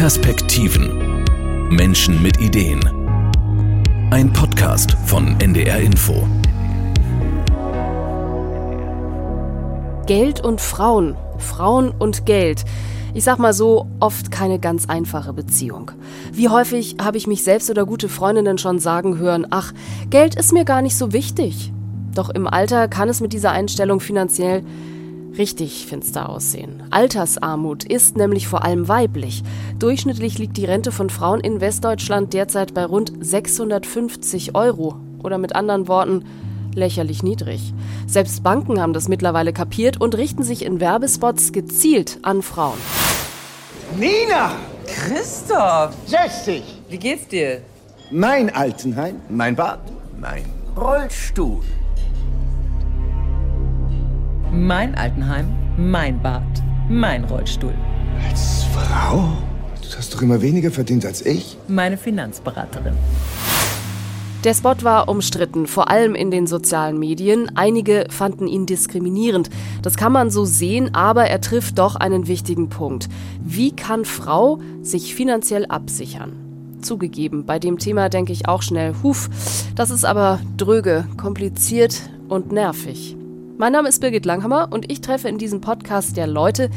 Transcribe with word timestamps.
Perspektiven. 0.00 1.26
Menschen 1.68 2.22
mit 2.22 2.40
Ideen. 2.40 2.80
Ein 4.10 4.32
Podcast 4.32 4.96
von 5.04 5.38
NDR 5.38 5.78
Info. 5.78 6.26
Geld 10.06 10.40
und 10.40 10.62
Frauen. 10.62 11.18
Frauen 11.36 11.90
und 11.90 12.24
Geld. 12.24 12.64
Ich 13.12 13.24
sag 13.24 13.38
mal 13.38 13.52
so, 13.52 13.88
oft 14.00 14.30
keine 14.30 14.58
ganz 14.58 14.88
einfache 14.88 15.34
Beziehung. 15.34 15.90
Wie 16.32 16.48
häufig 16.48 16.96
habe 16.98 17.18
ich 17.18 17.26
mich 17.26 17.44
selbst 17.44 17.68
oder 17.68 17.84
gute 17.84 18.08
Freundinnen 18.08 18.56
schon 18.56 18.78
sagen 18.78 19.18
hören, 19.18 19.48
ach, 19.50 19.74
Geld 20.08 20.34
ist 20.34 20.54
mir 20.54 20.64
gar 20.64 20.80
nicht 20.80 20.96
so 20.96 21.12
wichtig. 21.12 21.74
Doch 22.14 22.30
im 22.30 22.46
Alter 22.46 22.88
kann 22.88 23.10
es 23.10 23.20
mit 23.20 23.34
dieser 23.34 23.50
Einstellung 23.50 24.00
finanziell 24.00 24.64
richtig 25.38 25.86
finster 25.86 26.28
aussehen. 26.28 26.82
Altersarmut 26.90 27.84
ist 27.84 28.16
nämlich 28.16 28.48
vor 28.48 28.64
allem 28.64 28.88
weiblich. 28.88 29.42
Durchschnittlich 29.78 30.38
liegt 30.38 30.56
die 30.56 30.64
Rente 30.64 30.92
von 30.92 31.10
Frauen 31.10 31.40
in 31.40 31.60
Westdeutschland 31.60 32.32
derzeit 32.32 32.74
bei 32.74 32.84
rund 32.84 33.12
650 33.20 34.54
Euro. 34.54 34.96
Oder 35.22 35.38
mit 35.38 35.54
anderen 35.54 35.88
Worten, 35.88 36.24
lächerlich 36.74 37.22
niedrig. 37.22 37.74
Selbst 38.06 38.42
Banken 38.42 38.80
haben 38.80 38.92
das 38.92 39.08
mittlerweile 39.08 39.52
kapiert 39.52 40.00
und 40.00 40.16
richten 40.16 40.42
sich 40.42 40.64
in 40.64 40.80
Werbespots 40.80 41.52
gezielt 41.52 42.18
an 42.22 42.42
Frauen. 42.42 42.78
Nina! 43.98 44.56
Christoph! 44.86 45.94
Setz 46.06 46.44
dich! 46.44 46.64
Wie 46.88 46.98
geht's 46.98 47.28
dir? 47.28 47.62
Mein 48.10 48.50
Altenheim, 48.50 49.20
mein 49.28 49.54
Bad, 49.54 49.80
mein 50.20 50.44
Rollstuhl. 50.76 51.60
Mein 54.52 54.96
Altenheim, 54.96 55.46
mein 55.76 56.20
Bad, 56.20 56.42
mein 56.88 57.22
Rollstuhl. 57.22 57.72
Als 58.28 58.64
Frau? 58.74 59.28
Du 59.80 59.96
hast 59.96 60.12
doch 60.12 60.22
immer 60.22 60.42
weniger 60.42 60.72
verdient 60.72 61.06
als 61.06 61.24
ich. 61.24 61.56
Meine 61.68 61.96
Finanzberaterin. 61.96 62.94
Der 64.42 64.54
Spot 64.54 64.74
war 64.82 65.08
umstritten, 65.08 65.68
vor 65.68 65.88
allem 65.88 66.16
in 66.16 66.32
den 66.32 66.48
sozialen 66.48 66.98
Medien. 66.98 67.52
Einige 67.54 68.06
fanden 68.10 68.48
ihn 68.48 68.66
diskriminierend. 68.66 69.50
Das 69.82 69.96
kann 69.96 70.10
man 70.10 70.30
so 70.30 70.44
sehen, 70.44 70.96
aber 70.96 71.26
er 71.26 71.40
trifft 71.40 71.78
doch 71.78 71.94
einen 71.94 72.26
wichtigen 72.26 72.68
Punkt. 72.70 73.08
Wie 73.44 73.70
kann 73.70 74.04
Frau 74.04 74.58
sich 74.82 75.14
finanziell 75.14 75.66
absichern? 75.66 76.32
Zugegeben, 76.80 77.46
bei 77.46 77.60
dem 77.60 77.78
Thema 77.78 78.08
denke 78.08 78.32
ich 78.32 78.48
auch 78.48 78.62
schnell, 78.62 78.94
huf, 79.04 79.28
das 79.76 79.90
ist 79.90 80.04
aber 80.04 80.40
dröge, 80.56 81.06
kompliziert 81.16 82.10
und 82.28 82.50
nervig. 82.50 83.16
Mein 83.60 83.74
Name 83.74 83.90
ist 83.90 84.00
Birgit 84.00 84.24
Langhammer 84.24 84.68
und 84.70 84.90
ich 84.90 85.02
treffe 85.02 85.28
in 85.28 85.36
diesem 85.36 85.60
Podcast 85.60 86.16
der 86.16 86.26
Leute, 86.26 86.70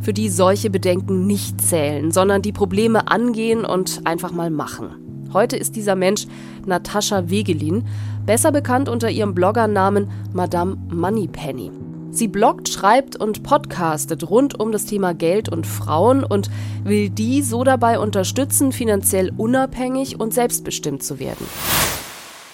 für 0.00 0.14
die 0.14 0.30
solche 0.30 0.70
Bedenken 0.70 1.26
nicht 1.26 1.60
zählen, 1.60 2.12
sondern 2.12 2.40
die 2.40 2.50
Probleme 2.50 3.08
angehen 3.08 3.66
und 3.66 4.00
einfach 4.06 4.32
mal 4.32 4.48
machen. 4.48 5.28
Heute 5.34 5.58
ist 5.58 5.76
dieser 5.76 5.96
Mensch 5.96 6.26
Natascha 6.64 7.28
Wegelin, 7.28 7.86
besser 8.24 8.52
bekannt 8.52 8.88
unter 8.88 9.10
ihrem 9.10 9.34
Bloggernamen 9.34 10.10
Madame 10.32 10.78
Moneypenny. 10.90 11.72
Sie 12.10 12.26
bloggt, 12.26 12.70
schreibt 12.70 13.16
und 13.16 13.42
podcastet 13.42 14.30
rund 14.30 14.58
um 14.58 14.72
das 14.72 14.86
Thema 14.86 15.12
Geld 15.12 15.50
und 15.50 15.66
Frauen 15.66 16.24
und 16.24 16.48
will 16.84 17.10
die 17.10 17.42
so 17.42 17.64
dabei 17.64 17.98
unterstützen, 17.98 18.72
finanziell 18.72 19.30
unabhängig 19.36 20.18
und 20.18 20.32
selbstbestimmt 20.32 21.02
zu 21.02 21.18
werden. 21.20 21.44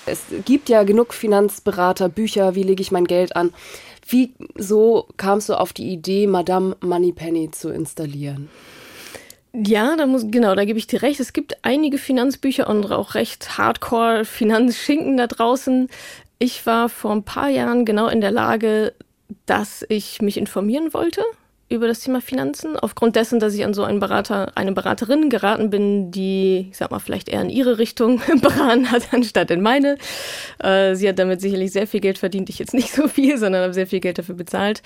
Es 0.07 0.21
gibt 0.45 0.69
ja 0.69 0.85
genug 0.85 1.12
Finanzberater, 1.12 2.09
Bücher, 2.09 2.55
wie 2.55 2.62
lege 2.62 2.81
ich 2.81 2.93
mein 2.93 3.07
Geld 3.07 3.35
an. 3.35 3.53
Wieso 4.09 5.09
kamst 5.17 5.49
du 5.49 5.55
auf 5.55 5.73
die 5.73 5.91
Idee, 5.91 6.27
Madame 6.27 6.77
Moneypenny 6.81 7.51
zu 7.51 7.71
installieren? 7.71 8.49
Ja, 9.53 9.97
da 9.97 10.07
muss, 10.07 10.27
genau, 10.31 10.55
da 10.55 10.65
gebe 10.65 10.79
ich 10.79 10.87
dir 10.87 11.03
recht. 11.03 11.19
Es 11.19 11.33
gibt 11.33 11.65
einige 11.65 11.99
Finanzbücher 11.99 12.69
und 12.69 12.91
auch 12.93 13.15
recht 13.15 13.59
Hardcore-Finanzschinken 13.59 15.17
da 15.17 15.27
draußen. 15.27 15.89
Ich 16.38 16.67
war 16.67 16.88
vor 16.88 17.12
ein 17.12 17.25
paar 17.25 17.49
Jahren 17.49 17.84
genau 17.84 18.09
in 18.09 18.21
der 18.21 18.31
Lage, 18.31 18.93
dass 19.47 19.84
ich 19.88 20.23
mich 20.23 20.37
informieren 20.37 20.94
wollte 20.94 21.23
über 21.69 21.88
das 21.88 22.00
Thema 22.00 22.21
Finanzen, 22.21 22.77
aufgrund 22.77 23.16
dessen, 23.16 23.41
dass 23.41 23.54
ich 23.54 23.65
an 23.65 23.75
so 23.75 23.82
einen 23.82 23.99
Berater, 23.99 24.53
eine 24.56 24.71
Beraterin 24.72 25.31
geraten 25.31 25.69
bin, 25.69 26.12
die, 26.12 26.69
ich 26.71 26.77
sag 26.77 26.93
mal, 26.93 27.00
vielleicht 27.00 27.28
eher 27.28 27.43
in 27.43 27.50
ihre 27.50 27.78
Richtung 27.78 28.21
beraten 28.41 28.91
hat, 28.91 29.12
anstatt 29.12 29.50
in 29.50 29.62
meine. 29.62 29.99
Äh, 30.62 30.94
sie 30.94 31.09
hat 31.09 31.19
damit 31.19 31.41
sicherlich 31.41 31.72
sehr 31.72 31.88
viel 31.88 32.00
Geld 32.00 32.19
verdient, 32.19 32.49
ich 32.50 32.60
jetzt 32.60 32.75
nicht 32.75 32.93
so 32.93 33.09
viel, 33.09 33.37
sondern 33.37 33.62
habe 33.62 33.75
sehr 33.75 33.88
viel 33.88 34.00
Geld 34.00 34.19
dafür 34.19 34.37
bezahlt. 34.37 34.82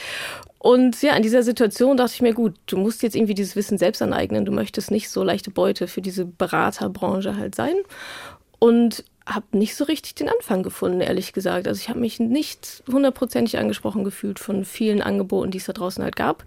Und 0.58 1.02
ja, 1.02 1.14
in 1.14 1.22
dieser 1.22 1.42
Situation 1.42 1.98
dachte 1.98 2.14
ich 2.14 2.22
mir, 2.22 2.32
gut, 2.32 2.54
du 2.66 2.78
musst 2.78 3.02
jetzt 3.02 3.14
irgendwie 3.14 3.34
dieses 3.34 3.56
Wissen 3.56 3.76
selbst 3.76 4.00
aneignen, 4.00 4.46
du 4.46 4.52
möchtest 4.52 4.90
nicht 4.90 5.10
so 5.10 5.22
leichte 5.22 5.50
Beute 5.50 5.86
für 5.86 6.00
diese 6.00 6.24
Beraterbranche 6.24 7.36
halt 7.36 7.54
sein. 7.54 7.74
Und 8.58 9.04
habe 9.30 9.56
nicht 9.56 9.76
so 9.76 9.84
richtig 9.84 10.14
den 10.14 10.28
Anfang 10.28 10.62
gefunden, 10.62 11.00
ehrlich 11.00 11.32
gesagt. 11.32 11.68
Also 11.68 11.80
ich 11.80 11.88
habe 11.88 12.00
mich 12.00 12.20
nicht 12.20 12.82
hundertprozentig 12.90 13.58
angesprochen 13.58 14.04
gefühlt 14.04 14.38
von 14.38 14.64
vielen 14.64 15.02
Angeboten, 15.02 15.50
die 15.50 15.58
es 15.58 15.66
da 15.66 15.72
draußen 15.72 16.02
halt 16.02 16.16
gab. 16.16 16.44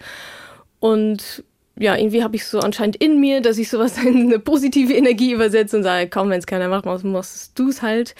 Und 0.79 1.43
ja, 1.75 1.95
irgendwie 1.95 2.23
habe 2.23 2.35
ich 2.35 2.45
so 2.45 2.59
anscheinend 2.59 2.97
in 2.97 3.19
mir, 3.19 3.41
dass 3.41 3.57
ich 3.57 3.69
sowas 3.69 3.97
in 4.03 4.23
eine 4.23 4.39
positive 4.39 4.93
Energie 4.93 5.31
übersetze 5.31 5.77
und 5.77 5.83
sage, 5.83 6.09
komm, 6.09 6.29
wenn 6.29 6.39
es 6.39 6.45
keiner 6.45 6.67
macht, 6.67 6.85
machst 6.85 7.57
du 7.57 7.69
es 7.69 7.81
halt. 7.81 8.15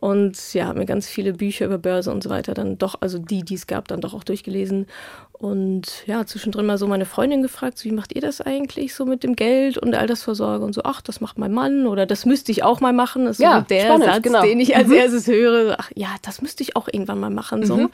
Und 0.00 0.54
ja, 0.54 0.66
habe 0.66 0.78
mir 0.78 0.86
ganz 0.86 1.08
viele 1.08 1.32
Bücher 1.32 1.66
über 1.66 1.78
Börse 1.78 2.10
und 2.10 2.22
so 2.22 2.30
weiter 2.30 2.54
dann 2.54 2.78
doch, 2.78 2.96
also 3.00 3.18
die, 3.18 3.42
die 3.42 3.54
es 3.54 3.66
gab, 3.66 3.88
dann 3.88 4.00
doch 4.00 4.14
auch 4.14 4.24
durchgelesen. 4.24 4.86
Und 5.36 6.06
ja, 6.06 6.24
zwischendrin 6.24 6.64
mal 6.64 6.78
so 6.78 6.86
meine 6.86 7.06
Freundin 7.06 7.42
gefragt, 7.42 7.76
so, 7.76 7.84
wie 7.84 7.92
macht 7.92 8.14
ihr 8.14 8.20
das 8.20 8.40
eigentlich 8.40 8.94
so 8.94 9.04
mit 9.04 9.24
dem 9.24 9.34
Geld 9.34 9.76
und 9.76 9.90
der 9.90 10.00
Altersvorsorge? 10.00 10.64
Und 10.64 10.72
so, 10.74 10.82
ach, 10.84 11.02
das 11.02 11.20
macht 11.20 11.38
mein 11.38 11.52
Mann 11.52 11.86
oder 11.86 12.06
das 12.06 12.24
müsste 12.24 12.52
ich 12.52 12.62
auch 12.62 12.80
mal 12.80 12.92
machen. 12.92 13.24
Das 13.24 13.38
ist 13.38 13.42
ja, 13.42 13.58
so 13.58 13.66
der 13.66 13.80
spannend, 13.80 14.04
Satz, 14.04 14.22
genau. 14.22 14.42
den 14.42 14.60
ich 14.60 14.76
als 14.76 14.88
Mhm. 14.88 14.94
erstes 14.94 15.26
höre. 15.26 15.76
Ach 15.78 15.90
ja, 15.94 16.08
das 16.22 16.40
müsste 16.40 16.62
ich 16.62 16.76
auch 16.76 16.88
irgendwann 16.90 17.18
mal 17.18 17.30
machen. 17.30 17.66
So. 17.66 17.76
Mhm. 17.76 17.90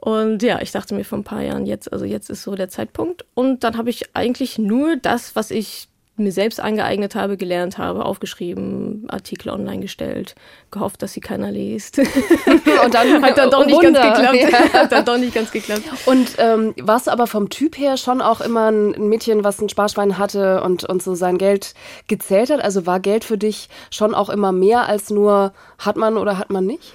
Und 0.00 0.42
ja, 0.42 0.60
ich 0.60 0.72
dachte 0.72 0.94
mir 0.94 1.04
vor 1.04 1.18
ein 1.18 1.24
paar 1.24 1.42
Jahren, 1.42 1.66
jetzt, 1.66 1.92
also 1.92 2.04
jetzt 2.04 2.30
ist 2.30 2.42
so 2.42 2.54
der 2.54 2.68
Zeitpunkt. 2.68 3.24
Und 3.34 3.62
dann 3.62 3.76
habe 3.76 3.90
ich 3.90 4.14
eigentlich 4.16 4.58
nur 4.58 4.96
das, 4.96 5.36
was 5.36 5.50
ich 5.50 5.88
mir 6.16 6.32
selbst 6.32 6.60
angeeignet 6.60 7.14
habe, 7.14 7.36
gelernt 7.36 7.78
habe, 7.78 8.04
aufgeschrieben, 8.04 9.06
Artikel 9.08 9.50
online 9.50 9.80
gestellt, 9.80 10.34
gehofft, 10.70 11.02
dass 11.02 11.12
sie 11.12 11.20
keiner 11.20 11.50
liest. 11.50 11.98
Und 12.84 12.94
dann 12.94 13.22
Hat 13.22 13.38
dann 13.38 13.50
doch 13.50 13.66
nicht 13.66 13.76
Wunder. 13.76 14.00
ganz 14.00 14.32
geklappt. 14.32 14.52
Ja. 14.52 14.72
Hat 14.80 14.92
dann 14.92 15.04
doch 15.04 15.18
nicht 15.18 15.34
ganz 15.34 15.50
geklappt. 15.50 15.82
Und 16.06 16.36
ähm, 16.38 16.74
warst 16.80 17.06
du 17.06 17.10
aber 17.10 17.26
vom 17.26 17.50
Typ 17.50 17.78
her 17.78 17.96
schon 17.96 18.22
auch 18.22 18.40
immer 18.40 18.70
ein 18.70 19.08
Mädchen, 19.08 19.44
was 19.44 19.60
ein 19.60 19.68
Sparschwein 19.68 20.18
hatte 20.18 20.62
und, 20.62 20.84
und 20.84 21.02
so 21.02 21.14
sein 21.14 21.38
Geld 21.38 21.74
gezählt 22.08 22.50
hat? 22.50 22.62
Also 22.62 22.86
war 22.86 23.00
Geld 23.00 23.24
für 23.24 23.38
dich 23.38 23.68
schon 23.90 24.14
auch 24.14 24.30
immer 24.30 24.52
mehr 24.52 24.88
als 24.88 25.10
nur 25.10 25.52
hat 25.78 25.96
man 25.96 26.16
oder 26.16 26.38
hat 26.38 26.50
man 26.50 26.66
nicht? 26.66 26.92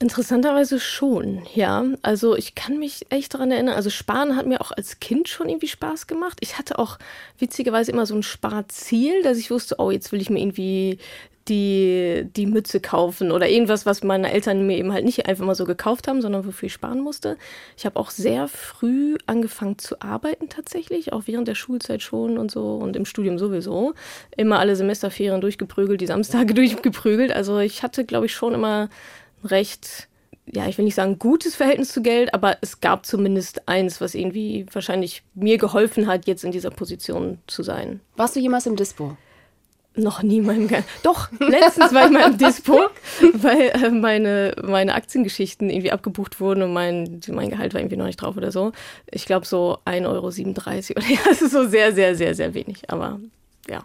Interessanterweise 0.00 0.78
schon, 0.78 1.42
ja. 1.54 1.84
Also 2.02 2.36
ich 2.36 2.54
kann 2.54 2.78
mich 2.78 3.06
echt 3.10 3.34
daran 3.34 3.50
erinnern. 3.50 3.74
Also 3.74 3.90
Sparen 3.90 4.36
hat 4.36 4.46
mir 4.46 4.60
auch 4.60 4.70
als 4.70 5.00
Kind 5.00 5.28
schon 5.28 5.48
irgendwie 5.48 5.66
Spaß 5.66 6.06
gemacht. 6.06 6.38
Ich 6.40 6.56
hatte 6.56 6.78
auch 6.78 6.98
witzigerweise 7.38 7.90
immer 7.90 8.06
so 8.06 8.14
ein 8.14 8.22
Sparziel, 8.22 9.22
dass 9.24 9.38
ich 9.38 9.50
wusste, 9.50 9.76
oh, 9.78 9.90
jetzt 9.90 10.12
will 10.12 10.20
ich 10.20 10.30
mir 10.30 10.38
irgendwie 10.38 10.98
die, 11.48 12.28
die 12.36 12.46
Mütze 12.46 12.78
kaufen 12.78 13.32
oder 13.32 13.48
irgendwas, 13.48 13.86
was 13.86 14.04
meine 14.04 14.30
Eltern 14.30 14.66
mir 14.66 14.76
eben 14.76 14.92
halt 14.92 15.04
nicht 15.04 15.26
einfach 15.26 15.44
mal 15.44 15.54
so 15.54 15.64
gekauft 15.64 16.06
haben, 16.06 16.22
sondern 16.22 16.46
wofür 16.46 16.66
ich 16.66 16.72
sparen 16.72 17.00
musste. 17.00 17.36
Ich 17.76 17.84
habe 17.84 17.98
auch 17.98 18.10
sehr 18.10 18.48
früh 18.48 19.16
angefangen 19.26 19.78
zu 19.78 20.00
arbeiten 20.00 20.48
tatsächlich, 20.48 21.12
auch 21.12 21.22
während 21.26 21.48
der 21.48 21.54
Schulzeit 21.54 22.02
schon 22.02 22.38
und 22.38 22.50
so 22.50 22.76
und 22.76 22.96
im 22.96 23.04
Studium 23.04 23.38
sowieso. 23.38 23.94
Immer 24.36 24.58
alle 24.60 24.76
Semesterferien 24.76 25.40
durchgeprügelt, 25.40 26.00
die 26.00 26.06
Samstage 26.06 26.54
durchgeprügelt. 26.54 27.32
Also 27.32 27.58
ich 27.58 27.82
hatte, 27.82 28.04
glaube 28.04 28.26
ich, 28.26 28.34
schon 28.34 28.54
immer 28.54 28.90
recht, 29.44 30.08
ja, 30.46 30.66
ich 30.66 30.78
will 30.78 30.84
nicht 30.84 30.94
sagen 30.94 31.18
gutes 31.18 31.54
Verhältnis 31.54 31.92
zu 31.92 32.02
Geld, 32.02 32.34
aber 32.34 32.56
es 32.60 32.80
gab 32.80 33.06
zumindest 33.06 33.68
eins, 33.68 34.00
was 34.00 34.14
irgendwie 34.14 34.66
wahrscheinlich 34.72 35.22
mir 35.34 35.58
geholfen 35.58 36.06
hat, 36.06 36.26
jetzt 36.26 36.44
in 36.44 36.52
dieser 36.52 36.70
Position 36.70 37.38
zu 37.46 37.62
sein. 37.62 38.00
Warst 38.16 38.36
du 38.36 38.40
jemals 38.40 38.66
im 38.66 38.76
Dispo? 38.76 39.16
Noch 39.94 40.22
nie 40.22 40.38
in 40.38 40.46
meinem 40.46 40.68
Ge 40.68 40.82
Doch, 41.02 41.28
letztens 41.40 41.92
war 41.92 42.06
ich 42.06 42.12
mal 42.12 42.30
im 42.30 42.38
Dispo, 42.38 42.78
weil 43.34 43.70
äh, 43.70 43.90
meine, 43.90 44.54
meine 44.62 44.94
Aktiengeschichten 44.94 45.70
irgendwie 45.70 45.90
abgebucht 45.90 46.40
wurden 46.40 46.62
und 46.62 46.72
mein, 46.72 47.20
mein 47.28 47.50
Gehalt 47.50 47.74
war 47.74 47.80
irgendwie 47.80 47.96
noch 47.96 48.06
nicht 48.06 48.22
drauf 48.22 48.36
oder 48.36 48.52
so. 48.52 48.72
Ich 49.10 49.26
glaube 49.26 49.44
so 49.44 49.78
1,37 49.86 50.06
Euro 50.06 50.26
oder 50.28 51.08
ja, 51.10 51.18
das 51.24 51.42
ist 51.42 51.52
so 51.52 51.66
sehr, 51.66 51.92
sehr, 51.92 52.14
sehr, 52.14 52.34
sehr 52.34 52.54
wenig. 52.54 52.88
Aber 52.90 53.18
ja. 53.68 53.84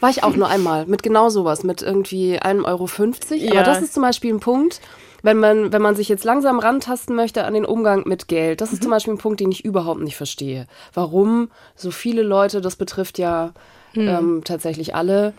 War 0.00 0.10
ich 0.10 0.24
auch 0.24 0.34
nur 0.34 0.48
einmal 0.48 0.86
mit 0.86 1.02
genau 1.02 1.28
sowas, 1.28 1.62
mit 1.62 1.82
irgendwie 1.82 2.38
1,50 2.40 2.64
Euro. 2.66 2.84
Aber 2.84 3.54
Ja. 3.54 3.62
das 3.62 3.82
ist 3.82 3.94
zum 3.94 4.02
Beispiel 4.02 4.32
ein 4.34 4.40
Punkt, 4.40 4.80
wenn 5.22 5.38
man, 5.38 5.72
wenn 5.72 5.82
man 5.82 5.94
sich 5.94 6.08
jetzt 6.08 6.24
langsam 6.24 6.58
rantasten 6.58 7.14
möchte 7.14 7.44
an 7.44 7.52
den 7.54 7.66
Umgang 7.66 8.04
mit 8.06 8.26
Geld. 8.28 8.60
Das 8.62 8.72
ist 8.72 8.82
zum 8.82 8.90
Beispiel 8.90 9.14
ein 9.14 9.18
Punkt, 9.18 9.40
den 9.40 9.52
ich 9.52 9.64
überhaupt 9.64 10.00
nicht 10.00 10.16
verstehe. 10.16 10.66
Warum 10.94 11.50
so 11.76 11.90
viele 11.90 12.22
Leute, 12.22 12.60
das 12.62 12.76
betrifft 12.76 13.18
ja 13.18 13.52
ähm, 13.94 14.42
tatsächlich 14.44 14.94
alle 14.94 15.34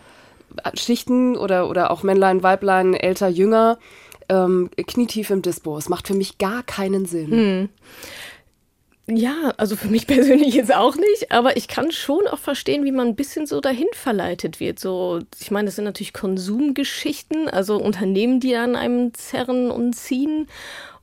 Schichten 0.74 1.36
oder, 1.36 1.68
oder 1.68 1.90
auch 1.90 2.02
Männlein, 2.02 2.42
Weiblein, 2.42 2.94
älter, 2.94 3.28
jünger, 3.28 3.78
ähm, 4.28 4.70
knietief 4.76 5.30
im 5.30 5.42
Dispo. 5.42 5.76
Es 5.78 5.88
macht 5.88 6.06
für 6.06 6.14
mich 6.14 6.38
gar 6.38 6.62
keinen 6.62 7.06
Sinn. 7.06 7.68
Ja, 9.08 9.52
also 9.56 9.76
für 9.76 9.88
mich 9.88 10.06
persönlich 10.06 10.54
jetzt 10.54 10.74
auch 10.74 10.96
nicht, 10.96 11.32
aber 11.32 11.56
ich 11.56 11.68
kann 11.68 11.90
schon 11.90 12.26
auch 12.28 12.38
verstehen, 12.38 12.84
wie 12.84 12.92
man 12.92 13.08
ein 13.08 13.16
bisschen 13.16 13.46
so 13.46 13.60
dahin 13.60 13.88
verleitet 13.92 14.60
wird. 14.60 14.78
So, 14.78 15.20
ich 15.40 15.50
meine, 15.50 15.66
das 15.66 15.76
sind 15.76 15.84
natürlich 15.84 16.12
Konsumgeschichten, 16.12 17.48
also 17.48 17.76
Unternehmen, 17.78 18.38
die 18.40 18.54
an 18.56 18.76
einem 18.76 19.12
zerren 19.14 19.70
und 19.70 19.94
ziehen. 19.94 20.46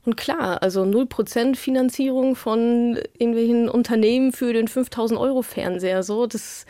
Und 0.06 0.16
klar, 0.16 0.62
also 0.62 0.82
0% 0.82 1.56
Finanzierung 1.56 2.34
von 2.34 2.98
irgendwelchen 3.18 3.68
Unternehmen 3.68 4.32
für 4.32 4.54
den 4.54 4.66
5000 4.66 5.20
Euro 5.20 5.42
Fernseher, 5.42 6.02
so, 6.02 6.26
das, 6.26 6.64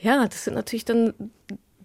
ja, 0.00 0.26
das 0.26 0.44
sind 0.44 0.54
natürlich 0.54 0.86
dann 0.86 1.12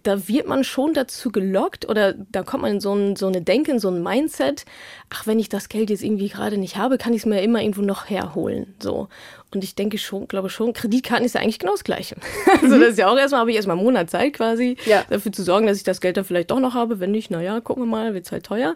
da 0.02 0.28
wird 0.28 0.46
man 0.46 0.64
schon 0.64 0.94
dazu 0.94 1.30
gelockt 1.30 1.88
oder 1.88 2.12
da 2.12 2.42
kommt 2.42 2.62
man 2.62 2.72
in 2.72 2.80
so, 2.80 2.94
ein, 2.94 3.16
so 3.16 3.26
eine 3.26 3.42
Denke, 3.42 3.72
in 3.72 3.78
so 3.78 3.88
ein 3.88 4.02
Mindset, 4.02 4.64
ach, 5.10 5.26
wenn 5.26 5.38
ich 5.38 5.48
das 5.48 5.68
Geld 5.68 5.90
jetzt 5.90 6.02
irgendwie 6.02 6.28
gerade 6.28 6.58
nicht 6.58 6.76
habe, 6.76 6.98
kann 6.98 7.12
ich 7.12 7.20
es 7.20 7.26
mir 7.26 7.42
immer 7.42 7.60
irgendwo 7.60 7.82
noch 7.82 8.08
herholen. 8.08 8.74
So. 8.82 9.08
Und 9.54 9.64
ich 9.64 9.74
denke 9.74 9.98
schon, 9.98 10.28
glaube 10.28 10.50
schon, 10.50 10.72
Kreditkarten 10.72 11.24
ist 11.24 11.34
ja 11.34 11.40
eigentlich 11.40 11.58
genau 11.58 11.72
das 11.72 11.84
Gleiche. 11.84 12.16
Also 12.62 12.76
mhm. 12.76 12.80
das 12.80 12.90
ist 12.90 12.98
ja 12.98 13.08
auch 13.10 13.16
erstmal, 13.16 13.40
habe 13.40 13.50
ich 13.50 13.56
erstmal 13.56 13.76
einen 13.76 13.84
Monat 13.84 14.10
Zeit 14.10 14.34
quasi, 14.34 14.76
ja. 14.84 15.04
dafür 15.08 15.32
zu 15.32 15.42
sorgen, 15.42 15.66
dass 15.66 15.76
ich 15.76 15.84
das 15.84 16.00
Geld 16.00 16.16
dann 16.16 16.24
vielleicht 16.24 16.50
doch 16.50 16.60
noch 16.60 16.74
habe. 16.74 17.00
Wenn 17.00 17.10
nicht, 17.10 17.30
naja, 17.30 17.60
gucken 17.60 17.84
wir 17.84 17.88
mal, 17.88 18.14
wird 18.14 18.26
es 18.26 18.32
halt 18.32 18.44
teuer 18.44 18.74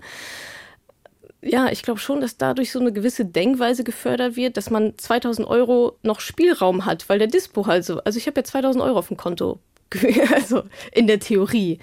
ja, 1.44 1.68
ich 1.70 1.82
glaube 1.82 1.98
schon, 1.98 2.20
dass 2.20 2.36
dadurch 2.36 2.70
so 2.70 2.78
eine 2.78 2.92
gewisse 2.92 3.24
Denkweise 3.24 3.82
gefördert 3.82 4.36
wird, 4.36 4.56
dass 4.56 4.70
man 4.70 4.96
2000 4.96 5.46
Euro 5.46 5.98
noch 6.02 6.20
Spielraum 6.20 6.86
hat, 6.86 7.08
weil 7.08 7.18
der 7.18 7.26
Dispo 7.26 7.66
halt 7.66 7.84
so, 7.84 7.98
also 8.04 8.16
ich 8.16 8.28
habe 8.28 8.40
ja 8.40 8.44
2000 8.44 8.82
Euro 8.82 8.98
auf 8.98 9.08
dem 9.08 9.16
Konto 9.16 9.58
also 10.34 10.62
in 10.92 11.06
der 11.06 11.20
Theorie. 11.20 11.78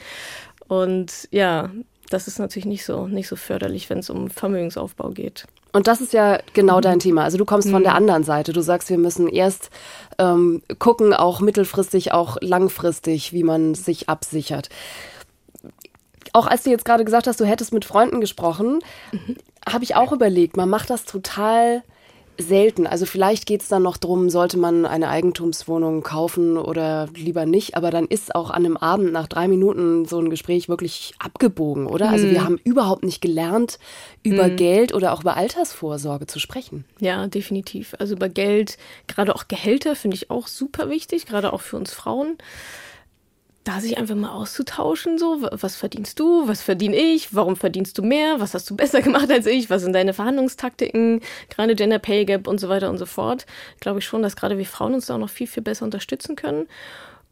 Und 0.67 1.27
ja, 1.31 1.71
das 2.09 2.27
ist 2.27 2.39
natürlich 2.39 2.65
nicht 2.65 2.85
so, 2.85 3.07
nicht 3.07 3.27
so 3.27 3.35
förderlich, 3.35 3.89
wenn 3.89 3.99
es 3.99 4.09
um 4.09 4.29
Vermögensaufbau 4.29 5.09
geht. 5.09 5.45
Und 5.71 5.87
das 5.87 6.01
ist 6.01 6.13
ja 6.13 6.39
genau 6.53 6.77
mhm. 6.77 6.81
dein 6.81 6.99
Thema. 6.99 7.23
Also 7.23 7.37
du 7.37 7.45
kommst 7.45 7.69
von 7.69 7.83
der 7.83 7.91
mhm. 7.91 7.97
anderen 7.97 8.23
Seite. 8.23 8.53
Du 8.53 8.61
sagst, 8.61 8.89
wir 8.89 8.97
müssen 8.97 9.27
erst 9.27 9.69
ähm, 10.17 10.63
gucken, 10.79 11.13
auch 11.13 11.41
mittelfristig, 11.41 12.11
auch 12.11 12.37
langfristig, 12.41 13.33
wie 13.33 13.43
man 13.43 13.75
sich 13.75 14.09
absichert. 14.09 14.69
Auch 16.33 16.47
als 16.47 16.63
du 16.63 16.69
jetzt 16.69 16.85
gerade 16.85 17.05
gesagt 17.05 17.27
hast, 17.27 17.39
du 17.39 17.45
hättest 17.45 17.73
mit 17.73 17.85
Freunden 17.85 18.21
gesprochen, 18.21 18.79
mhm. 19.11 19.37
habe 19.67 19.83
ich 19.83 19.95
auch 19.95 20.11
überlegt, 20.11 20.57
man 20.57 20.69
macht 20.69 20.89
das 20.89 21.05
total 21.05 21.83
selten. 22.39 22.87
Also 22.87 23.05
vielleicht 23.05 23.45
geht 23.45 23.61
es 23.61 23.67
dann 23.67 23.83
noch 23.83 23.97
drum, 23.97 24.29
sollte 24.29 24.57
man 24.57 24.85
eine 24.85 25.09
Eigentumswohnung 25.09 26.03
kaufen 26.03 26.57
oder 26.57 27.07
lieber 27.15 27.45
nicht. 27.45 27.75
Aber 27.75 27.91
dann 27.91 28.05
ist 28.05 28.33
auch 28.33 28.49
an 28.49 28.65
einem 28.65 28.77
Abend 28.77 29.11
nach 29.11 29.27
drei 29.27 29.47
Minuten 29.47 30.05
so 30.05 30.19
ein 30.19 30.29
Gespräch 30.29 30.69
wirklich 30.69 31.13
abgebogen, 31.19 31.87
oder? 31.87 32.09
Also 32.09 32.29
wir 32.29 32.39
mhm. 32.39 32.45
haben 32.45 32.59
überhaupt 32.63 33.03
nicht 33.03 33.21
gelernt, 33.21 33.79
über 34.23 34.47
mhm. 34.47 34.55
Geld 34.55 34.93
oder 34.93 35.13
auch 35.13 35.21
über 35.21 35.35
Altersvorsorge 35.35 36.27
zu 36.27 36.39
sprechen. 36.39 36.85
Ja, 36.99 37.27
definitiv. 37.27 37.95
Also 37.99 38.15
über 38.15 38.29
Geld, 38.29 38.77
gerade 39.07 39.35
auch 39.35 39.47
Gehälter 39.47 39.95
finde 39.95 40.15
ich 40.15 40.29
auch 40.29 40.47
super 40.47 40.89
wichtig, 40.89 41.25
gerade 41.25 41.53
auch 41.53 41.61
für 41.61 41.77
uns 41.77 41.93
Frauen 41.93 42.37
da 43.69 43.79
sich 43.81 43.99
einfach 43.99 44.15
mal 44.15 44.31
auszutauschen, 44.31 45.19
so, 45.19 45.43
was 45.51 45.75
verdienst 45.75 46.19
du, 46.19 46.47
was 46.47 46.63
verdiene 46.63 46.95
ich, 46.95 47.35
warum 47.35 47.55
verdienst 47.55 47.99
du 47.99 48.01
mehr, 48.01 48.39
was 48.39 48.55
hast 48.55 48.67
du 48.67 48.75
besser 48.75 49.01
gemacht 49.03 49.29
als 49.31 49.45
ich, 49.45 49.69
was 49.69 49.83
sind 49.83 49.93
deine 49.93 50.13
Verhandlungstaktiken, 50.13 51.21
gerade 51.49 51.75
Gender 51.75 51.99
Pay 51.99 52.25
Gap 52.25 52.47
und 52.47 52.59
so 52.59 52.67
weiter 52.67 52.89
und 52.89 52.97
so 52.97 53.05
fort, 53.05 53.45
glaube 53.79 53.99
ich 53.99 54.05
schon, 54.05 54.23
dass 54.23 54.35
gerade 54.35 54.57
wir 54.57 54.65
Frauen 54.65 54.95
uns 54.95 55.05
da 55.05 55.15
auch 55.15 55.19
noch 55.19 55.29
viel, 55.29 55.45
viel 55.45 55.61
besser 55.61 55.85
unterstützen 55.85 56.35
können. 56.35 56.67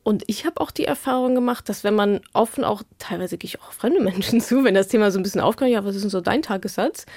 Und 0.03 0.23
ich 0.27 0.45
habe 0.45 0.61
auch 0.61 0.69
die 0.69 0.85
Erfahrung 0.85 1.33
gemacht, 1.33 1.67
dass 1.69 1.83
wenn 1.83 1.95
man 1.95 2.21
offen 2.33 2.63
auch, 2.63 2.83
teilweise 2.99 3.39
gehe 3.39 3.47
ich 3.47 3.59
auch 3.61 3.71
fremde 3.71 3.99
Menschen 4.03 4.39
zu, 4.39 4.63
wenn 4.63 4.75
das 4.75 4.89
Thema 4.89 5.09
so 5.09 5.19
ein 5.19 5.23
bisschen 5.23 5.41
aufkommt, 5.41 5.71
ja, 5.71 5.85
was 5.85 5.95
ist 5.95 6.03
denn 6.03 6.11
so 6.11 6.21
dein 6.21 6.43
Tagessatz? 6.43 7.07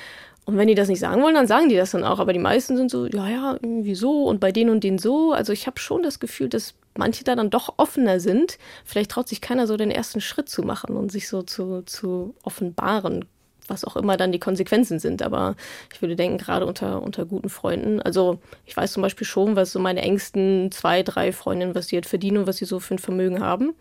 Und 0.47 0.57
wenn 0.57 0.67
die 0.67 0.75
das 0.75 0.89
nicht 0.89 1.01
sagen 1.01 1.23
wollen, 1.23 1.35
dann 1.35 1.47
sagen 1.47 1.69
die 1.69 1.77
das 1.77 1.91
dann 1.91 2.05
auch. 2.05 2.21
Aber 2.21 2.33
die 2.33 2.39
meisten 2.39 2.79
sind 2.79 2.91
so, 2.91 3.07
ja, 3.07 3.29
ja, 3.29 3.53
irgendwie 3.53 3.95
so 3.95 4.25
und 4.25 4.41
bei 4.41 4.51
denen 4.51 4.71
und 4.71 4.83
denen 4.83 4.99
so. 4.99 5.33
Also 5.33 5.53
ich 5.53 5.67
habe 5.67 5.79
schon 5.79 6.03
das 6.03 6.19
Gefühl, 6.19 6.49
dass 6.49 6.75
manche 6.97 7.25
da 7.25 7.35
dann 7.35 7.51
doch 7.51 7.75
offener 7.77 8.21
sind. 8.21 8.59
Vielleicht 8.85 9.13
traut 9.13 9.29
sich 9.29 9.41
keiner 9.41 9.67
so 9.67 9.77
den 9.77 9.91
ersten 9.91 10.21
Schritt 10.21 10.49
zu 10.49 10.63
machen 10.63 10.97
und 10.97 11.11
sich 11.13 11.29
so 11.29 11.43
zu, 11.43 11.83
zu 11.83 12.35
offenbaren, 12.43 13.25
was 13.69 13.85
auch 13.85 13.97
immer 13.97 14.17
dann 14.17 14.33
die 14.33 14.41
Konsequenzen 14.41 14.99
sind. 14.99 15.23
Aber 15.23 15.57
ich 15.93 16.03
würde 16.03 16.17
denken, 16.17 16.39
gerade 16.39 16.67
unter, 16.67 17.03
unter 17.03 17.25
guten 17.25 17.49
Freunden, 17.49 18.01
also 18.03 18.39
ich 18.67 18.77
weiß 18.77 18.93
zum 18.93 19.03
Beispiel 19.03 19.27
schon, 19.27 19.57
was 19.57 19.73
so 19.73 19.79
meine 19.79 20.03
engsten 20.03 20.71
zwei, 20.73 21.03
drei 21.03 21.33
Freundinnen, 21.33 21.75
was 21.75 21.89
sie 21.89 21.97
jetzt 21.97 22.09
verdienen 22.09 22.39
und 22.39 22.47
was 22.47 22.57
sie 22.57 22.65
so 22.65 22.81
für 22.81 22.95
ein 22.95 22.99
Vermögen 22.99 23.41
haben. 23.41 23.75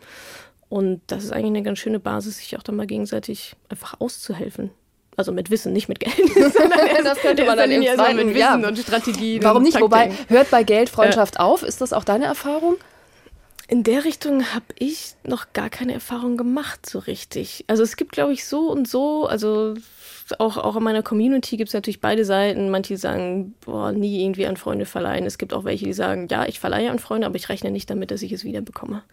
Und 0.70 1.02
das 1.08 1.24
ist 1.24 1.32
eigentlich 1.32 1.48
eine 1.48 1.64
ganz 1.64 1.80
schöne 1.80 2.00
Basis, 2.00 2.38
sich 2.38 2.56
auch 2.56 2.64
dann 2.64 2.76
mal 2.76 2.86
gegenseitig 2.86 3.56
einfach 3.70 4.00
auszuhelfen. 4.00 4.70
Also 5.18 5.34
mit 5.34 5.50
Wissen, 5.50 5.74
nicht 5.74 5.90
mit 5.90 6.00
Geld. 6.00 6.16
das 7.04 7.18
könnte 7.18 7.44
man 7.44 7.58
dann 7.58 7.72
im 7.72 7.84
zweiten, 7.84 8.16
mit 8.16 8.28
Wissen 8.28 8.62
ja. 8.62 8.68
und 8.68 8.78
Strategien. 8.78 9.44
Warum 9.44 9.64
nicht? 9.64 9.82
Wobei, 9.82 10.14
hört 10.30 10.50
bei 10.50 10.64
Geld 10.64 10.90
Freundschaft 10.90 11.36
ja. 11.36 11.42
auf? 11.42 11.64
Ist 11.64 11.82
das 11.82 11.92
auch 11.92 12.06
deine 12.06 12.24
Erfahrung? 12.26 12.78
In 13.70 13.84
der 13.84 14.04
Richtung 14.04 14.52
habe 14.56 14.66
ich 14.80 15.14
noch 15.24 15.54
gar 15.54 15.70
keine 15.70 15.94
Erfahrung 15.94 16.38
gemacht, 16.38 16.90
so 16.90 16.98
richtig. 16.98 17.66
Also 17.68 17.84
es 17.84 17.98
gibt, 17.98 18.14
glaube 18.14 18.34
ich, 18.34 18.46
so 18.46 18.72
und 18.72 18.88
so, 18.88 19.28
also 19.28 19.76
auch, 20.38 20.58
auch 20.58 20.76
in 20.76 20.84
meiner 20.84 21.04
Community 21.04 21.58
gibt 21.58 21.70
es 21.70 21.74
natürlich 21.74 22.02
beide 22.02 22.26
Seiten. 22.26 22.70
Manche 22.70 22.98
sagen, 22.98 23.56
boah, 23.66 23.92
nie 23.92 24.24
irgendwie 24.24 24.46
an 24.46 24.58
Freunde 24.58 24.86
verleihen. 24.86 25.26
Es 25.26 25.38
gibt 25.38 25.54
auch 25.54 25.64
welche, 25.64 25.86
die 25.86 25.94
sagen, 25.94 26.28
ja, 26.30 26.46
ich 26.46 26.60
verleihe 26.60 26.92
an 26.92 27.00
Freunde, 27.00 27.28
aber 27.28 27.36
ich 27.36 27.50
rechne 27.50 27.72
nicht 27.72 27.90
damit, 27.90 28.12
dass 28.12 28.22
ich 28.22 28.32
es 28.32 28.44
wieder 28.44 28.62
bekomme. 28.62 29.04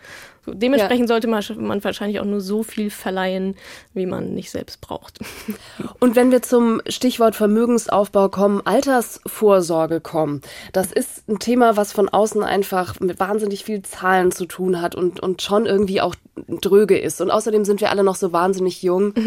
So, 0.44 0.52
dementsprechend 0.54 1.08
ja. 1.08 1.14
sollte 1.14 1.28
man, 1.28 1.42
man 1.58 1.82
wahrscheinlich 1.82 2.20
auch 2.20 2.24
nur 2.24 2.40
so 2.40 2.62
viel 2.62 2.90
verleihen, 2.90 3.56
wie 3.94 4.06
man 4.06 4.34
nicht 4.34 4.50
selbst 4.50 4.80
braucht. 4.80 5.18
Und 6.00 6.16
wenn 6.16 6.30
wir 6.30 6.42
zum 6.42 6.82
Stichwort 6.88 7.36
Vermögensaufbau 7.36 8.28
kommen, 8.28 8.60
Altersvorsorge 8.64 10.00
kommen, 10.00 10.42
das 10.72 10.92
ist 10.92 11.28
ein 11.28 11.38
Thema, 11.38 11.76
was 11.76 11.92
von 11.92 12.08
außen 12.08 12.42
einfach 12.42 13.00
mit 13.00 13.18
wahnsinnig 13.20 13.64
viel 13.64 13.82
Zahlen 13.82 14.32
zu 14.32 14.46
tun 14.46 14.80
hat 14.82 14.94
und, 14.94 15.20
und 15.20 15.42
schon 15.42 15.66
irgendwie 15.66 16.00
auch 16.00 16.14
dröge 16.48 16.98
ist. 16.98 17.20
Und 17.20 17.30
außerdem 17.30 17.64
sind 17.64 17.80
wir 17.80 17.90
alle 17.90 18.04
noch 18.04 18.16
so 18.16 18.32
wahnsinnig 18.32 18.82
jung. 18.82 19.14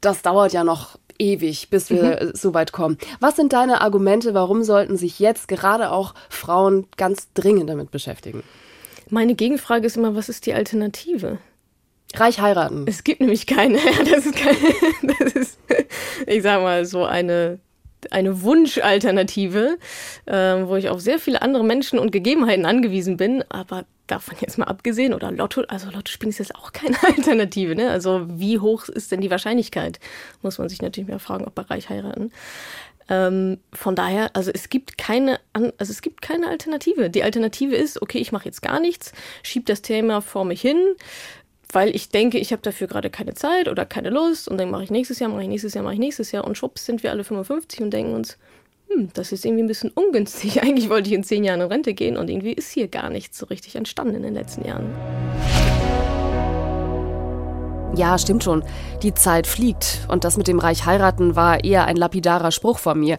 Das 0.00 0.22
dauert 0.22 0.52
ja 0.52 0.64
noch 0.64 0.98
ewig, 1.18 1.70
bis 1.70 1.90
wir 1.90 2.20
mhm. 2.22 2.30
so 2.34 2.54
weit 2.54 2.72
kommen. 2.72 2.98
Was 3.20 3.36
sind 3.36 3.52
deine 3.52 3.80
Argumente, 3.80 4.34
warum 4.34 4.62
sollten 4.62 4.96
sich 4.96 5.18
jetzt 5.18 5.48
gerade 5.48 5.90
auch 5.90 6.14
Frauen 6.28 6.86
ganz 6.96 7.32
dringend 7.34 7.68
damit 7.70 7.90
beschäftigen? 7.90 8.42
Meine 9.10 9.34
Gegenfrage 9.34 9.86
ist 9.86 9.96
immer, 9.96 10.14
was 10.14 10.28
ist 10.28 10.46
die 10.46 10.54
Alternative? 10.54 11.38
Reich 12.14 12.40
heiraten. 12.40 12.84
Es 12.86 13.04
gibt 13.04 13.20
nämlich 13.20 13.46
keine. 13.46 13.78
Das 14.10 14.26
ist, 14.26 14.36
keine, 14.36 15.16
das 15.18 15.32
ist 15.32 15.58
ich 16.26 16.42
sag 16.42 16.62
mal, 16.62 16.84
so 16.84 17.04
eine 17.04 17.58
eine 18.10 18.42
Wunschalternative, 18.42 19.78
äh, 20.26 20.34
wo 20.34 20.74
ich 20.74 20.88
auf 20.88 21.00
sehr 21.00 21.20
viele 21.20 21.40
andere 21.40 21.62
Menschen 21.62 22.00
und 22.00 22.10
Gegebenheiten 22.10 22.66
angewiesen 22.66 23.16
bin. 23.16 23.44
Aber 23.48 23.84
davon 24.06 24.36
jetzt 24.40 24.58
mal 24.58 24.66
abgesehen, 24.66 25.14
oder 25.14 25.30
Lotto, 25.30 25.62
also 25.68 25.90
Lotto 25.90 26.10
spielen 26.10 26.30
ist 26.30 26.38
jetzt 26.38 26.54
auch 26.54 26.72
keine 26.72 26.96
Alternative, 27.06 27.74
ne? 27.74 27.90
Also 27.90 28.26
wie 28.28 28.58
hoch 28.58 28.88
ist 28.88 29.12
denn 29.12 29.20
die 29.20 29.30
Wahrscheinlichkeit? 29.30 30.00
Muss 30.42 30.58
man 30.58 30.68
sich 30.68 30.82
natürlich 30.82 31.08
mehr 31.08 31.18
fragen, 31.18 31.44
ob 31.44 31.54
bei 31.54 31.62
reich 31.62 31.88
heiraten. 31.88 32.32
Ähm, 33.08 33.58
von 33.72 33.94
daher, 33.94 34.30
also 34.34 34.50
es 34.52 34.68
gibt 34.68 34.96
keine, 34.98 35.40
also 35.52 35.90
es 35.90 36.02
gibt 36.02 36.22
keine 36.22 36.48
Alternative. 36.48 37.10
Die 37.10 37.22
Alternative 37.22 37.74
ist, 37.74 38.00
okay, 38.00 38.18
ich 38.18 38.32
mache 38.32 38.44
jetzt 38.44 38.62
gar 38.62 38.80
nichts, 38.80 39.12
schieb 39.42 39.66
das 39.66 39.82
Thema 39.82 40.20
vor 40.20 40.44
mich 40.44 40.60
hin, 40.60 40.78
weil 41.72 41.94
ich 41.94 42.10
denke, 42.10 42.38
ich 42.38 42.52
habe 42.52 42.62
dafür 42.62 42.86
gerade 42.86 43.10
keine 43.10 43.34
Zeit 43.34 43.68
oder 43.68 43.86
keine 43.86 44.10
Lust 44.10 44.48
und 44.48 44.58
dann 44.58 44.70
mache 44.70 44.84
ich 44.84 44.90
nächstes 44.90 45.18
Jahr, 45.18 45.30
mache 45.30 45.42
ich 45.42 45.48
nächstes 45.48 45.74
Jahr, 45.74 45.84
mache 45.84 45.94
ich 45.94 46.00
nächstes 46.00 46.32
Jahr 46.32 46.44
und 46.44 46.56
schwupps 46.56 46.86
sind 46.86 47.02
wir 47.02 47.10
alle 47.10 47.24
55 47.24 47.80
und 47.80 47.90
denken 47.90 48.14
uns, 48.14 48.38
hm, 48.94 49.08
das 49.14 49.32
ist 49.32 49.44
irgendwie 49.44 49.62
ein 49.62 49.68
bisschen 49.68 49.90
ungünstig. 49.90 50.62
Eigentlich 50.62 50.88
wollte 50.88 51.08
ich 51.08 51.14
in 51.14 51.24
zehn 51.24 51.44
Jahren 51.44 51.60
in 51.60 51.68
Rente 51.68 51.94
gehen 51.94 52.16
und 52.16 52.28
irgendwie 52.28 52.52
ist 52.52 52.70
hier 52.70 52.88
gar 52.88 53.10
nichts 53.10 53.38
so 53.38 53.46
richtig 53.46 53.76
entstanden 53.76 54.16
in 54.16 54.22
den 54.22 54.34
letzten 54.34 54.66
Jahren. 54.66 54.92
Ja, 57.94 58.18
stimmt 58.18 58.42
schon. 58.42 58.64
Die 59.02 59.14
Zeit 59.14 59.46
fliegt. 59.46 60.06
Und 60.08 60.24
das 60.24 60.38
mit 60.38 60.48
dem 60.48 60.58
Reich 60.58 60.86
heiraten 60.86 61.36
war 61.36 61.62
eher 61.62 61.84
ein 61.84 61.96
lapidarer 61.96 62.50
Spruch 62.50 62.78
von 62.78 62.98
mir. 62.98 63.18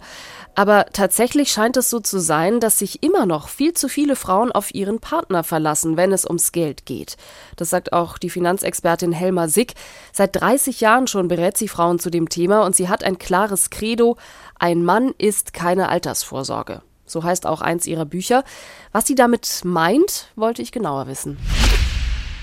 Aber 0.56 0.86
tatsächlich 0.94 1.51
scheint 1.51 1.77
es 1.77 1.92
so 1.92 2.00
zu 2.00 2.20
sein, 2.20 2.60
dass 2.60 2.80
sich 2.80 3.03
immer 3.03 3.27
noch 3.27 3.50
viel 3.50 3.74
zu 3.74 3.88
viele 3.88 4.15
Frauen 4.15 4.51
auf 4.51 4.74
ihren 4.74 5.00
Partner 5.00 5.44
verlassen, 5.44 5.96
wenn 5.96 6.12
es 6.12 6.25
ums 6.25 6.51
Geld 6.51 6.86
geht. 6.86 7.18
Das 7.56 7.70
sagt 7.70 7.94
auch 7.94 8.18
die 8.18 8.32
Finanzexpertin 8.32 9.12
Helma 9.12 9.48
Sick. 9.48 9.74
Seit 10.12 10.36
30 10.36 10.82
Jahren 10.82 11.08
schon 11.08 11.27
berät 11.27 11.56
sie 11.56 11.68
Frauen 11.68 12.00
zu 12.00 12.10
dem 12.10 12.30
Thema 12.30 12.65
und 12.65 12.75
sie 12.75 12.89
hat 12.89 13.03
ein 13.03 13.20
klares 13.20 13.70
Credo. 13.70 14.18
Ein 14.60 14.84
Mann 14.84 15.13
ist 15.20 15.53
keine 15.53 15.89
Altersvorsorge. 15.89 16.82
So 17.06 17.24
heißt 17.24 17.46
auch 17.46 17.62
eins 17.62 17.86
ihrer 17.86 18.06
Bücher. 18.06 18.44
Was 18.92 19.06
sie 19.06 19.15
damit 19.15 19.62
meint, 19.63 20.32
wollte 20.36 20.62
ich 20.63 20.72
genauer 20.72 21.08
wissen. 21.08 21.38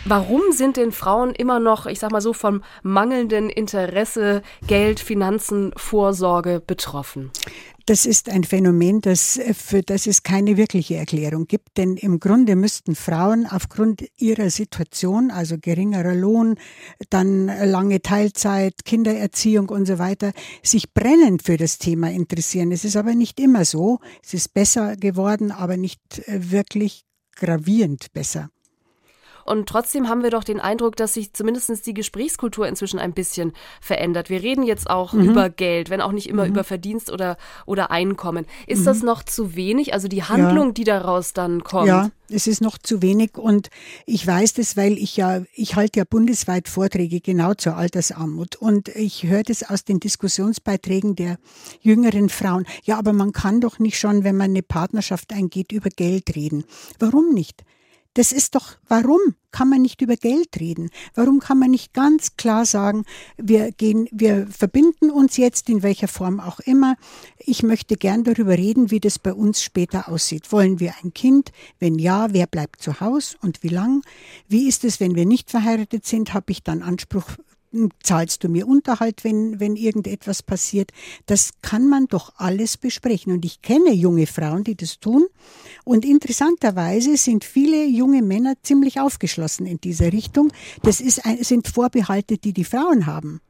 Warum 0.06 0.52
sind 0.52 0.78
denn 0.78 0.92
Frauen 0.92 1.34
immer 1.34 1.60
noch, 1.60 1.84
ich 1.84 1.98
sag 1.98 2.10
mal 2.10 2.22
so, 2.22 2.32
vom 2.32 2.62
mangelnden 2.82 3.50
Interesse, 3.50 4.40
Geld, 4.66 4.98
Finanzen, 4.98 5.72
Vorsorge 5.76 6.62
betroffen? 6.66 7.30
Das 7.84 8.06
ist 8.06 8.28
ein 8.30 8.44
Phänomen, 8.44 9.00
das, 9.00 9.36
äh, 9.36 9.52
für 9.52 9.82
das 9.82 10.06
es 10.06 10.22
keine 10.22 10.56
wirkliche 10.56 10.96
Erklärung 10.96 11.46
gibt. 11.46 11.76
Denn 11.76 11.96
im 11.96 12.18
Grunde 12.18 12.56
müssten 12.56 12.94
Frauen 12.94 13.46
aufgrund 13.46 14.04
ihrer 14.16 14.48
Situation, 14.48 15.30
also 15.30 15.56
geringerer 15.60 16.14
Lohn, 16.14 16.54
dann 17.10 17.46
lange 17.46 18.00
Teilzeit, 18.00 18.84
Kindererziehung 18.84 19.68
und 19.68 19.86
so 19.86 19.98
weiter, 19.98 20.32
sich 20.62 20.94
brennend 20.94 21.42
für 21.42 21.56
das 21.56 21.78
Thema 21.78 22.10
interessieren. 22.10 22.72
Es 22.72 22.84
ist 22.84 22.96
aber 22.96 23.14
nicht 23.14 23.38
immer 23.38 23.64
so. 23.64 23.98
Es 24.24 24.32
ist 24.34 24.54
besser 24.54 24.96
geworden, 24.96 25.50
aber 25.50 25.76
nicht 25.76 26.00
äh, 26.26 26.50
wirklich 26.50 27.04
gravierend 27.34 28.12
besser. 28.12 28.50
Und 29.50 29.68
trotzdem 29.68 30.08
haben 30.08 30.22
wir 30.22 30.30
doch 30.30 30.44
den 30.44 30.60
Eindruck, 30.60 30.94
dass 30.94 31.14
sich 31.14 31.32
zumindest 31.32 31.84
die 31.84 31.92
Gesprächskultur 31.92 32.68
inzwischen 32.68 33.00
ein 33.00 33.12
bisschen 33.12 33.52
verändert. 33.80 34.30
Wir 34.30 34.44
reden 34.44 34.62
jetzt 34.62 34.88
auch 34.88 35.12
mhm. 35.12 35.28
über 35.28 35.50
Geld, 35.50 35.90
wenn 35.90 36.00
auch 36.00 36.12
nicht 36.12 36.28
immer 36.28 36.44
mhm. 36.44 36.50
über 36.50 36.62
Verdienst 36.62 37.10
oder, 37.10 37.36
oder 37.66 37.90
Einkommen. 37.90 38.46
Ist 38.68 38.82
mhm. 38.82 38.84
das 38.84 39.02
noch 39.02 39.24
zu 39.24 39.56
wenig? 39.56 39.92
Also 39.92 40.06
die 40.06 40.22
Handlung, 40.22 40.68
ja. 40.68 40.72
die 40.74 40.84
daraus 40.84 41.32
dann 41.32 41.64
kommt? 41.64 41.88
Ja, 41.88 42.10
es 42.28 42.46
ist 42.46 42.60
noch 42.60 42.78
zu 42.78 43.02
wenig 43.02 43.36
und 43.38 43.70
ich 44.06 44.24
weiß 44.24 44.54
das, 44.54 44.76
weil 44.76 44.96
ich 44.98 45.16
ja, 45.16 45.42
ich 45.52 45.74
halte 45.74 45.98
ja 45.98 46.04
bundesweit 46.08 46.68
Vorträge 46.68 47.20
genau 47.20 47.54
zur 47.54 47.76
Altersarmut 47.76 48.54
und 48.54 48.86
ich 48.90 49.24
höre 49.24 49.42
das 49.42 49.68
aus 49.68 49.84
den 49.84 49.98
Diskussionsbeiträgen 49.98 51.16
der 51.16 51.38
jüngeren 51.80 52.28
Frauen. 52.28 52.66
Ja, 52.84 52.98
aber 52.98 53.12
man 53.12 53.32
kann 53.32 53.60
doch 53.60 53.80
nicht 53.80 53.98
schon, 53.98 54.22
wenn 54.22 54.36
man 54.36 54.50
eine 54.50 54.62
Partnerschaft 54.62 55.32
eingeht, 55.32 55.72
über 55.72 55.90
Geld 55.90 56.36
reden. 56.36 56.62
Warum 57.00 57.30
nicht? 57.34 57.64
Das 58.14 58.32
ist 58.32 58.56
doch, 58.56 58.76
warum 58.88 59.20
kann 59.52 59.68
man 59.68 59.82
nicht 59.82 60.00
über 60.00 60.16
Geld 60.16 60.58
reden? 60.58 60.90
Warum 61.14 61.38
kann 61.38 61.60
man 61.60 61.70
nicht 61.70 61.94
ganz 61.94 62.36
klar 62.36 62.66
sagen, 62.66 63.04
wir 63.36 63.70
gehen, 63.70 64.08
wir 64.10 64.48
verbinden 64.48 65.10
uns 65.10 65.36
jetzt 65.36 65.68
in 65.68 65.84
welcher 65.84 66.08
Form 66.08 66.40
auch 66.40 66.58
immer. 66.60 66.96
Ich 67.38 67.62
möchte 67.62 67.96
gern 67.96 68.24
darüber 68.24 68.58
reden, 68.58 68.90
wie 68.90 68.98
das 68.98 69.20
bei 69.20 69.32
uns 69.32 69.62
später 69.62 70.08
aussieht. 70.08 70.50
Wollen 70.50 70.80
wir 70.80 70.94
ein 71.02 71.14
Kind? 71.14 71.52
Wenn 71.78 72.00
ja, 72.00 72.32
wer 72.32 72.48
bleibt 72.48 72.82
zu 72.82 73.00
Hause 73.00 73.36
und 73.42 73.62
wie 73.62 73.68
lang? 73.68 74.02
Wie 74.48 74.66
ist 74.66 74.84
es, 74.84 74.98
wenn 74.98 75.14
wir 75.14 75.26
nicht 75.26 75.50
verheiratet 75.50 76.04
sind? 76.04 76.34
Habe 76.34 76.50
ich 76.50 76.64
dann 76.64 76.82
Anspruch 76.82 77.36
zahlst 78.02 78.44
du 78.44 78.48
mir 78.48 78.66
Unterhalt, 78.66 79.24
wenn, 79.24 79.60
wenn 79.60 79.76
irgendetwas 79.76 80.42
passiert. 80.42 80.90
Das 81.26 81.50
kann 81.62 81.88
man 81.88 82.06
doch 82.06 82.32
alles 82.36 82.76
besprechen. 82.76 83.32
Und 83.32 83.44
ich 83.44 83.62
kenne 83.62 83.92
junge 83.92 84.26
Frauen, 84.26 84.64
die 84.64 84.76
das 84.76 84.98
tun. 84.98 85.26
Und 85.84 86.04
interessanterweise 86.04 87.16
sind 87.16 87.44
viele 87.44 87.84
junge 87.84 88.22
Männer 88.22 88.54
ziemlich 88.62 89.00
aufgeschlossen 89.00 89.66
in 89.66 89.80
dieser 89.80 90.12
Richtung. 90.12 90.52
Das 90.82 91.00
ist 91.00 91.22
sind 91.40 91.68
Vorbehalte, 91.68 92.38
die 92.38 92.52
die 92.52 92.64
Frauen 92.64 93.06
haben. 93.06 93.40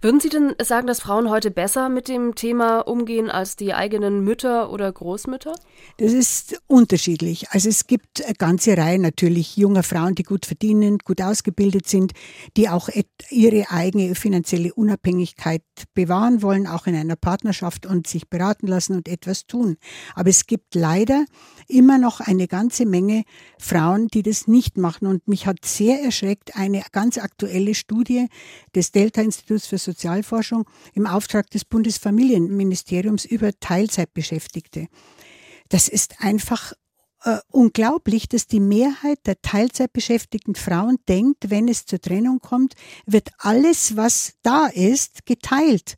Würden 0.00 0.20
Sie 0.20 0.28
denn 0.28 0.54
sagen, 0.62 0.86
dass 0.86 1.00
Frauen 1.00 1.30
heute 1.30 1.50
besser 1.50 1.88
mit 1.88 2.08
dem 2.08 2.34
Thema 2.34 2.80
umgehen 2.80 3.30
als 3.30 3.56
die 3.56 3.74
eigenen 3.74 4.22
Mütter 4.24 4.70
oder 4.70 4.92
Großmütter? 4.92 5.54
Das 5.98 6.12
ist 6.12 6.60
unterschiedlich. 6.66 7.50
Also 7.50 7.68
es 7.68 7.86
gibt 7.86 8.24
eine 8.24 8.34
ganze 8.34 8.76
Reihe 8.76 8.98
natürlich 8.98 9.56
junger 9.56 9.82
Frauen, 9.82 10.14
die 10.14 10.22
gut 10.22 10.46
verdienen, 10.46 10.98
gut 10.98 11.20
ausgebildet 11.20 11.88
sind, 11.88 12.12
die 12.56 12.68
auch 12.68 12.88
ihre 13.30 13.70
eigene 13.70 14.14
finanzielle 14.14 14.74
Unabhängigkeit 14.74 15.62
bewahren 15.94 16.42
wollen, 16.42 16.66
auch 16.66 16.86
in 16.86 16.94
einer 16.94 17.16
Partnerschaft 17.16 17.86
und 17.86 18.06
sich 18.06 18.28
beraten 18.28 18.66
lassen 18.66 18.94
und 18.94 19.08
etwas 19.08 19.46
tun. 19.46 19.76
Aber 20.14 20.30
es 20.30 20.46
gibt 20.46 20.74
leider 20.74 21.24
immer 21.68 21.98
noch 21.98 22.20
eine 22.20 22.48
ganze 22.48 22.86
Menge 22.86 23.24
Frauen, 23.58 24.08
die 24.08 24.22
das 24.22 24.46
nicht 24.46 24.76
machen. 24.76 25.06
Und 25.06 25.26
mich 25.28 25.46
hat 25.46 25.64
sehr 25.64 26.02
erschreckt 26.02 26.56
eine 26.56 26.82
ganz 26.92 27.18
aktuelle 27.18 27.74
Studie 27.74 28.28
des 28.74 28.92
Delta-Instituts 28.92 29.55
für 29.64 29.78
Sozialforschung 29.78 30.68
im 30.92 31.06
Auftrag 31.06 31.48
des 31.50 31.64
Bundesfamilienministeriums 31.64 33.24
über 33.24 33.58
Teilzeitbeschäftigte. 33.58 34.88
Das 35.70 35.88
ist 35.88 36.16
einfach 36.20 36.74
äh, 37.24 37.38
unglaublich, 37.50 38.28
dass 38.28 38.46
die 38.46 38.60
Mehrheit 38.60 39.18
der 39.26 39.40
Teilzeitbeschäftigten 39.40 40.54
Frauen 40.54 40.98
denkt, 41.08 41.50
wenn 41.50 41.68
es 41.68 41.86
zur 41.86 42.00
Trennung 42.00 42.40
kommt, 42.40 42.74
wird 43.06 43.30
alles, 43.38 43.96
was 43.96 44.34
da 44.42 44.66
ist, 44.66 45.24
geteilt. 45.24 45.96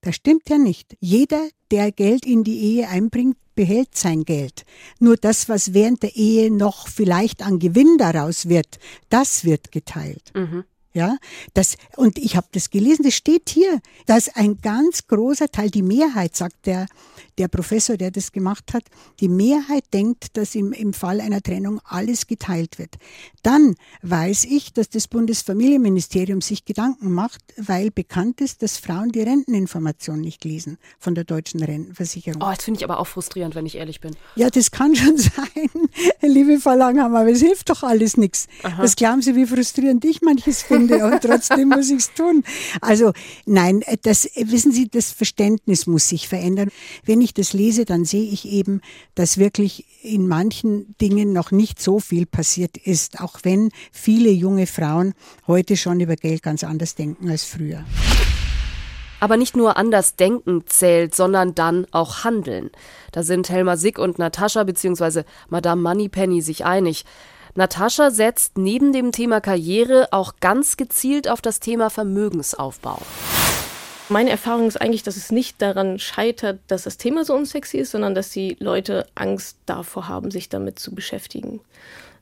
Das 0.00 0.16
stimmt 0.16 0.48
ja 0.48 0.58
nicht. 0.58 0.96
Jeder, 1.00 1.48
der 1.70 1.92
Geld 1.92 2.24
in 2.24 2.42
die 2.42 2.58
Ehe 2.58 2.88
einbringt, 2.88 3.36
behält 3.54 3.94
sein 3.94 4.24
Geld. 4.24 4.64
Nur 4.98 5.16
das, 5.16 5.48
was 5.48 5.74
während 5.74 6.02
der 6.02 6.16
Ehe 6.16 6.50
noch 6.50 6.88
vielleicht 6.88 7.42
an 7.42 7.58
Gewinn 7.58 7.98
daraus 7.98 8.48
wird, 8.48 8.78
das 9.10 9.44
wird 9.44 9.70
geteilt. 9.70 10.32
Mhm. 10.34 10.64
Ja, 10.92 11.18
das, 11.54 11.76
und 11.96 12.18
ich 12.18 12.34
habe 12.36 12.48
das 12.50 12.70
gelesen, 12.70 13.04
das 13.04 13.14
steht 13.14 13.48
hier, 13.48 13.80
dass 14.06 14.28
ein 14.34 14.60
ganz 14.60 15.06
großer 15.06 15.48
Teil, 15.48 15.70
die 15.70 15.82
Mehrheit, 15.82 16.34
sagt 16.34 16.66
der, 16.66 16.86
der 17.40 17.48
Professor, 17.48 17.96
der 17.96 18.10
das 18.10 18.32
gemacht 18.32 18.74
hat, 18.74 18.84
die 19.18 19.28
Mehrheit 19.28 19.84
denkt, 19.94 20.36
dass 20.36 20.54
im, 20.54 20.74
im 20.74 20.92
Fall 20.92 21.22
einer 21.22 21.40
Trennung 21.40 21.80
alles 21.84 22.26
geteilt 22.26 22.78
wird. 22.78 22.96
Dann 23.42 23.76
weiß 24.02 24.44
ich, 24.44 24.74
dass 24.74 24.90
das 24.90 25.08
Bundesfamilienministerium 25.08 26.42
sich 26.42 26.66
Gedanken 26.66 27.12
macht, 27.12 27.40
weil 27.56 27.90
bekannt 27.90 28.42
ist, 28.42 28.62
dass 28.62 28.76
Frauen 28.76 29.10
die 29.12 29.22
Renteninformation 29.22 30.20
nicht 30.20 30.44
lesen 30.44 30.76
von 30.98 31.14
der 31.14 31.24
deutschen 31.24 31.62
Rentenversicherung. 31.62 32.42
Oh, 32.42 32.50
das 32.54 32.62
finde 32.62 32.78
ich 32.78 32.84
aber 32.84 33.00
auch 33.00 33.06
frustrierend, 33.06 33.54
wenn 33.54 33.64
ich 33.64 33.76
ehrlich 33.76 34.02
bin. 34.02 34.14
Ja, 34.36 34.50
das 34.50 34.70
kann 34.70 34.94
schon 34.94 35.16
sein, 35.16 35.70
liebe 36.20 36.60
Frau 36.60 36.74
Langhammer, 36.74 37.20
aber 37.20 37.30
es 37.30 37.40
hilft 37.40 37.70
doch 37.70 37.82
alles 37.82 38.18
nichts. 38.18 38.48
Was 38.76 38.96
glauben 38.96 39.22
Sie, 39.22 39.34
wie 39.34 39.46
frustrierend 39.46 40.04
ich 40.04 40.20
manches 40.20 40.60
finde 40.60 41.06
und 41.06 41.22
trotzdem 41.22 41.70
muss 41.70 41.88
ich 41.88 42.00
es 42.00 42.12
tun. 42.12 42.44
Also 42.82 43.12
nein, 43.46 43.82
das, 44.02 44.28
wissen 44.36 44.72
Sie, 44.72 44.90
das 44.90 45.10
Verständnis 45.10 45.86
muss 45.86 46.08
sich 46.08 46.28
verändern. 46.28 46.68
Wenn 47.06 47.22
ich 47.22 47.29
ich 47.30 47.34
das 47.34 47.52
lese, 47.52 47.84
dann 47.84 48.04
sehe 48.04 48.28
ich 48.28 48.46
eben, 48.46 48.80
dass 49.14 49.38
wirklich 49.38 49.86
in 50.02 50.26
manchen 50.26 50.96
Dingen 51.00 51.32
noch 51.32 51.52
nicht 51.52 51.80
so 51.80 52.00
viel 52.00 52.26
passiert 52.26 52.76
ist, 52.76 53.20
auch 53.20 53.38
wenn 53.42 53.70
viele 53.92 54.30
junge 54.30 54.66
Frauen 54.66 55.14
heute 55.46 55.76
schon 55.76 56.00
über 56.00 56.16
Geld 56.16 56.42
ganz 56.42 56.64
anders 56.64 56.96
denken 56.96 57.30
als 57.30 57.44
früher. 57.44 57.84
Aber 59.20 59.36
nicht 59.36 59.54
nur 59.54 59.76
anders 59.76 60.16
denken 60.16 60.64
zählt, 60.66 61.14
sondern 61.14 61.54
dann 61.54 61.86
auch 61.92 62.24
handeln. 62.24 62.70
Da 63.12 63.22
sind 63.22 63.48
Helma 63.48 63.76
Sick 63.76 63.98
und 63.98 64.18
Natascha 64.18 64.64
bzw. 64.64 65.22
Madame 65.48 65.82
Moneypenny 65.82 66.40
sich 66.40 66.64
einig. 66.64 67.04
Natascha 67.54 68.10
setzt 68.10 68.56
neben 68.56 68.92
dem 68.92 69.12
Thema 69.12 69.40
Karriere 69.40 70.08
auch 70.10 70.34
ganz 70.40 70.76
gezielt 70.76 71.28
auf 71.28 71.42
das 71.42 71.60
Thema 71.60 71.90
Vermögensaufbau. 71.90 72.98
Meine 74.10 74.30
Erfahrung 74.30 74.66
ist 74.66 74.80
eigentlich, 74.80 75.04
dass 75.04 75.16
es 75.16 75.30
nicht 75.30 75.62
daran 75.62 76.00
scheitert, 76.00 76.58
dass 76.66 76.82
das 76.82 76.96
Thema 76.96 77.24
so 77.24 77.32
unsexy 77.32 77.78
ist, 77.78 77.92
sondern 77.92 78.12
dass 78.12 78.30
die 78.30 78.56
Leute 78.58 79.06
Angst 79.14 79.58
davor 79.66 80.08
haben, 80.08 80.32
sich 80.32 80.48
damit 80.48 80.80
zu 80.80 80.92
beschäftigen. 80.92 81.60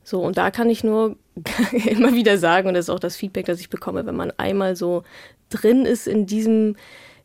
So, 0.04 0.20
und 0.20 0.36
da 0.36 0.50
kann 0.50 0.68
ich 0.68 0.84
nur 0.84 1.16
immer 1.72 2.12
wieder 2.12 2.36
sagen, 2.36 2.68
und 2.68 2.74
das 2.74 2.86
ist 2.86 2.90
auch 2.90 3.00
das 3.00 3.16
Feedback, 3.16 3.46
das 3.46 3.60
ich 3.60 3.70
bekomme, 3.70 4.04
wenn 4.04 4.16
man 4.16 4.34
einmal 4.36 4.76
so 4.76 5.02
drin 5.48 5.86
ist 5.86 6.06
in 6.06 6.26
diesem, 6.26 6.76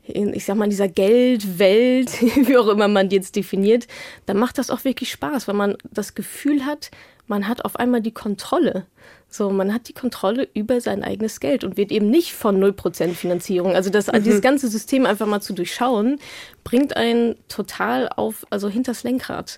in, 0.05 0.33
ich 0.33 0.45
sag 0.45 0.55
mal, 0.55 0.63
in 0.63 0.69
dieser 0.69 0.87
Geldwelt, 0.87 2.21
wie 2.21 2.57
auch 2.57 2.69
immer 2.69 2.87
man 2.87 3.09
die 3.09 3.17
jetzt 3.17 3.35
definiert, 3.35 3.87
dann 4.27 4.37
macht 4.37 4.57
das 4.57 4.69
auch 4.69 4.85
wirklich 4.85 5.11
Spaß, 5.11 5.45
weil 5.49 5.55
man 5.55 5.75
das 5.91 6.15
Gefühl 6.15 6.65
hat, 6.65 6.89
man 7.27 7.49
hat 7.49 7.65
auf 7.65 7.75
einmal 7.75 7.99
die 7.99 8.13
Kontrolle. 8.13 8.85
So, 9.33 9.49
man 9.49 9.73
hat 9.73 9.87
die 9.87 9.93
Kontrolle 9.93 10.47
über 10.53 10.79
sein 10.79 11.03
eigenes 11.03 11.39
Geld 11.39 11.63
und 11.63 11.75
wird 11.75 11.91
eben 11.91 12.11
nicht 12.11 12.33
von 12.33 12.63
0% 12.63 13.15
Finanzierung. 13.15 13.73
Also 13.73 13.89
das, 13.89 14.05
mhm. 14.05 14.21
dieses 14.21 14.41
ganze 14.41 14.67
System 14.67 15.07
einfach 15.07 15.25
mal 15.25 15.41
zu 15.41 15.53
durchschauen, 15.53 16.19
bringt 16.63 16.95
einen 16.95 17.35
total 17.47 18.09
auf, 18.09 18.45
also 18.51 18.69
hinters 18.69 19.01
Lenkrad. 19.01 19.57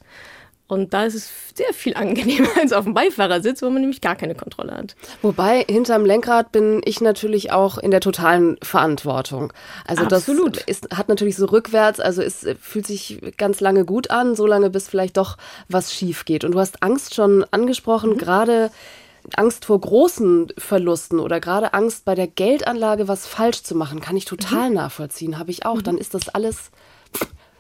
Und 0.67 0.94
da 0.94 1.03
ist 1.03 1.13
es 1.13 1.29
sehr 1.55 1.74
viel 1.74 1.94
angenehmer 1.94 2.48
als 2.62 2.72
auf 2.72 2.86
dem 2.86 2.94
Beifahrersitz, 2.94 3.62
wo 3.63 3.70
man 3.70 3.82
nämlich 3.82 4.00
gar 4.00 4.15
keine 4.15 4.34
Kontrolle 4.34 4.72
hat. 4.72 4.96
Wobei, 5.22 5.65
hinterm 5.67 6.05
Lenkrad 6.05 6.53
bin 6.53 6.82
ich 6.86 7.01
natürlich 7.01 7.51
auch 7.51 7.77
in 7.77 7.91
der 7.91 8.00
totalen 8.00 8.55
Verantwortung. 8.63 9.51
Also 9.86 10.05
Absolut. 10.05 10.55
das 10.55 10.63
ist, 10.67 10.98
hat 10.98 11.10
natürlich 11.10 11.36
so 11.36 11.48
rückwärts, 11.48 12.00
also 12.00 12.22
es 12.22 12.48
fühlt 12.62 12.88
sich 12.88 13.20
ganz 13.36 13.60
lange 13.60 13.84
gut 13.84 14.10
an, 14.10 14.38
so 14.38 14.48
lange 14.48 14.70
bis 14.70 14.88
vielleicht 14.88 15.17
doch 15.17 15.36
was 15.67 15.94
schief 15.94 16.24
geht. 16.24 16.46
Und 16.46 16.53
du 16.53 16.60
hast 16.62 16.82
Angst 16.82 17.13
schon 17.13 17.46
angesprochen, 17.51 18.12
mhm. 18.12 18.17
gerade 18.17 18.72
Angst 19.36 19.65
vor 19.65 19.79
großen 19.79 20.53
Verlusten 20.58 21.20
oder 21.20 21.39
gerade 21.39 21.74
Angst 21.74 22.05
bei 22.05 22.15
der 22.15 22.27
Geldanlage 22.27 23.08
was 23.08 23.27
falsch 23.27 23.63
zu 23.63 23.75
machen, 23.75 24.01
kann 24.01 24.17
ich 24.17 24.25
total 24.25 24.70
mhm. 24.70 24.75
nachvollziehen, 24.75 25.38
habe 25.39 25.51
ich 25.51 25.65
auch. 25.65 25.77
Mhm. 25.77 25.84
Dann 25.84 25.98
ist 25.98 26.13
das 26.13 26.29
alles 26.29 26.72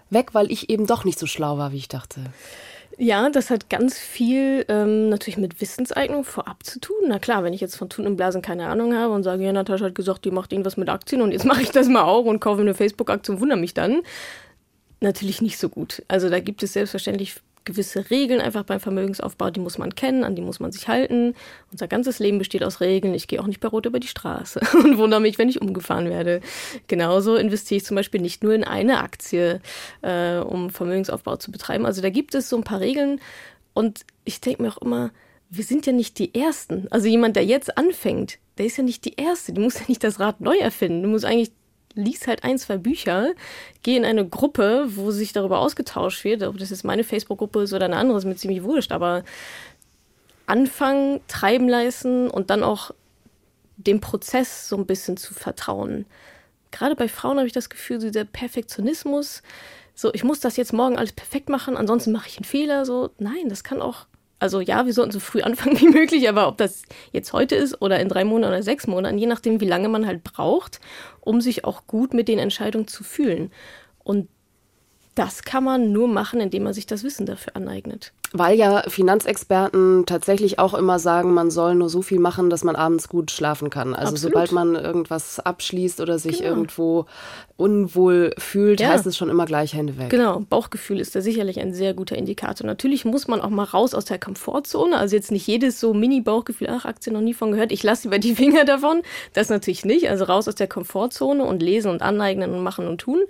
weg, 0.09 0.33
weil 0.33 0.51
ich 0.51 0.69
eben 0.69 0.87
doch 0.87 1.03
nicht 1.03 1.19
so 1.19 1.27
schlau 1.27 1.57
war, 1.57 1.71
wie 1.71 1.77
ich 1.77 1.87
dachte. 1.87 2.21
Ja, 2.97 3.29
das 3.29 3.49
hat 3.49 3.69
ganz 3.69 3.99
viel 3.99 4.65
ähm, 4.69 5.09
natürlich 5.09 5.37
mit 5.37 5.59
Wissenseignung 5.59 6.23
vorab 6.23 6.63
zu 6.63 6.79
tun. 6.79 6.95
Na 7.07 7.19
klar, 7.19 7.43
wenn 7.43 7.51
ich 7.51 7.59
jetzt 7.59 7.75
von 7.75 7.89
Tun 7.89 8.07
und 8.07 8.15
Blasen 8.15 8.41
keine 8.41 8.67
Ahnung 8.67 8.95
habe 8.95 9.13
und 9.13 9.23
sage, 9.23 9.43
ja, 9.43 9.51
Natascha 9.51 9.85
hat 9.85 9.95
gesagt, 9.95 10.23
die 10.23 10.31
macht 10.31 10.53
irgendwas 10.53 10.77
mit 10.77 10.87
Aktien 10.87 11.21
und 11.21 11.31
jetzt 11.31 11.45
mache 11.45 11.61
ich 11.61 11.71
das 11.71 11.89
mal 11.89 12.03
auch 12.03 12.25
und 12.25 12.39
kaufe 12.39 12.61
eine 12.61 12.73
Facebook-Aktie 12.73 13.33
und 13.33 13.41
wundere 13.41 13.59
mich 13.59 13.73
dann. 13.73 14.01
Natürlich 15.01 15.41
nicht 15.41 15.57
so 15.57 15.67
gut. 15.67 16.03
Also 16.07 16.29
da 16.29 16.39
gibt 16.39 16.63
es 16.63 16.73
selbstverständlich 16.73 17.35
gewisse 17.65 18.09
Regeln 18.09 18.39
einfach 18.39 18.63
beim 18.63 18.79
Vermögensaufbau, 18.79 19.49
die 19.49 19.59
muss 19.59 19.77
man 19.77 19.95
kennen, 19.95 20.23
an 20.23 20.35
die 20.35 20.41
muss 20.41 20.59
man 20.59 20.71
sich 20.71 20.87
halten. 20.87 21.33
Unser 21.71 21.87
ganzes 21.87 22.19
Leben 22.19 22.37
besteht 22.37 22.63
aus 22.63 22.79
Regeln. 22.79 23.13
Ich 23.13 23.27
gehe 23.27 23.41
auch 23.41 23.47
nicht 23.47 23.59
bei 23.59 23.67
Rot 23.67 23.85
über 23.85 23.99
die 23.99 24.07
Straße 24.07 24.61
und 24.83 24.97
wundere 24.97 25.19
mich, 25.19 25.37
wenn 25.37 25.49
ich 25.49 25.61
umgefahren 25.61 26.09
werde. 26.09 26.41
Genauso 26.87 27.35
investiere 27.35 27.77
ich 27.77 27.85
zum 27.85 27.95
Beispiel 27.95 28.21
nicht 28.21 28.43
nur 28.43 28.53
in 28.53 28.63
eine 28.63 28.99
Aktie, 28.99 29.61
äh, 30.01 30.37
um 30.37 30.69
Vermögensaufbau 30.69 31.37
zu 31.37 31.51
betreiben. 31.51 31.85
Also 31.85 32.01
da 32.01 32.09
gibt 32.09 32.35
es 32.35 32.49
so 32.49 32.57
ein 32.57 32.63
paar 32.63 32.79
Regeln 32.79 33.19
und 33.73 34.05
ich 34.23 34.39
denke 34.41 34.63
mir 34.63 34.69
auch 34.69 34.81
immer, 34.81 35.11
wir 35.49 35.63
sind 35.63 35.85
ja 35.85 35.93
nicht 35.93 36.17
die 36.19 36.33
Ersten. 36.33 36.87
Also 36.91 37.07
jemand, 37.07 37.35
der 37.35 37.45
jetzt 37.45 37.77
anfängt, 37.77 38.39
der 38.57 38.65
ist 38.65 38.77
ja 38.77 38.83
nicht 38.83 39.05
die 39.05 39.15
Erste. 39.15 39.53
Du 39.53 39.61
musst 39.61 39.79
ja 39.79 39.85
nicht 39.87 40.03
das 40.03 40.19
Rad 40.19 40.41
neu 40.41 40.57
erfinden. 40.57 41.03
Du 41.03 41.09
musst 41.09 41.25
eigentlich 41.25 41.51
lies 41.95 42.27
halt 42.27 42.43
ein, 42.43 42.57
zwei 42.57 42.77
Bücher, 42.77 43.33
geh 43.83 43.95
in 43.95 44.05
eine 44.05 44.27
Gruppe, 44.27 44.85
wo 44.89 45.11
sich 45.11 45.33
darüber 45.33 45.59
ausgetauscht 45.59 46.23
wird, 46.23 46.43
ob 46.43 46.57
das 46.57 46.69
jetzt 46.69 46.83
meine 46.83 47.03
Facebook-Gruppe 47.03 47.63
ist 47.63 47.73
oder 47.73 47.85
eine 47.85 47.97
andere, 47.97 48.17
ist 48.17 48.25
mir 48.25 48.35
ziemlich 48.35 48.63
wurscht, 48.63 48.91
aber 48.91 49.23
anfangen, 50.45 51.21
treiben 51.27 51.67
lassen 51.67 52.29
und 52.29 52.49
dann 52.49 52.63
auch 52.63 52.91
dem 53.77 53.99
Prozess 53.99 54.69
so 54.69 54.77
ein 54.77 54.85
bisschen 54.85 55.17
zu 55.17 55.33
vertrauen. 55.33 56.05
Gerade 56.71 56.95
bei 56.95 57.07
Frauen 57.07 57.37
habe 57.37 57.47
ich 57.47 57.53
das 57.53 57.69
Gefühl, 57.69 57.99
so 57.99 58.09
der 58.09 58.25
Perfektionismus, 58.25 59.41
so 59.95 60.13
ich 60.13 60.23
muss 60.23 60.39
das 60.39 60.57
jetzt 60.57 60.73
morgen 60.73 60.97
alles 60.97 61.13
perfekt 61.13 61.49
machen, 61.49 61.77
ansonsten 61.77 62.11
mache 62.11 62.27
ich 62.27 62.37
einen 62.37 62.45
Fehler, 62.45 62.85
so 62.85 63.11
nein, 63.17 63.49
das 63.49 63.63
kann 63.63 63.81
auch 63.81 64.05
also 64.39 64.59
ja, 64.61 64.85
wir 64.85 64.93
sollten 64.93 65.11
so 65.11 65.19
früh 65.19 65.41
anfangen 65.43 65.79
wie 65.79 65.89
möglich, 65.89 66.27
aber 66.29 66.47
ob 66.47 66.57
das 66.57 66.83
jetzt 67.11 67.33
heute 67.33 67.55
ist 67.55 67.81
oder 67.81 67.99
in 67.99 68.09
drei 68.09 68.23
Monaten 68.23 68.53
oder 68.53 68.63
sechs 68.63 68.87
Monaten, 68.87 69.17
je 69.17 69.27
nachdem, 69.27 69.61
wie 69.61 69.67
lange 69.67 69.89
man 69.89 70.05
halt 70.05 70.23
braucht, 70.23 70.79
um 71.21 71.41
sich 71.41 71.65
auch 71.65 71.87
gut 71.87 72.13
mit 72.13 72.27
den 72.27 72.39
Entscheidungen 72.39 72.87
zu 72.87 73.03
fühlen. 73.03 73.51
Und 74.03 74.27
das 75.15 75.43
kann 75.43 75.63
man 75.63 75.91
nur 75.91 76.07
machen, 76.07 76.41
indem 76.41 76.63
man 76.63 76.73
sich 76.73 76.85
das 76.85 77.03
Wissen 77.03 77.25
dafür 77.25 77.55
aneignet. 77.55 78.11
Weil 78.37 78.57
ja 78.57 78.83
Finanzexperten 78.89 80.05
tatsächlich 80.05 80.59
auch 80.59 80.73
immer 80.73 80.99
sagen, 80.99 81.33
man 81.33 81.49
soll 81.51 81.75
nur 81.75 81.87
so 81.87 82.01
viel 82.01 82.19
machen, 82.19 82.49
dass 82.49 82.65
man 82.65 82.75
abends 82.75 83.07
gut 83.07 83.31
schlafen 83.31 83.69
kann. 83.69 83.93
Also 83.93 84.13
Absolut. 84.13 84.33
sobald 84.33 84.51
man 84.51 84.75
irgendwas 84.75 85.39
abschließt 85.39 86.01
oder 86.01 86.19
sich 86.19 86.39
genau. 86.39 86.49
irgendwo 86.49 87.05
unwohl 87.57 88.33
fühlt, 88.37 88.81
ja. 88.81 88.89
heißt 88.89 89.05
es 89.05 89.15
schon 89.15 89.29
immer 89.29 89.45
gleich 89.45 89.73
Hände 89.73 89.97
weg. 89.97 90.09
Genau, 90.09 90.41
Bauchgefühl 90.41 90.99
ist 90.99 91.15
da 91.15 91.21
sicherlich 91.21 91.61
ein 91.61 91.73
sehr 91.73 91.93
guter 91.93 92.17
Indikator. 92.17 92.67
Natürlich 92.67 93.05
muss 93.05 93.29
man 93.29 93.39
auch 93.39 93.49
mal 93.49 93.63
raus 93.63 93.93
aus 93.93 94.03
der 94.03 94.19
Komfortzone. 94.19 94.97
Also 94.97 95.15
jetzt 95.15 95.31
nicht 95.31 95.47
jedes 95.47 95.79
so 95.79 95.93
Mini-Bauchgefühl, 95.93 96.67
ach, 96.69 96.83
Aktien 96.83 97.13
noch 97.13 97.21
nie 97.21 97.33
von 97.33 97.51
gehört, 97.51 97.71
ich 97.71 97.81
lasse 97.81 98.09
über 98.09 98.19
die 98.19 98.35
Finger 98.35 98.65
davon. 98.65 99.03
Das 99.31 99.47
natürlich 99.47 99.85
nicht. 99.85 100.09
Also 100.09 100.25
raus 100.25 100.49
aus 100.49 100.55
der 100.55 100.67
Komfortzone 100.67 101.45
und 101.45 101.61
lesen 101.61 101.91
und 101.91 102.01
aneignen 102.01 102.53
und 102.53 102.61
machen 102.61 102.87
und 102.87 102.99
tun. 102.99 103.21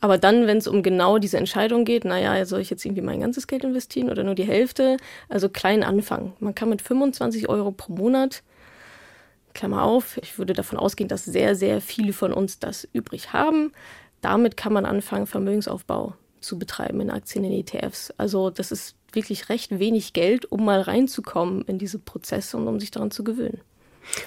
Aber 0.00 0.16
dann, 0.16 0.46
wenn 0.46 0.56
es 0.56 0.68
um 0.68 0.82
genau 0.82 1.18
diese 1.18 1.36
Entscheidung 1.36 1.84
geht, 1.84 2.06
naja, 2.06 2.46
soll 2.46 2.60
ich 2.60 2.70
jetzt 2.70 2.84
irgendwie 2.84 3.02
mein 3.02 3.20
ganzes 3.20 3.46
Geld 3.46 3.64
investieren 3.64 4.08
oder 4.08 4.24
nur 4.24 4.34
die 4.34 4.44
Hälfte? 4.46 4.96
Also 5.28 5.48
klein 5.48 5.82
anfangen. 5.82 6.34
Man 6.40 6.54
kann 6.54 6.68
mit 6.68 6.82
25 6.82 7.48
Euro 7.48 7.72
pro 7.72 7.92
Monat 7.92 8.42
Klammer 9.56 9.82
auf, 9.84 10.18
ich 10.18 10.38
würde 10.38 10.52
davon 10.52 10.78
ausgehen, 10.78 11.08
dass 11.08 11.24
sehr, 11.24 11.56
sehr 11.56 11.80
viele 11.80 12.12
von 12.12 12.32
uns 12.32 12.58
das 12.58 12.86
übrig 12.92 13.32
haben. 13.32 13.72
Damit 14.20 14.56
kann 14.56 14.72
man 14.72 14.84
anfangen, 14.84 15.26
Vermögensaufbau 15.26 16.14
zu 16.40 16.58
betreiben 16.58 17.00
in 17.00 17.10
Aktien, 17.10 17.44
in 17.44 17.52
ETFs. 17.52 18.12
Also 18.18 18.50
das 18.50 18.70
ist 18.70 18.96
wirklich 19.12 19.48
recht 19.48 19.78
wenig 19.78 20.12
Geld, 20.12 20.50
um 20.52 20.64
mal 20.64 20.82
reinzukommen 20.82 21.62
in 21.62 21.78
diese 21.78 21.98
Prozesse 21.98 22.56
und 22.56 22.68
um 22.68 22.78
sich 22.78 22.90
daran 22.90 23.10
zu 23.10 23.24
gewöhnen. 23.24 23.60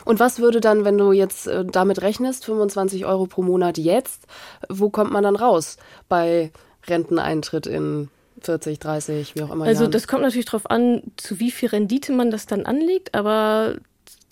Und 0.03 0.19
was 0.19 0.39
würde 0.39 0.59
dann, 0.59 0.83
wenn 0.83 0.97
du 0.97 1.11
jetzt 1.11 1.47
äh, 1.47 1.63
damit 1.63 2.01
rechnest, 2.01 2.45
25 2.45 3.05
Euro 3.05 3.27
pro 3.27 3.43
Monat 3.43 3.77
jetzt, 3.77 4.25
wo 4.67 4.89
kommt 4.89 5.11
man 5.11 5.23
dann 5.23 5.35
raus 5.35 5.77
bei 6.09 6.51
Renteneintritt 6.87 7.67
in 7.67 8.09
40, 8.41 8.79
30, 8.79 9.35
wie 9.35 9.43
auch 9.43 9.51
immer? 9.51 9.65
Also 9.65 9.83
Jahren? 9.83 9.91
das 9.91 10.07
kommt 10.07 10.23
natürlich 10.23 10.45
darauf 10.45 10.69
an, 10.69 11.03
zu 11.17 11.39
wie 11.39 11.51
viel 11.51 11.69
Rendite 11.69 12.11
man 12.11 12.31
das 12.31 12.45
dann 12.45 12.65
anlegt, 12.65 13.13
aber 13.13 13.75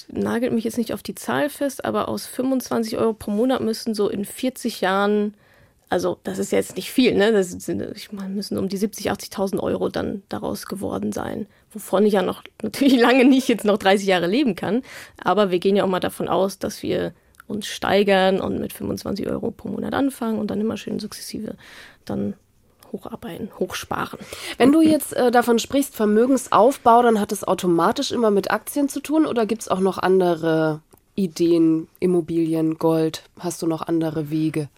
nagelt 0.10 0.54
mich 0.54 0.64
jetzt 0.64 0.78
nicht 0.78 0.94
auf 0.94 1.04
die 1.04 1.16
Zahl 1.16 1.50
fest, 1.50 1.86
aber 1.86 2.08
aus 2.08 2.26
25 2.26 2.98
Euro 2.98 3.14
pro 3.14 3.32
Monat 3.32 3.62
müssen 3.62 3.94
so 3.94 4.10
in 4.10 4.26
40 4.26 4.82
Jahren, 4.82 5.34
also 5.90 6.18
das 6.24 6.38
ist 6.38 6.52
jetzt 6.52 6.76
nicht 6.76 6.92
viel, 6.92 7.16
ne? 7.16 7.32
Das 7.32 7.52
sind, 7.52 7.82
ich 7.96 8.12
meine, 8.12 8.34
müssen 8.34 8.58
um 8.58 8.70
die 8.70 8.78
70, 8.78 9.12
80.000 9.12 9.60
Euro 9.60 9.90
dann 9.90 10.24
daraus 10.30 10.66
geworden 10.66 11.12
sein, 11.12 11.48
wovon 11.72 12.06
ich 12.06 12.14
ja 12.14 12.22
noch 12.22 12.44
natürlich 12.62 13.00
lange 13.00 13.26
nicht 13.26 13.48
jetzt 13.48 13.66
noch 13.66 13.78
30 13.78 14.08
Jahre 14.08 14.28
leben 14.28 14.56
kann. 14.56 14.82
Aber 15.22 15.52
wir 15.52 15.60
gehen 15.60 15.76
ja 15.76 15.84
auch 15.84 15.90
mal 15.90 16.00
davon 16.00 16.28
aus, 16.28 16.60
dass 16.60 16.84
wir 16.84 17.14
uns 17.48 17.68
steigern 17.68 18.42
und 18.42 18.60
mit 18.60 18.74
25 18.74 19.28
Euro 19.28 19.52
pro 19.52 19.70
Monat 19.70 19.94
anfangen 19.94 20.40
und 20.40 20.52
dann 20.52 20.60
immer 20.60 20.78
schön 20.78 21.00
sukzessive 21.00 21.56
dann 22.04 22.36
hocharbeiten, 22.92 23.50
hochsparen. 23.60 24.20
Wenn 24.58 24.72
du 24.72 24.82
jetzt 24.82 25.14
äh, 25.14 25.32
davon 25.32 25.60
sprichst, 25.60 25.96
Vermögensaufbau, 25.96 27.02
dann 27.02 27.20
hat 27.20 27.32
es 27.32 27.44
automatisch 27.44 28.12
immer 28.12 28.32
mit 28.32 28.52
Aktien 28.52 28.90
zu 28.90 29.00
tun 29.00 29.26
oder 29.26 29.46
gibt 29.46 29.64
es 29.64 29.68
auch 29.68 29.80
noch 29.80 29.98
andere 29.98 30.82
Ideen, 31.16 31.88
Immobilien, 32.00 32.78
Gold? 32.78 33.24
Hast 33.40 33.62
du 33.62 33.68
noch 33.68 33.88
andere 33.88 34.30
Wege? 34.30 34.70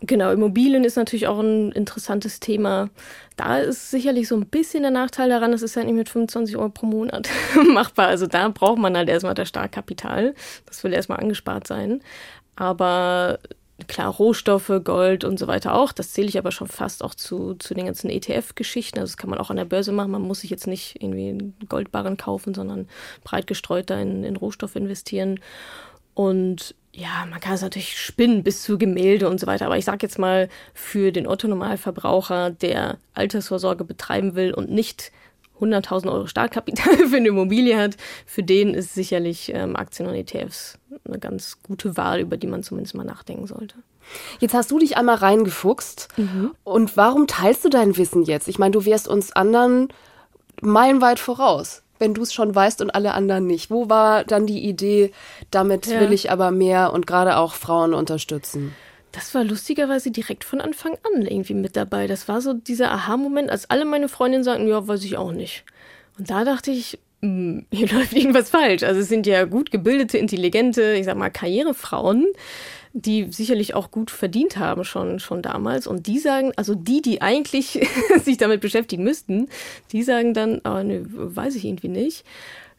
Genau, 0.00 0.30
Immobilien 0.30 0.84
ist 0.84 0.96
natürlich 0.96 1.26
auch 1.26 1.40
ein 1.40 1.72
interessantes 1.72 2.38
Thema. 2.38 2.88
Da 3.36 3.58
ist 3.58 3.90
sicherlich 3.90 4.28
so 4.28 4.36
ein 4.36 4.46
bisschen 4.46 4.82
der 4.82 4.92
Nachteil 4.92 5.28
daran, 5.28 5.50
das 5.50 5.62
ist 5.62 5.74
ja 5.74 5.82
nicht 5.82 5.94
mit 5.94 6.08
25 6.08 6.56
Euro 6.56 6.68
pro 6.68 6.86
Monat 6.86 7.28
machbar. 7.72 8.06
Also 8.06 8.26
da 8.26 8.48
braucht 8.48 8.78
man 8.78 8.96
halt 8.96 9.08
erstmal 9.08 9.34
das 9.34 9.48
Startkapital. 9.48 10.34
Das 10.66 10.84
will 10.84 10.92
erstmal 10.92 11.18
angespart 11.18 11.66
sein. 11.66 12.00
Aber 12.54 13.40
klar, 13.86 14.12
Rohstoffe, 14.12 14.72
Gold 14.82 15.24
und 15.24 15.38
so 15.38 15.46
weiter 15.46 15.74
auch. 15.74 15.92
Das 15.92 16.12
zähle 16.12 16.28
ich 16.28 16.38
aber 16.38 16.50
schon 16.50 16.66
fast 16.66 17.04
auch 17.04 17.14
zu, 17.14 17.54
zu 17.54 17.74
den 17.74 17.86
ganzen 17.86 18.10
ETF-Geschichten. 18.10 18.98
Also 18.98 19.12
das 19.12 19.16
kann 19.16 19.30
man 19.30 19.38
auch 19.38 19.50
an 19.50 19.56
der 19.56 19.64
Börse 19.64 19.92
machen. 19.92 20.10
Man 20.10 20.22
muss 20.22 20.40
sich 20.40 20.50
jetzt 20.50 20.66
nicht 20.66 21.00
irgendwie 21.00 21.28
einen 21.28 21.56
Goldbarren 21.68 22.16
kaufen, 22.16 22.54
sondern 22.54 22.88
breit 23.22 23.46
gestreut 23.46 23.90
da 23.90 24.00
in, 24.00 24.24
in 24.24 24.36
Rohstoffe 24.36 24.74
investieren. 24.74 25.38
Und 26.14 26.74
ja, 26.92 27.26
man 27.30 27.38
kann 27.38 27.54
es 27.54 27.62
natürlich 27.62 27.96
spinnen 27.96 28.42
bis 28.42 28.62
zu 28.64 28.76
Gemälde 28.76 29.28
und 29.28 29.38
so 29.38 29.46
weiter. 29.46 29.66
Aber 29.66 29.78
ich 29.78 29.84
sage 29.84 29.98
jetzt 30.02 30.18
mal, 30.18 30.48
für 30.74 31.12
den 31.12 31.28
Otto-Normalverbraucher, 31.28 32.50
der 32.50 32.98
Altersvorsorge 33.14 33.84
betreiben 33.84 34.34
will 34.34 34.52
und 34.52 34.70
nicht 34.70 35.12
100.000 35.60 36.10
Euro 36.10 36.26
Startkapital 36.26 36.96
für 37.08 37.16
eine 37.16 37.28
Immobilie 37.28 37.78
hat, 37.78 37.96
für 38.26 38.42
den 38.42 38.74
ist 38.74 38.94
sicherlich 38.94 39.52
ähm, 39.54 39.76
Aktien 39.76 40.08
und 40.08 40.14
ETFs 40.14 40.78
eine 41.04 41.18
ganz 41.18 41.58
gute 41.62 41.96
Wahl, 41.96 42.20
über 42.20 42.36
die 42.36 42.46
man 42.46 42.62
zumindest 42.62 42.94
mal 42.94 43.04
nachdenken 43.04 43.46
sollte. 43.46 43.76
Jetzt 44.40 44.54
hast 44.54 44.70
du 44.70 44.78
dich 44.78 44.96
einmal 44.96 45.16
reingefuchst. 45.16 46.08
Mhm. 46.16 46.54
Und 46.64 46.96
warum 46.96 47.26
teilst 47.26 47.64
du 47.64 47.68
dein 47.68 47.96
Wissen 47.96 48.22
jetzt? 48.22 48.48
Ich 48.48 48.58
meine, 48.58 48.72
du 48.72 48.84
wärst 48.84 49.08
uns 49.08 49.32
anderen 49.32 49.88
meilenweit 50.60 51.18
voraus, 51.18 51.82
wenn 51.98 52.14
du 52.14 52.22
es 52.22 52.32
schon 52.32 52.54
weißt 52.54 52.80
und 52.80 52.90
alle 52.90 53.14
anderen 53.14 53.46
nicht. 53.46 53.70
Wo 53.70 53.88
war 53.88 54.24
dann 54.24 54.46
die 54.46 54.66
Idee, 54.66 55.12
damit 55.50 55.86
ja. 55.86 56.00
will 56.00 56.12
ich 56.12 56.30
aber 56.30 56.50
mehr 56.50 56.92
und 56.92 57.06
gerade 57.06 57.36
auch 57.36 57.54
Frauen 57.54 57.94
unterstützen? 57.94 58.74
Das 59.12 59.34
war 59.34 59.44
lustigerweise 59.44 60.10
direkt 60.10 60.44
von 60.44 60.60
Anfang 60.60 60.96
an 61.14 61.22
irgendwie 61.22 61.54
mit 61.54 61.76
dabei. 61.76 62.06
Das 62.06 62.28
war 62.28 62.40
so 62.40 62.52
dieser 62.52 62.92
Aha-Moment, 62.92 63.50
als 63.50 63.70
alle 63.70 63.84
meine 63.84 64.08
Freundinnen 64.08 64.44
sagten, 64.44 64.68
ja, 64.68 64.86
weiß 64.86 65.04
ich 65.04 65.16
auch 65.16 65.32
nicht. 65.32 65.64
Und 66.18 66.30
da 66.30 66.44
dachte 66.44 66.70
ich, 66.70 66.98
hm, 67.22 67.66
hier 67.72 67.88
läuft 67.88 68.12
irgendwas 68.12 68.50
falsch. 68.50 68.82
Also 68.82 69.00
es 69.00 69.08
sind 69.08 69.26
ja 69.26 69.44
gut 69.44 69.70
gebildete, 69.70 70.18
intelligente, 70.18 70.94
ich 70.94 71.06
sag 71.06 71.16
mal, 71.16 71.30
Karrierefrauen, 71.30 72.26
die 72.92 73.28
sicherlich 73.30 73.74
auch 73.74 73.90
gut 73.90 74.10
verdient 74.10 74.56
haben 74.56 74.84
schon, 74.84 75.20
schon 75.20 75.42
damals. 75.42 75.86
Und 75.86 76.06
die 76.06 76.18
sagen, 76.18 76.52
also 76.56 76.74
die, 76.74 77.02
die 77.02 77.22
eigentlich 77.22 77.80
sich 78.24 78.36
damit 78.36 78.60
beschäftigen 78.60 79.04
müssten, 79.04 79.48
die 79.92 80.02
sagen 80.02 80.34
dann, 80.34 80.60
oh, 80.64 80.82
ne, 80.82 81.04
weiß 81.06 81.54
ich 81.54 81.64
irgendwie 81.64 81.88
nicht. 81.88 82.24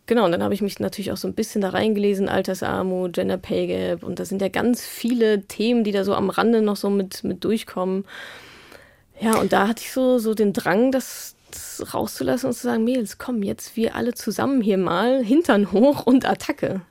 Genau, 0.09 0.25
und 0.25 0.31
dann 0.31 0.41
habe 0.41 0.55
ich 0.55 0.63
mich 0.63 0.79
natürlich 0.79 1.11
auch 1.11 1.17
so 1.17 1.27
ein 1.27 1.35
bisschen 1.35 1.61
da 1.61 1.69
reingelesen, 1.69 2.29
Altersarmut, 2.29 3.13
Gender 3.13 3.37
Pay 3.37 3.67
Gap 3.67 4.03
und 4.03 4.17
da 4.17 4.25
sind 4.25 4.41
ja 4.41 4.47
ganz 4.47 4.83
viele 4.83 5.43
Themen, 5.43 5.83
die 5.83 5.91
da 5.91 6.03
so 6.03 6.15
am 6.15 6.31
Rande 6.31 6.63
noch 6.63 6.77
so 6.77 6.89
mit, 6.89 7.23
mit 7.23 7.43
durchkommen. 7.43 8.05
Ja, 9.21 9.37
und 9.37 9.53
da 9.53 9.67
hatte 9.67 9.83
ich 9.83 9.91
so, 9.91 10.17
so 10.17 10.33
den 10.33 10.51
Drang, 10.51 10.91
das, 10.91 11.35
das 11.51 11.93
rauszulassen 11.93 12.47
und 12.47 12.55
zu 12.55 12.63
sagen, 12.63 12.85
Mädels, 12.85 13.19
komm, 13.19 13.43
jetzt 13.43 13.77
wir 13.77 13.95
alle 13.95 14.15
zusammen 14.15 14.61
hier 14.61 14.79
mal, 14.79 15.23
Hintern 15.23 15.71
hoch 15.71 16.07
und 16.07 16.25
Attacke. 16.25 16.81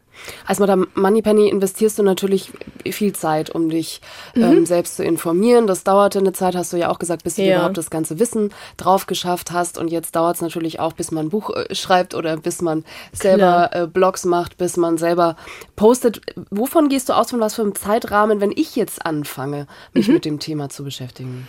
Als 0.47 0.59
Madame 0.59 0.87
Moneypenny 0.95 1.49
investierst 1.49 1.99
du 1.99 2.03
natürlich 2.03 2.53
viel 2.91 3.15
Zeit, 3.15 3.51
um 3.51 3.69
dich 3.69 4.01
mhm. 4.35 4.43
ähm, 4.43 4.67
selbst 4.67 4.97
zu 4.97 5.05
informieren. 5.05 5.67
Das 5.67 5.85
dauerte 5.85 6.19
eine 6.19 6.33
Zeit, 6.33 6.55
hast 6.55 6.73
du 6.73 6.77
ja 6.77 6.91
auch 6.91 6.99
gesagt, 6.99 7.25
bis 7.25 7.37
du 7.37 7.43
ja. 7.43 7.57
überhaupt 7.57 7.79
das 7.79 7.91
ganze 7.91 8.19
Wissen 8.19 8.53
drauf 8.77 9.07
geschafft 9.07 9.53
hast. 9.53 9.79
Und 9.79 9.89
jetzt 9.89 10.17
dauert 10.17 10.37
es 10.37 10.43
natürlich 10.43 10.81
auch, 10.81 10.93
bis 10.93 11.11
man 11.11 11.27
ein 11.27 11.31
Buch 11.31 11.51
äh, 11.51 11.75
schreibt 11.75 12.15
oder 12.15 12.37
bis 12.37 12.63
man 12.63 12.85
selber 13.13 13.71
äh, 13.73 13.87
Blogs 13.87 14.25
macht, 14.25 14.57
bis 14.57 14.77
man 14.77 14.99
selber 14.99 15.37
postet. 15.77 16.21
Wovon 16.51 16.89
gehst 16.89 17.09
du 17.09 17.13
aus, 17.13 17.31
von 17.31 17.41
was 17.41 17.55
für 17.55 17.63
einem 17.63 17.75
Zeitrahmen, 17.75 18.41
wenn 18.41 18.53
ich 18.55 18.77
jetzt 18.77 19.05
anfange, 19.05 19.67
mich 19.93 20.09
mhm. 20.09 20.15
mit 20.15 20.25
dem 20.25 20.39
Thema 20.39 20.69
zu 20.69 20.85
beschäftigen? 20.85 21.49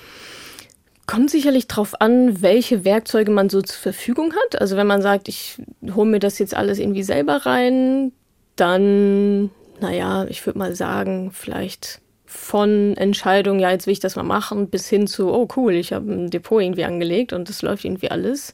Kommt 1.09 1.31
sicherlich 1.31 1.67
darauf 1.67 1.99
an, 2.01 2.43
welche 2.43 2.85
Werkzeuge 2.85 3.31
man 3.31 3.49
so 3.49 3.63
zur 3.63 3.79
Verfügung 3.79 4.33
hat. 4.33 4.61
Also 4.61 4.77
wenn 4.77 4.85
man 4.85 5.01
sagt, 5.01 5.27
ich 5.27 5.59
hole 5.95 6.07
mir 6.07 6.19
das 6.19 6.37
jetzt 6.37 6.53
alles 6.53 6.77
irgendwie 6.77 7.01
selber 7.01 7.47
rein, 7.47 8.11
dann, 8.59 9.49
naja, 9.79 10.25
ich 10.29 10.45
würde 10.45 10.59
mal 10.59 10.75
sagen, 10.75 11.31
vielleicht 11.31 12.01
von 12.25 12.95
Entscheidung, 12.95 13.59
ja, 13.59 13.71
jetzt 13.71 13.87
will 13.87 13.93
ich 13.93 13.99
das 13.99 14.15
mal 14.15 14.23
machen, 14.23 14.69
bis 14.69 14.87
hin 14.87 15.07
zu, 15.07 15.33
oh 15.33 15.47
cool, 15.55 15.73
ich 15.73 15.93
habe 15.93 16.11
ein 16.11 16.29
Depot 16.29 16.61
irgendwie 16.61 16.85
angelegt 16.85 17.33
und 17.33 17.49
das 17.49 17.61
läuft 17.61 17.85
irgendwie 17.85 18.11
alles. 18.11 18.53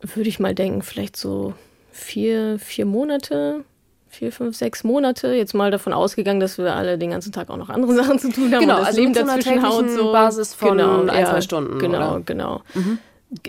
Würde 0.00 0.28
ich 0.28 0.40
mal 0.40 0.54
denken, 0.54 0.82
vielleicht 0.82 1.16
so 1.16 1.54
vier, 1.92 2.58
vier 2.58 2.84
Monate, 2.84 3.64
vier, 4.08 4.32
fünf, 4.32 4.56
sechs 4.56 4.82
Monate. 4.82 5.34
Jetzt 5.34 5.54
mal 5.54 5.70
davon 5.70 5.92
ausgegangen, 5.92 6.40
dass 6.40 6.58
wir 6.58 6.74
alle 6.74 6.98
den 6.98 7.10
ganzen 7.10 7.32
Tag 7.32 7.48
auch 7.48 7.56
noch 7.56 7.70
andere 7.70 7.94
Sachen 8.02 8.18
zu 8.18 8.30
tun 8.30 8.52
haben. 8.52 8.60
Genau, 8.60 8.74
und 8.74 8.80
das 8.80 8.88
also 8.88 9.00
Leben 9.00 9.12
dazwischen 9.12 9.62
haut 9.62 9.90
so. 9.90 10.12
Basis 10.12 10.54
von 10.54 10.76
genau, 10.76 11.04
ein, 11.06 11.26
zwei 11.26 11.40
Stunden, 11.40 11.78
Genau, 11.78 12.14
oder? 12.14 12.20
genau. 12.24 12.62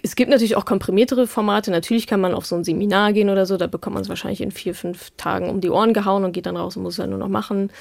Es 0.03 0.15
gibt 0.15 0.29
natürlich 0.29 0.55
auch 0.55 0.65
komprimiertere 0.65 1.27
Formate. 1.27 1.71
Natürlich 1.71 2.07
kann 2.07 2.21
man 2.21 2.33
auf 2.33 2.45
so 2.45 2.55
ein 2.55 2.63
Seminar 2.63 3.13
gehen 3.13 3.29
oder 3.29 3.45
so. 3.45 3.57
Da 3.57 3.67
bekommt 3.67 3.95
man 3.95 4.03
es 4.03 4.09
wahrscheinlich 4.09 4.41
in 4.41 4.51
vier, 4.51 4.75
fünf 4.75 5.11
Tagen 5.17 5.49
um 5.49 5.61
die 5.61 5.69
Ohren 5.69 5.93
gehauen 5.93 6.23
und 6.23 6.31
geht 6.31 6.45
dann 6.45 6.57
raus 6.57 6.77
und 6.77 6.83
muss 6.83 6.93
es 6.93 6.97
dann 6.97 7.09
nur 7.09 7.19
noch 7.19 7.29
machen. 7.29 7.71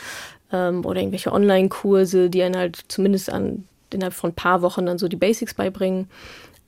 Ähm, 0.52 0.84
oder 0.84 1.00
irgendwelche 1.00 1.32
Online-Kurse, 1.32 2.30
die 2.30 2.42
einen 2.42 2.56
halt 2.56 2.84
zumindest 2.88 3.30
an, 3.30 3.66
innerhalb 3.92 4.14
von 4.14 4.30
ein 4.30 4.34
paar 4.34 4.62
Wochen 4.62 4.86
dann 4.86 4.98
so 4.98 5.08
die 5.08 5.16
Basics 5.16 5.54
beibringen. 5.54 6.08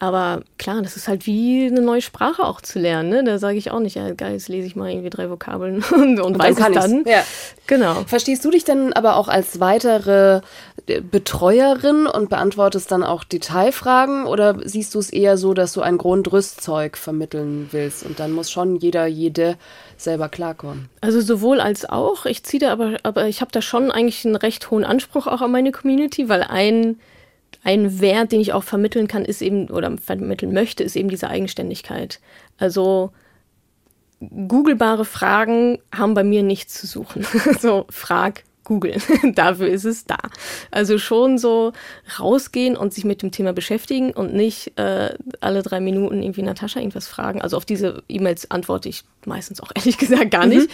Aber 0.00 0.42
klar, 0.58 0.80
das 0.80 0.96
ist 0.96 1.08
halt 1.08 1.26
wie 1.26 1.66
eine 1.66 1.80
neue 1.80 2.02
Sprache 2.02 2.44
auch 2.44 2.60
zu 2.60 2.78
lernen. 2.78 3.08
Ne? 3.08 3.24
Da 3.24 3.38
sage 3.38 3.58
ich 3.58 3.72
auch 3.72 3.80
nicht, 3.80 3.96
ja 3.96 4.12
geil, 4.12 4.34
jetzt 4.34 4.48
lese 4.48 4.66
ich 4.66 4.76
mal 4.76 4.90
irgendwie 4.90 5.10
drei 5.10 5.28
Vokabeln 5.28 5.82
und, 5.92 6.20
und, 6.20 6.38
weiß 6.38 6.56
kann 6.56 6.72
es 6.72 6.84
dann. 6.84 7.04
Ja. 7.04 7.24
Genau. 7.66 8.04
Verstehst 8.06 8.44
du 8.44 8.50
dich 8.52 8.64
denn 8.64 8.92
aber 8.92 9.16
auch 9.16 9.26
als 9.26 9.58
weitere 9.58 10.40
äh, 10.86 11.00
Betreuerin 11.00 12.06
und 12.06 12.30
beantwortest 12.30 12.92
dann 12.92 13.02
auch 13.02 13.24
Detailfragen 13.24 14.26
oder 14.26 14.56
siehst 14.64 14.94
du 14.94 15.00
es 15.00 15.10
eher 15.10 15.36
so, 15.36 15.52
dass 15.52 15.72
du 15.72 15.80
ein 15.80 15.98
Grundrüstzeug 15.98 16.96
vermitteln 16.96 17.68
willst 17.72 18.06
und 18.06 18.20
dann 18.20 18.30
muss 18.30 18.52
schon 18.52 18.76
jeder, 18.76 19.06
jede 19.06 19.56
selber 19.96 20.28
klarkommen? 20.28 20.88
Also 21.00 21.20
sowohl 21.20 21.60
als 21.60 21.88
auch. 21.88 22.24
Ich 22.24 22.44
ziehe 22.44 22.60
da 22.60 22.70
aber, 22.70 22.98
aber 23.02 23.26
ich 23.26 23.40
habe 23.40 23.50
da 23.50 23.60
schon 23.60 23.90
eigentlich 23.90 24.24
einen 24.24 24.36
recht 24.36 24.70
hohen 24.70 24.84
Anspruch 24.84 25.26
auch 25.26 25.42
an 25.42 25.50
meine 25.50 25.72
Community, 25.72 26.28
weil 26.28 26.44
ein, 26.44 27.00
ein 27.64 28.00
Wert, 28.00 28.32
den 28.32 28.40
ich 28.40 28.52
auch 28.52 28.64
vermitteln 28.64 29.08
kann, 29.08 29.24
ist 29.24 29.42
eben, 29.42 29.68
oder 29.68 29.96
vermitteln 29.98 30.52
möchte, 30.52 30.84
ist 30.84 30.96
eben 30.96 31.08
diese 31.08 31.28
Eigenständigkeit. 31.28 32.20
Also 32.58 33.12
googelbare 34.20 35.04
Fragen 35.04 35.78
haben 35.94 36.14
bei 36.14 36.24
mir 36.24 36.42
nichts 36.42 36.74
zu 36.74 36.86
suchen. 36.86 37.26
so, 37.60 37.86
frag 37.90 38.44
Google. 38.64 38.96
Dafür 39.34 39.68
ist 39.68 39.84
es 39.84 40.04
da. 40.04 40.18
Also 40.70 40.98
schon 40.98 41.38
so 41.38 41.72
rausgehen 42.18 42.76
und 42.76 42.92
sich 42.92 43.04
mit 43.04 43.22
dem 43.22 43.32
Thema 43.32 43.52
beschäftigen 43.52 44.12
und 44.12 44.34
nicht 44.34 44.78
äh, 44.78 45.14
alle 45.40 45.62
drei 45.62 45.80
Minuten 45.80 46.22
irgendwie 46.22 46.42
Natascha 46.42 46.78
irgendwas 46.78 47.08
fragen. 47.08 47.40
Also 47.40 47.56
auf 47.56 47.64
diese 47.64 48.02
E-Mails 48.08 48.50
antworte 48.50 48.88
ich 48.88 49.04
meistens 49.28 49.60
auch 49.60 49.70
ehrlich 49.74 49.98
gesagt 49.98 50.30
gar 50.30 50.46
nicht. 50.46 50.68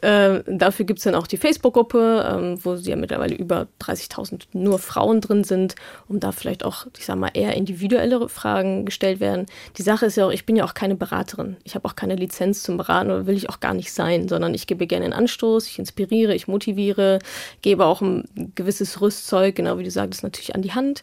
Äh, 0.00 0.42
dafür 0.46 0.84
gibt's 0.84 1.04
dann 1.04 1.14
auch 1.14 1.26
die 1.26 1.36
Facebook-Gruppe, 1.36 2.30
ähm, 2.30 2.58
wo 2.62 2.74
ja 2.74 2.96
mittlerweile 2.96 3.34
über 3.34 3.66
30.000 3.80 4.42
nur 4.52 4.78
Frauen 4.78 5.20
drin 5.20 5.44
sind, 5.44 5.74
um 6.08 6.20
da 6.20 6.30
vielleicht 6.30 6.64
auch, 6.64 6.86
ich 6.98 7.06
sag 7.06 7.16
mal, 7.16 7.30
eher 7.32 7.56
individuellere 7.56 8.28
Fragen 8.28 8.84
gestellt 8.84 9.20
werden. 9.20 9.46
Die 9.78 9.82
Sache 9.82 10.06
ist 10.06 10.16
ja 10.16 10.26
auch, 10.26 10.32
ich 10.32 10.46
bin 10.46 10.56
ja 10.56 10.64
auch 10.64 10.74
keine 10.74 10.94
Beraterin. 10.94 11.56
Ich 11.64 11.74
habe 11.74 11.88
auch 11.88 11.96
keine 11.96 12.16
Lizenz 12.16 12.62
zum 12.62 12.76
Beraten 12.76 13.10
oder 13.10 13.26
will 13.26 13.36
ich 13.36 13.48
auch 13.48 13.60
gar 13.60 13.74
nicht 13.74 13.92
sein, 13.92 14.28
sondern 14.28 14.54
ich 14.54 14.66
gebe 14.66 14.86
gerne 14.86 15.06
einen 15.06 15.14
Anstoß, 15.14 15.66
ich 15.66 15.78
inspiriere, 15.78 16.34
ich 16.34 16.48
motiviere, 16.48 17.18
gebe 17.62 17.86
auch 17.86 18.02
ein 18.02 18.52
gewisses 18.54 19.00
Rüstzeug, 19.00 19.56
genau 19.56 19.78
wie 19.78 19.84
du 19.84 19.90
sagtest, 19.90 20.22
natürlich 20.22 20.54
an 20.54 20.62
die 20.62 20.72
Hand. 20.72 21.02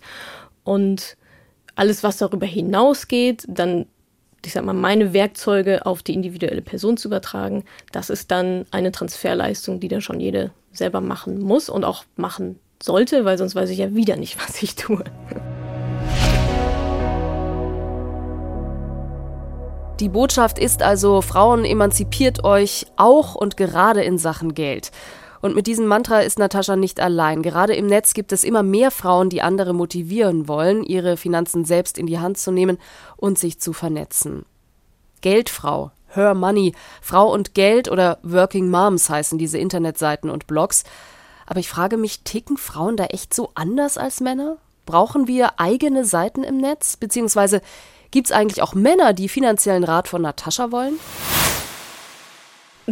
Und 0.63 1.17
alles, 1.75 2.03
was 2.03 2.17
darüber 2.17 2.45
hinausgeht, 2.45 3.45
dann 3.47 3.87
ich 4.45 4.53
sag 4.53 4.65
mal, 4.65 4.73
meine 4.73 5.13
Werkzeuge 5.13 5.85
auf 5.85 6.01
die 6.01 6.13
individuelle 6.13 6.61
Person 6.61 6.97
zu 6.97 7.07
übertragen, 7.07 7.63
das 7.91 8.09
ist 8.09 8.31
dann 8.31 8.65
eine 8.71 8.91
Transferleistung, 8.91 9.79
die 9.79 9.87
dann 9.87 10.01
schon 10.01 10.19
jede 10.19 10.51
selber 10.71 11.01
machen 11.01 11.39
muss 11.39 11.69
und 11.69 11.83
auch 11.83 12.05
machen 12.15 12.59
sollte, 12.81 13.23
weil 13.25 13.37
sonst 13.37 13.55
weiß 13.55 13.69
ich 13.69 13.77
ja 13.77 13.93
wieder 13.93 14.15
nicht, 14.15 14.37
was 14.47 14.61
ich 14.63 14.75
tue. 14.75 15.03
Die 19.99 20.09
Botschaft 20.09 20.57
ist 20.57 20.81
also, 20.81 21.21
Frauen 21.21 21.63
emanzipiert 21.63 22.43
euch 22.43 22.87
auch 22.95 23.35
und 23.35 23.55
gerade 23.55 24.01
in 24.01 24.17
Sachen 24.17 24.55
Geld. 24.55 24.89
Und 25.41 25.55
mit 25.55 25.67
diesem 25.67 25.87
Mantra 25.87 26.19
ist 26.19 26.37
Natascha 26.37 26.75
nicht 26.75 26.99
allein. 26.99 27.41
Gerade 27.41 27.75
im 27.75 27.87
Netz 27.87 28.13
gibt 28.13 28.31
es 28.31 28.43
immer 28.43 28.63
mehr 28.63 28.91
Frauen, 28.91 29.29
die 29.29 29.41
andere 29.41 29.73
motivieren 29.73 30.47
wollen, 30.47 30.83
ihre 30.83 31.17
Finanzen 31.17 31.65
selbst 31.65 31.97
in 31.97 32.05
die 32.05 32.19
Hand 32.19 32.37
zu 32.37 32.51
nehmen 32.51 32.77
und 33.17 33.39
sich 33.39 33.59
zu 33.59 33.73
vernetzen. 33.73 34.45
Geldfrau, 35.21 35.91
Her 36.13 36.33
Money, 36.35 36.73
Frau 37.01 37.31
und 37.31 37.53
Geld 37.53 37.89
oder 37.89 38.19
Working 38.23 38.69
Moms 38.69 39.09
heißen 39.09 39.37
diese 39.37 39.57
Internetseiten 39.57 40.29
und 40.29 40.47
Blogs. 40.47 40.83
Aber 41.45 41.59
ich 41.59 41.69
frage 41.69 41.97
mich, 41.97 42.21
ticken 42.23 42.57
Frauen 42.57 42.97
da 42.97 43.05
echt 43.05 43.33
so 43.33 43.51
anders 43.55 43.97
als 43.97 44.21
Männer? 44.21 44.57
Brauchen 44.85 45.27
wir 45.27 45.59
eigene 45.59 46.05
Seiten 46.05 46.43
im 46.43 46.57
Netz? 46.57 46.97
Beziehungsweise 46.97 47.61
gibt 48.11 48.27
es 48.27 48.31
eigentlich 48.31 48.61
auch 48.61 48.73
Männer, 48.73 49.13
die 49.13 49.29
finanziellen 49.29 49.83
Rat 49.83 50.07
von 50.07 50.21
Natascha 50.21 50.71
wollen? 50.71 50.99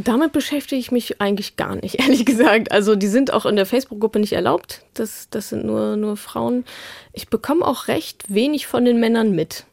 Damit 0.04 0.32
beschäftige 0.32 0.80
ich 0.80 0.92
mich 0.92 1.22
eigentlich 1.22 1.56
gar 1.56 1.76
nicht, 1.76 1.96
ehrlich 2.00 2.26
gesagt. 2.26 2.72
Also 2.72 2.96
die 2.96 3.08
sind 3.08 3.34
auch 3.34 3.46
in 3.46 3.56
der 3.56 3.66
Facebook-Gruppe 3.66 4.20
nicht 4.20 4.34
erlaubt. 4.34 4.82
Das, 4.94 5.30
das 5.30 5.50
sind 5.50 5.66
nur, 5.66 5.96
nur 5.96 6.18
Frauen. 6.18 6.66
Ich 7.14 7.30
bekomme 7.30 7.66
auch 7.66 7.88
recht 7.88 8.34
wenig 8.34 8.68
von 8.68 8.86
den 8.86 9.00
Männern 9.00 9.32
mit. 9.32 9.66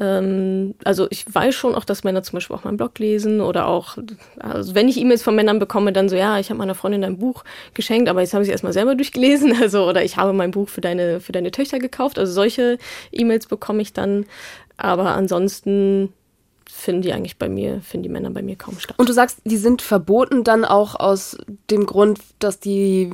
Ähm, 0.00 0.74
also 0.84 1.08
ich 1.10 1.24
weiß 1.32 1.54
schon 1.54 1.74
auch, 1.74 1.84
dass 1.84 2.04
Männer 2.04 2.22
zum 2.22 2.36
Beispiel 2.36 2.54
auch 2.54 2.64
meinen 2.64 2.76
Blog 2.76 2.98
lesen 2.98 3.40
oder 3.40 3.66
auch, 3.66 3.98
also 4.38 4.74
wenn 4.74 4.88
ich 4.88 4.98
E-Mails 4.98 5.22
von 5.22 5.34
Männern 5.34 5.58
bekomme, 5.58 5.92
dann 5.92 6.08
so, 6.08 6.16
ja, 6.16 6.38
ich 6.38 6.50
habe 6.50 6.58
meiner 6.58 6.74
Freundin 6.74 7.04
ein 7.04 7.18
Buch 7.18 7.44
geschenkt, 7.74 8.08
aber 8.08 8.20
jetzt 8.20 8.32
habe 8.32 8.42
ich 8.44 8.48
es 8.48 8.52
erstmal 8.52 8.72
selber 8.72 8.94
durchgelesen. 8.94 9.56
Also, 9.60 9.88
oder 9.88 10.04
ich 10.04 10.16
habe 10.16 10.32
mein 10.32 10.52
Buch 10.52 10.68
für 10.68 10.80
deine, 10.80 11.20
für 11.20 11.32
deine 11.32 11.50
Töchter 11.50 11.78
gekauft. 11.78 12.18
Also 12.18 12.32
solche 12.32 12.78
E-Mails 13.12 13.46
bekomme 13.46 13.82
ich 13.82 13.92
dann. 13.92 14.24
Aber 14.76 15.16
ansonsten 15.16 16.12
finden 16.78 17.02
die 17.02 17.12
eigentlich 17.12 17.38
bei 17.38 17.48
mir, 17.48 17.80
finden 17.82 18.04
die 18.04 18.08
Männer 18.08 18.30
bei 18.30 18.40
mir 18.42 18.56
kaum 18.56 18.78
statt. 18.78 18.96
Und 18.98 19.08
du 19.08 19.12
sagst, 19.12 19.38
die 19.44 19.56
sind 19.56 19.82
verboten 19.82 20.44
dann 20.44 20.64
auch 20.64 20.94
aus 20.94 21.36
dem 21.70 21.86
Grund, 21.86 22.20
dass 22.38 22.60
die 22.60 23.10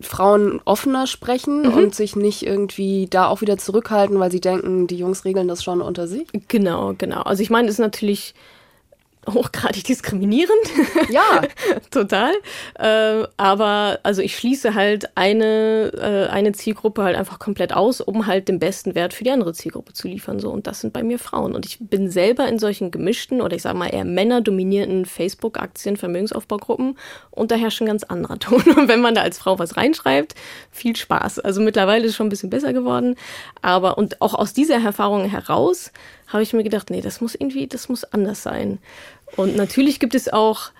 Frauen 0.00 0.60
offener 0.64 1.06
sprechen 1.06 1.62
Mhm. 1.62 1.74
und 1.74 1.94
sich 1.94 2.16
nicht 2.16 2.44
irgendwie 2.46 3.06
da 3.10 3.26
auch 3.28 3.40
wieder 3.42 3.58
zurückhalten, 3.58 4.18
weil 4.18 4.30
sie 4.32 4.40
denken, 4.40 4.86
die 4.86 4.96
Jungs 4.96 5.24
regeln 5.24 5.48
das 5.48 5.62
schon 5.62 5.80
unter 5.82 6.08
sich? 6.08 6.26
Genau, 6.48 6.94
genau. 6.96 7.22
Also 7.22 7.42
ich 7.42 7.50
meine, 7.50 7.68
es 7.68 7.74
ist 7.74 7.80
natürlich 7.80 8.34
hochgradig 9.32 9.84
diskriminierend. 9.84 10.52
Ja. 11.10 11.42
Total. 11.90 12.32
Äh, 12.78 13.26
aber 13.36 13.98
also 14.02 14.22
ich 14.22 14.36
schließe 14.36 14.74
halt 14.74 15.16
eine, 15.16 15.92
äh, 15.94 16.30
eine 16.30 16.52
Zielgruppe 16.52 17.02
halt 17.02 17.16
einfach 17.16 17.38
komplett 17.38 17.72
aus, 17.72 18.00
um 18.00 18.26
halt 18.26 18.48
den 18.48 18.58
besten 18.58 18.94
Wert 18.94 19.14
für 19.14 19.24
die 19.24 19.30
andere 19.30 19.52
Zielgruppe 19.52 19.92
zu 19.92 20.08
liefern. 20.08 20.40
So. 20.40 20.50
Und 20.50 20.66
das 20.66 20.80
sind 20.80 20.92
bei 20.92 21.02
mir 21.02 21.18
Frauen. 21.18 21.54
Und 21.54 21.66
ich 21.66 21.78
bin 21.80 22.10
selber 22.10 22.48
in 22.48 22.58
solchen 22.58 22.90
gemischten 22.90 23.40
oder 23.40 23.56
ich 23.56 23.62
sage 23.62 23.78
mal 23.78 23.88
eher 23.88 24.04
männerdominierten 24.04 25.06
Facebook-Aktien, 25.06 25.96
Vermögensaufbaugruppen 25.96 26.98
und 27.30 27.50
da 27.50 27.56
herrscht 27.56 27.80
ein 27.80 27.86
ganz 27.86 28.04
anderer 28.04 28.38
Ton. 28.38 28.62
Und 28.76 28.88
wenn 28.88 29.00
man 29.00 29.14
da 29.14 29.22
als 29.22 29.38
Frau 29.38 29.58
was 29.58 29.76
reinschreibt, 29.76 30.34
viel 30.70 30.96
Spaß. 30.96 31.38
Also 31.40 31.60
mittlerweile 31.60 32.04
ist 32.04 32.10
es 32.10 32.16
schon 32.16 32.26
ein 32.26 32.30
bisschen 32.30 32.50
besser 32.50 32.72
geworden. 32.72 33.16
Aber 33.62 33.98
und 33.98 34.20
auch 34.20 34.34
aus 34.34 34.52
dieser 34.52 34.82
Erfahrung 34.82 35.24
heraus 35.24 35.92
habe 36.28 36.42
ich 36.42 36.52
mir 36.52 36.64
gedacht, 36.64 36.90
nee, 36.90 37.00
das 37.00 37.20
muss 37.20 37.34
irgendwie, 37.34 37.66
das 37.66 37.88
muss 37.88 38.04
anders 38.04 38.42
sein. 38.42 38.78
Und 39.36 39.56
natürlich 39.56 40.00
gibt 40.00 40.14
es 40.14 40.32
auch, 40.32 40.70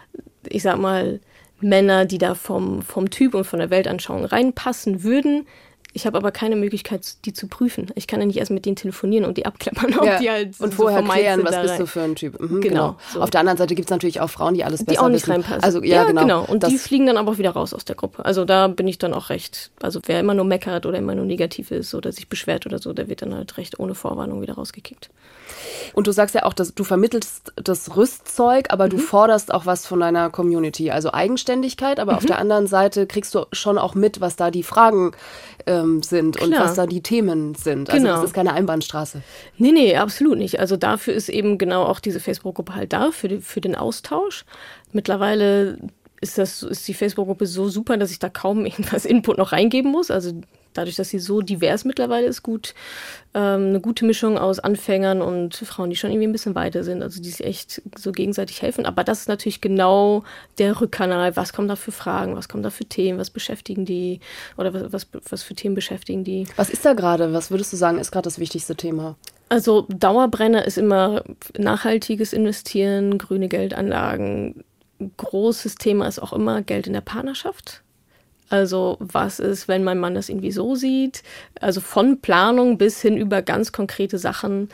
ich 0.48 0.62
sag 0.62 0.78
mal, 0.78 1.20
Männer, 1.60 2.04
die 2.04 2.18
da 2.18 2.34
vom, 2.34 2.82
vom 2.82 3.10
Typ 3.10 3.34
und 3.34 3.44
von 3.44 3.58
der 3.58 3.70
Weltanschauung 3.70 4.24
reinpassen 4.24 5.02
würden. 5.02 5.46
Ich 5.96 6.06
habe 6.06 6.18
aber 6.18 6.32
keine 6.32 6.56
Möglichkeit, 6.56 7.24
die 7.24 7.32
zu 7.32 7.46
prüfen. 7.46 7.86
Ich 7.94 8.08
kann 8.08 8.18
ja 8.20 8.26
nicht 8.26 8.36
erst 8.38 8.50
mit 8.50 8.66
denen 8.66 8.74
telefonieren 8.74 9.24
und 9.24 9.36
die 9.38 9.46
abklappern, 9.46 9.96
ob 9.98 10.04
Ja. 10.04 10.18
die 10.18 10.28
halt 10.28 10.48
und 10.60 10.72
so 10.72 10.76
vorher 10.82 10.98
vermeint 10.98 11.20
klären, 11.20 11.44
was 11.44 11.62
bist 11.62 11.78
du 11.78 11.86
für 11.86 12.02
ein 12.02 12.16
Typ. 12.16 12.40
Mhm, 12.40 12.60
Genau, 12.60 12.60
genau. 12.60 12.96
so. 13.12 13.22
Auf 13.22 13.30
der 13.30 13.40
anderen 13.40 13.56
Seite 13.58 13.76
gibt 13.76 13.86
es 13.86 13.90
natürlich 13.90 14.20
auch 14.20 14.28
Frauen, 14.28 14.54
die 14.54 14.64
alles 14.64 14.80
die 14.80 14.86
besser 14.86 15.02
auch 15.02 15.08
nicht 15.08 15.22
wissen. 15.22 15.30
reinpassen. 15.32 15.62
Also 15.62 15.82
ja, 15.84 16.02
genau. 16.04 16.44
Und 16.44 16.64
das, 16.64 16.70
die 16.70 16.78
fliegen 16.78 17.06
dann 17.06 17.16
aber 17.16 17.30
auch 17.32 17.38
wieder 17.38 17.50
raus 17.50 17.72
aus 17.72 17.84
der 17.84 17.94
Gruppe. 17.94 18.24
Also 18.24 18.44
da 18.44 18.66
bin 18.66 18.88
ich 18.88 18.98
dann 18.98 19.14
auch 19.14 19.30
recht, 19.30 19.70
also 19.80 20.00
wer 20.06 20.18
immer 20.18 20.34
nur 20.34 20.44
meckert 20.44 20.84
oder 20.84 20.98
immer 20.98 21.14
nur 21.14 21.24
negativ 21.26 21.70
ist 21.70 21.94
oder 21.94 22.10
sich 22.10 22.28
beschwert 22.28 22.66
oder 22.66 22.80
so, 22.80 22.92
der 22.92 23.08
wird 23.08 23.22
dann 23.22 23.32
halt 23.32 23.56
recht 23.56 23.78
ohne 23.78 23.94
Vorwarnung 23.94 24.42
wieder 24.42 24.54
rausgekickt. 24.54 25.10
Und 25.94 26.06
du 26.06 26.12
sagst 26.12 26.34
ja 26.34 26.44
auch, 26.44 26.52
dass 26.52 26.74
du 26.74 26.84
vermittelst 26.84 27.52
das 27.56 27.96
Rüstzeug, 27.96 28.66
aber 28.70 28.86
Mhm. 28.86 28.90
du 28.90 28.98
forderst 28.98 29.52
auch 29.52 29.66
was 29.66 29.86
von 29.86 30.00
deiner 30.00 30.30
Community. 30.30 30.90
Also 30.90 31.12
Eigenständigkeit, 31.12 32.00
aber 32.00 32.12
Mhm. 32.12 32.18
auf 32.18 32.26
der 32.26 32.38
anderen 32.38 32.66
Seite 32.66 33.06
kriegst 33.06 33.34
du 33.34 33.46
schon 33.52 33.78
auch 33.78 33.94
mit, 33.94 34.20
was 34.20 34.36
da 34.36 34.50
die 34.50 34.62
Fragen 34.62 35.12
ähm, 35.66 36.02
sind 36.02 36.40
und 36.40 36.50
Klar. 36.50 36.64
was 36.64 36.74
da 36.74 36.86
die 36.86 37.02
Themen 37.02 37.54
sind. 37.54 37.88
Also 37.90 38.02
Genau. 38.04 38.16
das 38.16 38.26
ist 38.26 38.34
keine 38.34 38.52
Einbahnstraße. 38.52 39.22
Nee, 39.56 39.72
nee, 39.72 39.96
absolut 39.96 40.36
nicht. 40.38 40.60
Also 40.60 40.76
dafür 40.76 41.14
ist 41.14 41.28
eben 41.28 41.56
genau 41.58 41.84
auch 41.84 42.00
diese 42.00 42.20
Facebook-Gruppe 42.20 42.74
halt 42.74 42.92
da, 42.92 43.10
für, 43.12 43.28
die, 43.28 43.38
für 43.40 43.60
den 43.60 43.74
Austausch. 43.74 44.44
Mittlerweile 44.92 45.78
ist, 46.24 46.38
das, 46.38 46.62
ist 46.62 46.88
die 46.88 46.94
Facebook-Gruppe 46.94 47.46
so 47.46 47.68
super, 47.68 47.96
dass 47.96 48.10
ich 48.10 48.18
da 48.18 48.28
kaum 48.28 48.64
irgendwas 48.66 49.04
Input 49.04 49.38
noch 49.38 49.52
reingeben 49.52 49.90
muss. 49.92 50.10
Also 50.10 50.32
dadurch, 50.72 50.96
dass 50.96 51.10
sie 51.10 51.18
so 51.18 51.40
divers 51.40 51.84
mittlerweile 51.84 52.26
ist, 52.26 52.42
gut 52.42 52.74
ähm, 53.34 53.68
eine 53.68 53.80
gute 53.80 54.04
Mischung 54.04 54.38
aus 54.38 54.58
Anfängern 54.58 55.22
und 55.22 55.54
Frauen, 55.54 55.90
die 55.90 55.96
schon 55.96 56.10
irgendwie 56.10 56.26
ein 56.26 56.32
bisschen 56.32 56.54
weiter 56.54 56.82
sind, 56.82 57.02
also 57.02 57.22
die 57.22 57.30
sich 57.30 57.46
echt 57.46 57.82
so 57.96 58.10
gegenseitig 58.10 58.62
helfen. 58.62 58.86
Aber 58.86 59.04
das 59.04 59.20
ist 59.20 59.28
natürlich 59.28 59.60
genau 59.60 60.24
der 60.58 60.80
Rückkanal. 60.80 61.36
Was 61.36 61.52
kommen 61.52 61.68
da 61.68 61.76
für 61.76 61.92
Fragen? 61.92 62.34
Was 62.34 62.48
kommen 62.48 62.62
da 62.62 62.70
für 62.70 62.86
Themen? 62.86 63.18
Was 63.18 63.30
beschäftigen 63.30 63.84
die? 63.84 64.20
Oder 64.56 64.74
was, 64.74 64.92
was, 64.92 65.06
was 65.30 65.42
für 65.42 65.54
Themen 65.54 65.74
beschäftigen 65.74 66.24
die? 66.24 66.48
Was 66.56 66.70
ist 66.70 66.84
da 66.84 66.94
gerade? 66.94 67.32
Was 67.32 67.50
würdest 67.50 67.72
du 67.72 67.76
sagen, 67.76 67.98
ist 67.98 68.10
gerade 68.10 68.24
das 68.24 68.38
wichtigste 68.38 68.74
Thema? 68.74 69.16
Also 69.50 69.82
Dauerbrenner 69.88 70.64
ist 70.64 70.78
immer 70.78 71.22
nachhaltiges 71.56 72.32
Investieren, 72.32 73.18
grüne 73.18 73.48
Geldanlagen. 73.48 74.64
Großes 75.16 75.76
Thema 75.76 76.06
ist 76.06 76.20
auch 76.20 76.32
immer 76.32 76.62
Geld 76.62 76.86
in 76.86 76.92
der 76.92 77.00
Partnerschaft. 77.00 77.82
Also 78.50 78.96
was 79.00 79.40
ist, 79.40 79.68
wenn 79.68 79.84
mein 79.84 79.98
Mann 79.98 80.14
das 80.14 80.28
irgendwie 80.28 80.52
so 80.52 80.74
sieht? 80.74 81.22
Also 81.60 81.80
von 81.80 82.20
Planung 82.20 82.78
bis 82.78 83.00
hin 83.00 83.16
über 83.16 83.42
ganz 83.42 83.72
konkrete 83.72 84.18
Sachen. 84.18 84.68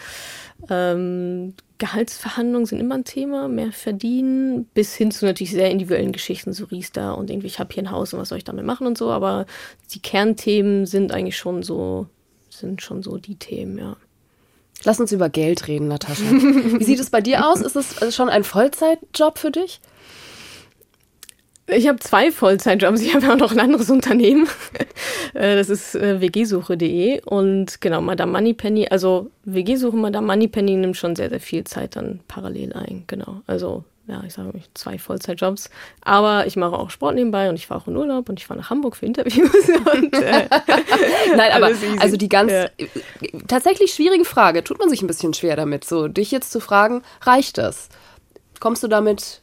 Ähm, 0.69 1.55
Gehaltsverhandlungen 1.79 2.67
sind 2.67 2.79
immer 2.79 2.97
ein 2.97 3.05
Thema, 3.05 3.49
mehr 3.49 3.73
verdienen, 3.73 4.67
bis 4.75 4.95
hin 4.95 5.11
zu 5.11 5.25
natürlich 5.25 5.53
sehr 5.53 5.71
individuellen 5.71 6.13
Geschichten, 6.13 6.53
so 6.53 6.67
Riester 6.67 7.17
und 7.17 7.31
irgendwie, 7.31 7.47
ich 7.47 7.59
habe 7.59 7.73
hier 7.73 7.85
ein 7.85 7.91
Haus 7.91 8.13
und 8.13 8.21
was 8.21 8.29
soll 8.29 8.39
ich 8.39 8.45
damit 8.45 8.67
machen 8.67 8.87
und 8.87 8.99
so, 8.99 9.11
aber 9.11 9.47
die 9.95 10.01
Kernthemen 10.01 10.85
sind 10.85 11.13
eigentlich 11.13 11.39
schon 11.39 11.63
so, 11.63 12.07
sind 12.51 12.83
schon 12.83 13.03
so 13.03 13.17
die 13.17 13.37
Themen, 13.37 13.79
ja. 13.79 13.97
Lass 14.85 15.01
uns 15.01 15.13
über 15.13 15.29
Geld 15.29 15.69
reden, 15.69 15.89
Natascha. 15.89 16.23
Wie 16.31 16.85
sieht 16.85 17.01
es 17.01 17.11
bei 17.11 17.21
dir 17.21 17.47
aus? 17.47 17.61
Ist 17.61 17.77
es 17.77 18.15
schon 18.15 18.29
ein 18.29 18.45
Vollzeitjob 18.45 19.39
für 19.39 19.51
dich? 19.51 19.81
Ich 21.73 21.87
habe 21.87 21.99
zwei 22.01 22.33
Vollzeitjobs. 22.33 23.01
Ich 23.01 23.15
habe 23.15 23.33
auch 23.33 23.37
noch 23.37 23.53
ein 23.53 23.61
anderes 23.61 23.91
Unternehmen. 23.91 24.49
Äh, 25.33 25.55
das 25.55 25.69
ist 25.69 25.95
äh, 25.95 26.21
wgsuche.de 26.21 27.23
und 27.25 27.81
genau, 27.81 28.01
Madame 28.01 28.33
Moneypenny. 28.33 28.89
Also 28.89 29.31
WG-Suche 29.45 29.97
Madame 29.97 30.27
Moneypenny 30.27 30.75
nimmt 30.75 30.97
schon 30.97 31.15
sehr, 31.15 31.31
sehr 31.31 31.39
viel 31.39 31.63
Zeit 31.63 31.95
dann 31.95 32.19
parallel 32.27 32.73
ein. 32.73 33.05
Genau. 33.07 33.43
Also 33.47 33.85
ja, 34.11 34.23
ich 34.27 34.35
sage 34.35 34.53
zwei 34.75 34.99
Vollzeitjobs. 34.99 35.71
Aber 36.03 36.47
ich 36.47 36.57
mache 36.57 36.73
auch 36.73 36.91
Sport 36.91 37.15
nebenbei 37.15 37.49
und 37.49 37.55
ich 37.55 37.69
fahre 37.69 37.81
auch 37.81 37.87
in 37.87 37.97
Urlaub 37.97 38.29
und 38.29 38.41
ich 38.41 38.47
fahre 38.47 38.59
nach 38.59 38.71
Hamburg 38.71 38.97
für 38.97 39.07
Interviews. 39.07 39.69
Und, 39.93 40.13
äh, 40.15 40.49
Nein, 41.37 41.53
aber 41.53 41.71
also 42.01 42.17
die 42.17 42.29
ganz 42.29 42.53
ja. 42.53 42.67
tatsächlich 43.47 43.95
schwierige 43.95 44.25
Frage. 44.25 44.65
Tut 44.65 44.79
man 44.79 44.89
sich 44.89 45.03
ein 45.03 45.07
bisschen 45.07 45.33
schwer 45.33 45.57
damit, 45.57 45.85
so 45.85 46.09
dich 46.09 46.31
jetzt 46.31 46.51
zu 46.51 46.61
fragen, 46.61 47.03
reicht 47.23 47.59
das? 47.59 47.89
Kommst 48.59 48.83
du 48.83 48.89
damit 48.89 49.43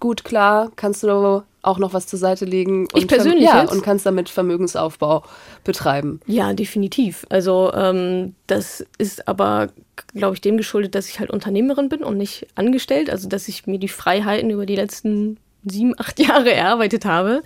gut 0.00 0.24
klar? 0.24 0.72
Kannst 0.74 1.02
du 1.02 1.44
auch 1.68 1.78
noch 1.78 1.92
was 1.92 2.06
zur 2.06 2.18
Seite 2.18 2.44
legen. 2.44 2.88
Und 2.92 2.98
ich 2.98 3.06
persönlich 3.06 3.44
ja, 3.44 3.62
und 3.68 3.82
kannst 3.82 4.06
damit 4.06 4.28
Vermögensaufbau 4.28 5.22
betreiben. 5.64 6.20
Ja, 6.26 6.52
definitiv. 6.52 7.26
Also 7.28 7.72
ähm, 7.74 8.34
das 8.46 8.84
ist 8.98 9.28
aber, 9.28 9.68
glaube 10.14 10.34
ich, 10.34 10.40
dem 10.40 10.56
geschuldet, 10.56 10.94
dass 10.94 11.08
ich 11.08 11.20
halt 11.20 11.30
Unternehmerin 11.30 11.88
bin 11.88 12.02
und 12.02 12.16
nicht 12.16 12.46
angestellt. 12.54 13.10
Also 13.10 13.28
dass 13.28 13.48
ich 13.48 13.66
mir 13.66 13.78
die 13.78 13.88
Freiheiten 13.88 14.50
über 14.50 14.66
die 14.66 14.76
letzten 14.76 15.38
sieben, 15.64 15.94
acht 15.98 16.18
Jahre 16.20 16.52
erarbeitet 16.52 17.04
habe, 17.04 17.42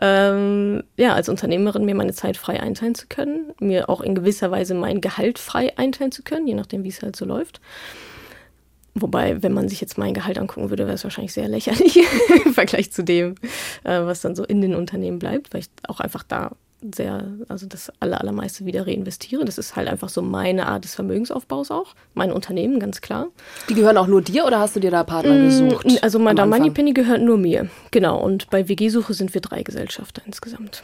ähm, 0.00 0.82
ja, 0.96 1.14
als 1.14 1.28
Unternehmerin 1.28 1.84
mir 1.84 1.94
meine 1.94 2.14
Zeit 2.14 2.36
frei 2.36 2.60
einteilen 2.60 2.94
zu 2.94 3.06
können, 3.08 3.52
mir 3.60 3.88
auch 3.88 4.00
in 4.00 4.14
gewisser 4.14 4.50
Weise 4.50 4.74
mein 4.74 5.00
Gehalt 5.00 5.38
frei 5.38 5.76
einteilen 5.78 6.12
zu 6.12 6.22
können, 6.22 6.46
je 6.46 6.54
nachdem, 6.54 6.82
wie 6.82 6.88
es 6.88 7.02
halt 7.02 7.14
so 7.14 7.24
läuft. 7.24 7.60
Wobei, 8.94 9.42
wenn 9.42 9.52
man 9.52 9.68
sich 9.68 9.80
jetzt 9.80 9.96
mein 9.96 10.12
Gehalt 10.12 10.38
angucken 10.38 10.68
würde, 10.68 10.84
wäre 10.84 10.94
es 10.94 11.04
wahrscheinlich 11.04 11.32
sehr 11.32 11.48
lächerlich 11.48 11.98
im 12.44 12.52
Vergleich 12.52 12.92
zu 12.92 13.02
dem, 13.02 13.36
äh, 13.84 14.00
was 14.00 14.20
dann 14.20 14.36
so 14.36 14.44
in 14.44 14.60
den 14.60 14.74
Unternehmen 14.74 15.18
bleibt, 15.18 15.54
weil 15.54 15.60
ich 15.60 15.68
auch 15.88 16.00
einfach 16.00 16.22
da 16.22 16.52
sehr, 16.94 17.28
also 17.48 17.66
das 17.66 17.92
aller, 18.00 18.20
allermeiste 18.20 18.66
wieder 18.66 18.86
reinvestiere. 18.86 19.44
Das 19.44 19.56
ist 19.56 19.76
halt 19.76 19.88
einfach 19.88 20.08
so 20.08 20.20
meine 20.20 20.66
Art 20.66 20.84
des 20.84 20.94
Vermögensaufbaus 20.94 21.70
auch. 21.70 21.94
Mein 22.14 22.32
Unternehmen, 22.32 22.80
ganz 22.80 23.00
klar. 23.00 23.28
Die 23.68 23.74
gehören 23.74 23.96
auch 23.96 24.08
nur 24.08 24.20
dir 24.20 24.44
oder 24.44 24.58
hast 24.58 24.74
du 24.76 24.80
dir 24.80 24.90
da 24.90 25.04
Partner 25.04 25.34
mm, 25.34 25.44
gesucht? 25.44 26.02
Also 26.02 26.18
Madame 26.18 26.56
Moneypenny 26.56 26.92
gehört 26.92 27.22
nur 27.22 27.38
mir. 27.38 27.68
Genau. 27.92 28.20
Und 28.20 28.50
bei 28.50 28.68
WG-Suche 28.68 29.14
sind 29.14 29.32
wir 29.32 29.40
drei 29.40 29.62
Gesellschafter 29.62 30.22
insgesamt. 30.26 30.82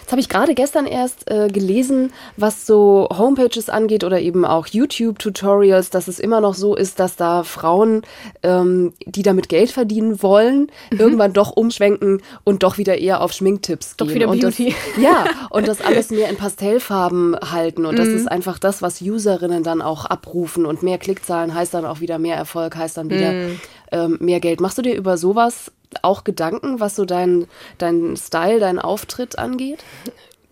Jetzt 0.00 0.12
habe 0.12 0.20
ich 0.20 0.28
gerade 0.28 0.54
gestern 0.54 0.86
erst 0.86 1.30
äh, 1.30 1.48
gelesen, 1.48 2.12
was 2.36 2.66
so 2.66 3.08
Homepages 3.16 3.68
angeht 3.68 4.04
oder 4.04 4.20
eben 4.20 4.44
auch 4.44 4.66
YouTube-Tutorials, 4.66 5.90
dass 5.90 6.08
es 6.08 6.18
immer 6.18 6.40
noch 6.40 6.54
so 6.54 6.74
ist, 6.74 7.00
dass 7.00 7.16
da 7.16 7.42
Frauen, 7.44 8.02
ähm, 8.42 8.92
die 9.06 9.22
damit 9.22 9.48
Geld 9.48 9.70
verdienen 9.70 10.22
wollen, 10.22 10.70
mhm. 10.90 11.00
irgendwann 11.00 11.32
doch 11.32 11.52
umschwenken 11.52 12.22
und 12.44 12.62
doch 12.62 12.78
wieder 12.78 12.98
eher 12.98 13.20
auf 13.20 13.32
Schminktipps 13.32 13.96
doch 13.96 14.06
gehen. 14.06 14.16
Wieder 14.16 14.28
und 14.28 14.40
Beauty. 14.40 14.74
Das, 14.94 15.02
ja, 15.02 15.24
und 15.50 15.68
das 15.68 15.80
alles 15.80 16.10
mehr 16.10 16.28
in 16.28 16.36
Pastellfarben 16.36 17.36
halten. 17.50 17.86
Und 17.86 17.94
mhm. 17.94 17.98
das 17.98 18.08
ist 18.08 18.30
einfach 18.30 18.58
das, 18.58 18.82
was 18.82 19.00
Userinnen 19.00 19.62
dann 19.62 19.82
auch 19.82 20.06
abrufen. 20.06 20.66
Und 20.66 20.82
mehr 20.82 20.98
Klickzahlen 20.98 21.54
heißt 21.54 21.74
dann 21.74 21.84
auch 21.84 22.00
wieder 22.00 22.18
mehr 22.18 22.36
Erfolg, 22.36 22.76
heißt 22.76 22.96
dann 22.96 23.10
wieder 23.10 23.32
mhm. 23.32 23.60
Ähm, 23.92 24.18
mehr 24.20 24.40
Geld. 24.40 24.60
Machst 24.60 24.78
du 24.78 24.82
dir 24.82 24.94
über 24.94 25.16
sowas 25.16 25.72
auch 26.02 26.24
Gedanken, 26.24 26.80
was 26.80 26.96
so 26.96 27.04
dein, 27.04 27.46
dein 27.78 28.16
Style, 28.16 28.60
dein 28.60 28.78
Auftritt 28.78 29.38
angeht? 29.38 29.84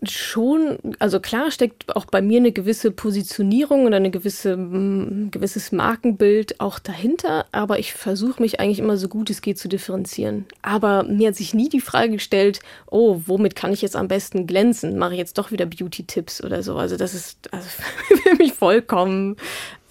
Schon, 0.01 0.77
also 0.99 1.19
klar 1.19 1.51
steckt 1.51 1.93
auch 1.93 2.05
bei 2.05 2.21
mir 2.21 2.37
eine 2.37 2.53
gewisse 2.53 2.89
Positionierung 2.89 3.85
oder 3.85 3.97
ein 3.97 4.13
gewisse, 4.13 4.55
mm, 4.55 5.29
gewisses 5.29 5.73
Markenbild 5.73 6.61
auch 6.61 6.79
dahinter, 6.79 7.45
aber 7.51 7.79
ich 7.79 7.91
versuche 7.91 8.41
mich 8.41 8.61
eigentlich 8.61 8.79
immer 8.79 8.95
so 8.95 9.09
gut 9.09 9.29
es 9.29 9.41
geht 9.41 9.59
zu 9.59 9.67
differenzieren. 9.67 10.45
Aber 10.61 11.03
mir 11.03 11.27
hat 11.27 11.35
sich 11.35 11.53
nie 11.53 11.67
die 11.67 11.81
Frage 11.81 12.13
gestellt, 12.13 12.61
oh, 12.89 13.19
womit 13.25 13.57
kann 13.57 13.73
ich 13.73 13.81
jetzt 13.81 13.97
am 13.97 14.07
besten 14.07 14.47
glänzen? 14.47 14.97
Mache 14.97 15.13
ich 15.13 15.19
jetzt 15.19 15.37
doch 15.37 15.51
wieder 15.51 15.65
Beauty-Tipps 15.65 16.45
oder 16.45 16.63
so? 16.63 16.77
Also 16.77 16.95
das 16.95 17.13
ist 17.13 17.53
also 17.53 17.67
für 18.23 18.35
mich 18.35 18.53
vollkommen 18.53 19.35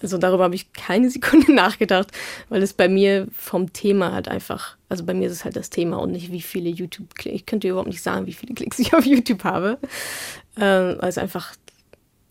also 0.01 0.17
darüber 0.17 0.45
habe 0.45 0.55
ich 0.55 0.71
keine 0.73 1.09
Sekunde 1.11 1.53
nachgedacht, 1.53 2.11
weil 2.49 2.61
es 2.61 2.73
bei 2.73 2.87
mir 2.87 3.27
vom 3.31 3.73
Thema 3.73 4.11
halt 4.11 4.27
einfach, 4.27 4.77
also 4.89 5.05
bei 5.05 5.13
mir 5.13 5.27
ist 5.27 5.33
es 5.33 5.45
halt 5.45 5.55
das 5.55 5.69
Thema 5.69 5.97
und 5.97 6.11
nicht 6.11 6.31
wie 6.31 6.41
viele 6.41 6.69
YouTube-Klicks. 6.69 7.35
Ich 7.35 7.45
könnte 7.45 7.67
überhaupt 7.67 7.89
nicht 7.89 8.01
sagen, 8.01 8.25
wie 8.25 8.33
viele 8.33 8.53
Klicks 8.53 8.79
ich 8.79 8.93
auf 8.95 9.05
YouTube 9.05 9.43
habe, 9.43 9.77
äh, 10.55 10.61
weil 10.61 11.09
es 11.09 11.17
einfach 11.17 11.53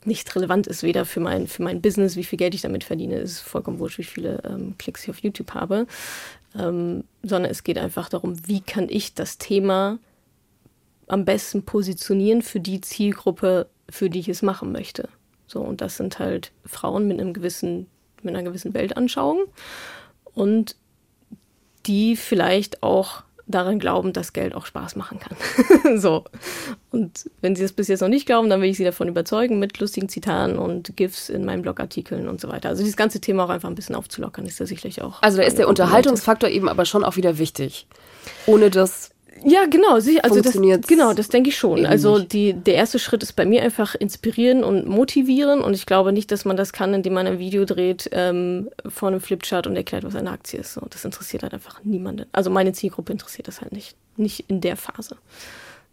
nicht 0.04 0.34
relevant 0.34 0.66
ist, 0.66 0.82
weder 0.82 1.04
für 1.04 1.20
mein, 1.20 1.46
für 1.46 1.62
mein 1.62 1.82
Business, 1.82 2.16
wie 2.16 2.24
viel 2.24 2.38
Geld 2.38 2.54
ich 2.54 2.62
damit 2.62 2.84
verdiene, 2.84 3.16
ist 3.16 3.40
vollkommen 3.40 3.78
wurscht, 3.78 3.98
wie 3.98 4.04
viele 4.04 4.42
ähm, 4.44 4.74
Klicks 4.78 5.04
ich 5.04 5.10
auf 5.10 5.18
YouTube 5.18 5.52
habe, 5.54 5.86
ähm, 6.58 7.04
sondern 7.22 7.50
es 7.50 7.64
geht 7.64 7.78
einfach 7.78 8.08
darum, 8.08 8.34
wie 8.46 8.60
kann 8.60 8.88
ich 8.88 9.14
das 9.14 9.38
Thema 9.38 9.98
am 11.08 11.24
besten 11.24 11.64
positionieren 11.64 12.42
für 12.42 12.60
die 12.60 12.80
Zielgruppe, 12.80 13.68
für 13.90 14.10
die 14.10 14.20
ich 14.20 14.28
es 14.28 14.42
machen 14.42 14.72
möchte. 14.72 15.08
So, 15.48 15.60
und 15.60 15.80
das 15.80 15.96
sind 15.96 16.18
halt 16.18 16.52
Frauen 16.64 17.08
mit 17.08 17.20
einem 17.20 17.32
gewissen, 17.32 17.86
mit 18.22 18.34
einer 18.34 18.44
gewissen 18.44 18.74
Weltanschauung 18.74 19.46
und 20.34 20.76
die 21.86 22.16
vielleicht 22.16 22.82
auch 22.82 23.22
daran 23.48 23.78
glauben, 23.78 24.12
dass 24.12 24.34
Geld 24.34 24.54
auch 24.54 24.66
Spaß 24.66 24.94
machen 24.96 25.18
kann. 25.18 25.98
so. 25.98 26.24
Und 26.90 27.30
wenn 27.40 27.56
sie 27.56 27.62
das 27.62 27.72
bis 27.72 27.88
jetzt 27.88 28.00
noch 28.00 28.08
nicht 28.08 28.26
glauben, 28.26 28.50
dann 28.50 28.60
will 28.60 28.68
ich 28.68 28.76
sie 28.76 28.84
davon 28.84 29.08
überzeugen 29.08 29.58
mit 29.58 29.80
lustigen 29.80 30.08
Zitaten 30.08 30.58
und 30.58 30.96
GIFs 30.96 31.30
in 31.30 31.46
meinen 31.46 31.62
Blogartikeln 31.62 32.28
und 32.28 32.40
so 32.40 32.48
weiter. 32.48 32.68
Also 32.68 32.82
dieses 32.82 32.96
ganze 32.96 33.20
Thema 33.20 33.44
auch 33.44 33.48
einfach 33.48 33.68
ein 33.68 33.74
bisschen 33.74 33.94
aufzulockern, 33.94 34.44
ist 34.44 34.60
da 34.60 34.66
sicherlich 34.66 35.00
auch. 35.00 35.22
Also 35.22 35.38
da 35.38 35.44
ist 35.44 35.56
der 35.56 35.68
Unterhaltungsfaktor 35.68 36.50
eben 36.50 36.68
aber 36.68 36.84
schon 36.84 37.04
auch 37.04 37.16
wieder 37.16 37.38
wichtig. 37.38 37.86
Ohne 38.46 38.68
das 38.68 39.10
ja, 39.44 39.66
genau. 39.66 39.94
Also 39.94 40.40
das, 40.40 40.54
genau, 40.86 41.12
das 41.12 41.28
denke 41.28 41.50
ich 41.50 41.56
schon. 41.56 41.86
Also 41.86 42.18
die, 42.18 42.52
der 42.52 42.74
erste 42.74 42.98
Schritt 42.98 43.22
ist 43.22 43.34
bei 43.34 43.44
mir 43.44 43.62
einfach 43.62 43.94
inspirieren 43.94 44.64
und 44.64 44.86
motivieren. 44.86 45.60
Und 45.60 45.74
ich 45.74 45.86
glaube 45.86 46.12
nicht, 46.12 46.30
dass 46.32 46.44
man 46.44 46.56
das 46.56 46.72
kann, 46.72 46.94
indem 46.94 47.14
man 47.14 47.26
ein 47.26 47.38
Video 47.38 47.64
dreht 47.64 48.08
ähm, 48.12 48.70
vor 48.86 49.08
einem 49.08 49.20
Flipchart 49.20 49.66
und 49.66 49.76
erklärt, 49.76 50.04
was 50.04 50.14
eine 50.14 50.30
Aktie 50.30 50.60
ist. 50.60 50.74
So, 50.74 50.82
das 50.90 51.04
interessiert 51.04 51.42
halt 51.42 51.54
einfach 51.54 51.82
niemanden. 51.84 52.26
Also 52.32 52.50
meine 52.50 52.72
Zielgruppe 52.72 53.12
interessiert 53.12 53.48
das 53.48 53.60
halt 53.60 53.72
nicht. 53.72 53.96
Nicht 54.16 54.44
in 54.48 54.60
der 54.60 54.76
Phase. 54.76 55.16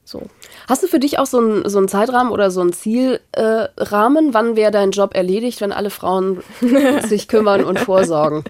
So. 0.07 0.21
Hast 0.69 0.83
du 0.83 0.87
für 0.87 0.99
dich 0.99 1.17
auch 1.17 1.25
so 1.25 1.39
einen 1.39 1.67
so 1.67 1.83
Zeitrahmen 1.87 2.31
oder 2.31 2.51
so 2.51 2.61
einen 2.61 2.73
Zielrahmen? 2.73 4.29
Äh, 4.29 4.33
Wann 4.33 4.55
wäre 4.55 4.71
dein 4.71 4.91
Job 4.91 5.15
erledigt, 5.15 5.61
wenn 5.61 5.71
alle 5.71 5.89
Frauen 5.89 6.43
sich 7.07 7.27
kümmern 7.27 7.63
und 7.63 7.79
vorsorgen? 7.79 8.43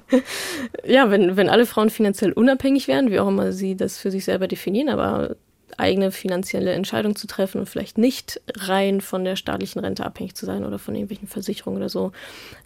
Ja, 0.86 1.10
wenn, 1.10 1.38
wenn 1.38 1.50
alle 1.50 1.66
Frauen 1.66 1.90
finanziell 1.90 2.34
unabhängig 2.34 2.90
wären, 2.90 3.10
wie 3.10 3.20
auch 3.22 3.30
immer 3.30 3.54
sie 3.54 3.76
das 3.76 3.98
für 3.98 4.12
sich 4.12 4.26
selber 4.26 4.50
definieren, 4.50 4.90
aber 4.90 5.38
eigene 5.78 6.12
finanzielle 6.12 6.74
Entscheidung 6.74 7.16
zu 7.16 7.26
treffen 7.26 7.60
und 7.60 7.68
vielleicht 7.68 7.98
nicht 7.98 8.42
rein 8.56 9.00
von 9.00 9.24
der 9.24 9.38
staatlichen 9.38 9.80
Rente 9.80 10.06
abhängig 10.06 10.36
zu 10.36 10.46
sein 10.46 10.66
oder 10.66 10.78
von 10.78 10.94
irgendwelchen 10.94 11.28
Versicherungen 11.28 11.78
oder 11.78 11.90
so, 11.90 12.12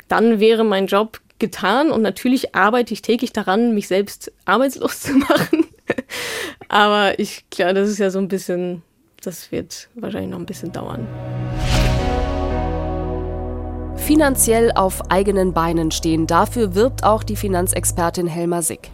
dann 0.08 0.39
wäre 0.39 0.63
mein 0.63 0.88
Job 0.88 1.21
getan 1.38 1.91
und 1.91 2.02
natürlich 2.02 2.56
arbeite 2.56 2.93
ich 2.93 3.02
täglich 3.02 3.34
daran, 3.34 3.73
mich 3.73 3.88
selbst 3.88 4.32
arbeitslos 4.45 4.99
zu 5.02 5.13
machen. 5.13 5.65
Aber 6.69 7.17
ich, 7.17 7.49
klar, 7.49 7.73
das 7.73 7.89
ist 7.89 7.97
ja 7.97 8.12
so 8.12 8.19
ein 8.19 8.27
bisschen, 8.27 8.84
das 9.23 9.51
wird 9.51 9.89
wahrscheinlich 9.95 10.29
noch 10.29 10.39
ein 10.39 10.45
bisschen 10.45 10.71
dauern. 10.71 11.08
Finanziell 13.97 14.71
auf 14.73 15.12
eigenen 15.12 15.53
Beinen 15.53 15.91
stehen, 15.91 16.25
dafür 16.27 16.75
wirbt 16.75 17.03
auch 17.03 17.23
die 17.23 17.36
Finanzexpertin 17.36 18.27
Helma 18.27 18.62
Sick. 18.62 18.91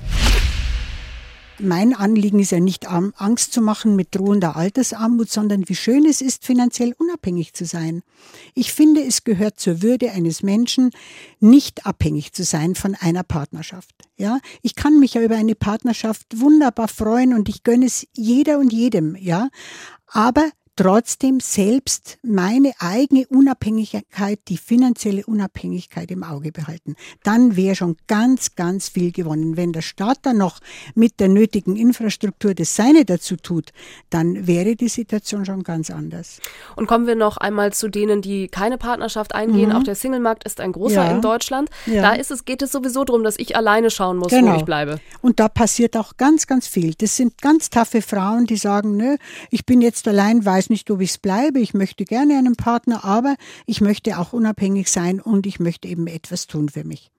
Mein 1.60 1.94
Anliegen 1.94 2.40
ist 2.40 2.52
ja 2.52 2.60
nicht 2.60 2.88
Angst 2.88 3.54
zu 3.54 3.62
machen 3.62 3.96
mit 3.96 4.16
drohender 4.16 4.56
Altersarmut, 4.56 5.30
sondern 5.30 5.68
wie 5.70 5.76
schön 5.76 6.06
es 6.06 6.22
ist, 6.22 6.46
finanziell 6.46 6.94
unabhängig 6.98 7.54
zu 7.54 7.66
sein. 7.66 8.02
Ich 8.54 8.74
finde, 8.74 9.04
es 9.04 9.24
gehört 9.24 9.60
zur 9.60 9.82
Würde 9.82 10.12
eines 10.12 10.44
Menschen, 10.44 10.92
nicht 11.40 11.86
abhängig 11.86 12.34
zu 12.34 12.44
sein 12.44 12.76
von 12.76 12.96
einer 12.96 13.24
Partnerschaft. 13.24 13.94
Ja, 14.18 14.40
ich 14.62 14.76
kann 14.76 15.00
mich 15.00 15.14
ja 15.14 15.22
über 15.22 15.36
eine 15.36 15.56
Partnerschaft 15.56 16.26
wunderbar 16.40 16.88
freuen 16.88 17.34
und 17.34 17.50
ich 17.50 17.64
gönne 17.64 17.86
es 17.86 18.08
jeder 18.14 18.60
und 18.60 18.72
jedem, 18.72 19.16
ja. 19.16 19.50
Aber 20.08 20.50
trotzdem 20.76 21.40
selbst 21.40 22.18
meine 22.22 22.74
eigene 22.80 23.26
Unabhängigkeit, 23.28 24.40
die 24.50 24.58
finanzielle 24.58 25.26
Unabhängigkeit 25.26 26.12
im 26.12 26.24
Auge 26.24 26.52
behalten. 26.52 26.96
Dann 27.24 27.56
wäre 27.56 27.76
schon 27.76 27.96
ganz, 28.08 28.56
ganz 28.56 28.90
viel 28.90 29.12
gewonnen. 29.12 29.56
Wenn 29.56 29.72
der 29.72 29.82
Staat 29.82 30.20
dann 30.24 30.38
noch 30.38 30.60
mit 30.94 31.20
der 31.20 31.30
nötigen 31.30 31.78
Infrastruktur 31.78 32.54
das 32.54 32.76
Seine 32.76 33.06
dazu 33.06 33.38
tut, 33.38 33.72
dann 34.10 34.48
wäre 34.48 34.76
die 34.76 34.90
Situation 34.90 35.46
schon 35.46 35.64
ganz 35.64 35.90
anders. 35.90 36.40
Und 36.76 36.88
kommen 36.88 37.08
wir 37.08 37.16
noch 37.16 37.38
einmal 37.38 37.72
zu 37.72 37.88
denen, 37.88 38.22
die 38.22 38.50
keine 38.50 38.78
Partnerschaft 38.78 39.34
eingehen. 39.34 39.70
Mhm. 39.70 39.76
Auch 39.78 39.84
der 39.84 39.96
Singlemarkt 39.96 40.44
ist 40.44 40.60
ein 40.60 40.74
großer 40.74 41.06
ja. 41.06 41.12
in 41.12 41.22
Deutschland. 41.22 41.70
Ja. 41.86 42.02
Da 42.02 42.14
ist 42.14 42.32
es, 42.32 42.44
geht 42.44 42.62
es 42.62 42.72
sowieso 42.72 43.06
darum, 43.06 43.24
dass 43.24 43.40
ich 43.40 43.56
alleine 43.56 43.90
schauen 43.90 44.18
muss, 44.18 44.30
genau. 44.30 44.54
wo 44.54 44.58
ich 44.58 44.66
bleibe. 44.66 45.00
Und 45.22 45.40
da 45.40 45.48
passiert 45.48 45.96
auch 45.96 46.18
ganz, 46.18 46.48
ganz 46.48 46.68
viel. 46.68 46.94
Das 46.96 47.16
sind 47.16 47.42
ganz 47.42 47.70
taffe 47.70 48.02
Frauen, 48.02 48.46
die 48.46 48.58
sagen, 48.58 48.98
nö, 48.98 49.16
ich 49.52 49.66
bin 49.66 49.82
jetzt 49.82 50.08
allein, 50.08 50.44
weiß 50.44 50.65
weiß 50.66 50.70
nicht, 50.72 50.90
ob 50.90 51.02
ich 51.02 51.12
es 51.12 51.18
bleibe. 51.20 51.60
Ich 51.60 51.76
möchte 51.76 52.06
gerne 52.06 52.38
einen 52.40 52.56
Partner, 52.56 53.06
aber 53.06 53.36
ich 53.68 53.82
möchte 53.82 54.18
auch 54.18 54.34
unabhängig 54.34 54.90
sein 54.90 55.22
und 55.22 55.46
ich 55.46 55.60
möchte 55.60 55.88
eben 55.88 56.08
etwas 56.08 56.48
tun 56.48 56.70
für 56.70 56.84
mich. 56.84 57.12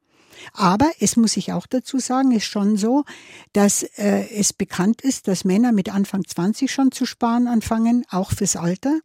Aber 0.53 0.91
es 0.99 1.17
muss 1.17 1.37
ich 1.37 1.53
auch 1.53 1.67
dazu 1.67 2.01
sagen, 2.01 2.33
ist 2.33 2.45
schon 2.45 2.77
so, 2.77 3.05
dass 3.53 3.85
äh, 3.85 4.29
es 4.35 4.53
bekannt 4.53 5.01
ist, 5.01 5.29
dass 5.29 5.45
Männer 5.45 5.71
mit 5.71 5.95
Anfang 5.95 6.25
20 6.27 6.71
schon 6.71 6.91
zu 6.91 7.07
sparen 7.07 7.47
anfangen, 7.47 8.05
auch 8.11 8.33
fürs 8.33 8.57
Alter, 8.57 8.99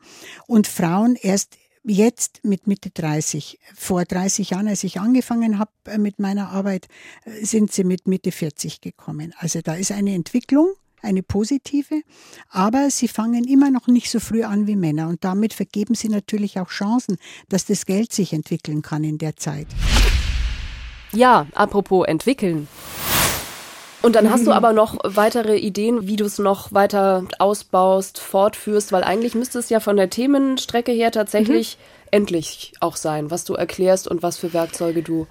und 0.47 0.65
Frauen 0.65 1.15
erst 1.15 1.57
jetzt 1.83 2.43
mit 2.43 2.65
Mitte 2.65 2.89
30. 2.89 3.59
Vor 3.75 4.03
30 4.05 4.49
Jahren, 4.49 4.67
als 4.67 4.83
ich 4.83 4.99
angefangen 4.99 5.59
habe 5.59 5.71
äh, 5.85 5.99
mit 5.99 6.19
meiner 6.19 6.49
Arbeit, 6.49 6.87
äh, 7.25 7.45
sind 7.45 7.71
sie 7.71 7.83
mit 7.83 8.07
Mitte 8.07 8.31
40 8.31 8.81
gekommen. 8.81 9.33
Also 9.37 9.61
da 9.61 9.75
ist 9.75 9.91
eine 9.91 10.15
Entwicklung 10.15 10.73
eine 11.01 11.23
positive, 11.23 12.01
aber 12.49 12.89
sie 12.89 13.07
fangen 13.07 13.43
immer 13.45 13.71
noch 13.71 13.87
nicht 13.87 14.09
so 14.09 14.19
früh 14.19 14.43
an 14.43 14.67
wie 14.67 14.75
Männer 14.75 15.07
und 15.07 15.23
damit 15.23 15.53
vergeben 15.53 15.95
sie 15.95 16.09
natürlich 16.09 16.59
auch 16.59 16.69
Chancen, 16.69 17.17
dass 17.49 17.65
das 17.65 17.85
Geld 17.85 18.13
sich 18.13 18.33
entwickeln 18.33 18.81
kann 18.81 19.03
in 19.03 19.17
der 19.17 19.35
Zeit. 19.35 19.67
Ja, 21.11 21.47
apropos 21.53 22.07
entwickeln. 22.07 22.67
Und 24.01 24.15
dann 24.15 24.31
hast 24.31 24.47
du 24.47 24.51
aber 24.51 24.73
noch 24.73 24.97
weitere 25.03 25.57
Ideen, 25.57 26.07
wie 26.07 26.15
du 26.15 26.25
es 26.25 26.39
noch 26.39 26.73
weiter 26.73 27.25
ausbaust, 27.37 28.19
fortführst, 28.19 28.91
weil 28.91 29.03
eigentlich 29.03 29.35
müsste 29.35 29.59
es 29.59 29.69
ja 29.69 29.79
von 29.79 29.95
der 29.95 30.09
Themenstrecke 30.09 30.91
her 30.91 31.11
tatsächlich 31.11 31.77
mhm. 31.77 32.07
endlich 32.11 32.73
auch 32.79 32.95
sein, 32.95 33.29
was 33.29 33.43
du 33.43 33.53
erklärst 33.53 34.07
und 34.07 34.23
was 34.23 34.37
für 34.37 34.53
Werkzeuge 34.53 35.03
du 35.03 35.27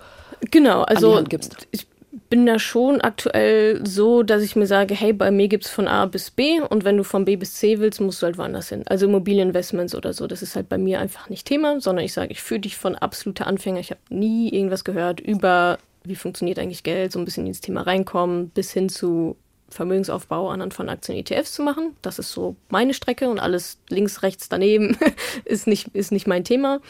genau, 0.52 0.82
also 0.82 1.08
an 1.08 1.12
die 1.12 1.18
Hand 1.18 1.30
gibst. 1.30 1.68
Ich 1.72 1.86
bin 2.30 2.46
da 2.46 2.60
schon 2.60 3.00
aktuell 3.00 3.84
so, 3.84 4.22
dass 4.22 4.42
ich 4.42 4.54
mir 4.54 4.66
sage, 4.66 4.94
hey, 4.94 5.12
bei 5.12 5.32
mir 5.32 5.48
gibt 5.48 5.66
es 5.66 5.70
von 5.70 5.88
A 5.88 6.06
bis 6.06 6.30
B 6.30 6.60
und 6.60 6.84
wenn 6.84 6.96
du 6.96 7.02
von 7.02 7.24
B 7.24 7.34
bis 7.34 7.54
C 7.54 7.80
willst, 7.80 8.00
musst 8.00 8.22
du 8.22 8.26
halt 8.26 8.38
woanders 8.38 8.68
hin. 8.68 8.84
Also 8.86 9.06
Immobilieninvestments 9.06 9.96
oder 9.96 10.12
so, 10.12 10.28
das 10.28 10.40
ist 10.40 10.54
halt 10.54 10.68
bei 10.68 10.78
mir 10.78 11.00
einfach 11.00 11.28
nicht 11.28 11.46
Thema, 11.46 11.80
sondern 11.80 12.04
ich 12.04 12.12
sage, 12.12 12.30
ich 12.30 12.40
führe 12.40 12.60
dich 12.60 12.76
von 12.76 12.94
absoluter 12.94 13.48
Anfänger. 13.48 13.80
Ich 13.80 13.90
habe 13.90 14.00
nie 14.10 14.48
irgendwas 14.48 14.84
gehört 14.84 15.18
über, 15.18 15.78
wie 16.04 16.14
funktioniert 16.14 16.60
eigentlich 16.60 16.84
Geld, 16.84 17.10
so 17.10 17.18
ein 17.18 17.24
bisschen 17.24 17.48
ins 17.48 17.60
Thema 17.60 17.82
reinkommen, 17.82 18.50
bis 18.50 18.72
hin 18.72 18.88
zu 18.88 19.36
Vermögensaufbau 19.68 20.50
anhand 20.50 20.72
von 20.72 20.88
Aktien 20.88 21.18
ETFs 21.18 21.52
zu 21.52 21.62
machen. 21.62 21.96
Das 22.00 22.20
ist 22.20 22.30
so 22.30 22.54
meine 22.68 22.94
Strecke 22.94 23.28
und 23.28 23.40
alles 23.40 23.78
links, 23.88 24.22
rechts 24.22 24.48
daneben 24.48 24.96
ist 25.44 25.66
nicht, 25.66 25.88
ist 25.94 26.12
nicht 26.12 26.28
mein 26.28 26.44
Thema. 26.44 26.80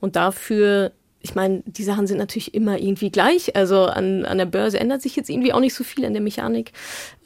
Und 0.00 0.16
dafür 0.16 0.92
ich 1.22 1.34
meine, 1.34 1.62
die 1.66 1.84
Sachen 1.84 2.06
sind 2.06 2.18
natürlich 2.18 2.54
immer 2.54 2.78
irgendwie 2.78 3.10
gleich. 3.10 3.54
Also 3.56 3.84
an, 3.84 4.24
an 4.24 4.38
der 4.38 4.46
Börse 4.46 4.78
ändert 4.78 5.02
sich 5.02 5.16
jetzt 5.16 5.30
irgendwie 5.30 5.52
auch 5.52 5.60
nicht 5.60 5.74
so 5.74 5.84
viel 5.84 6.04
an 6.04 6.12
der 6.12 6.22
Mechanik. 6.22 6.72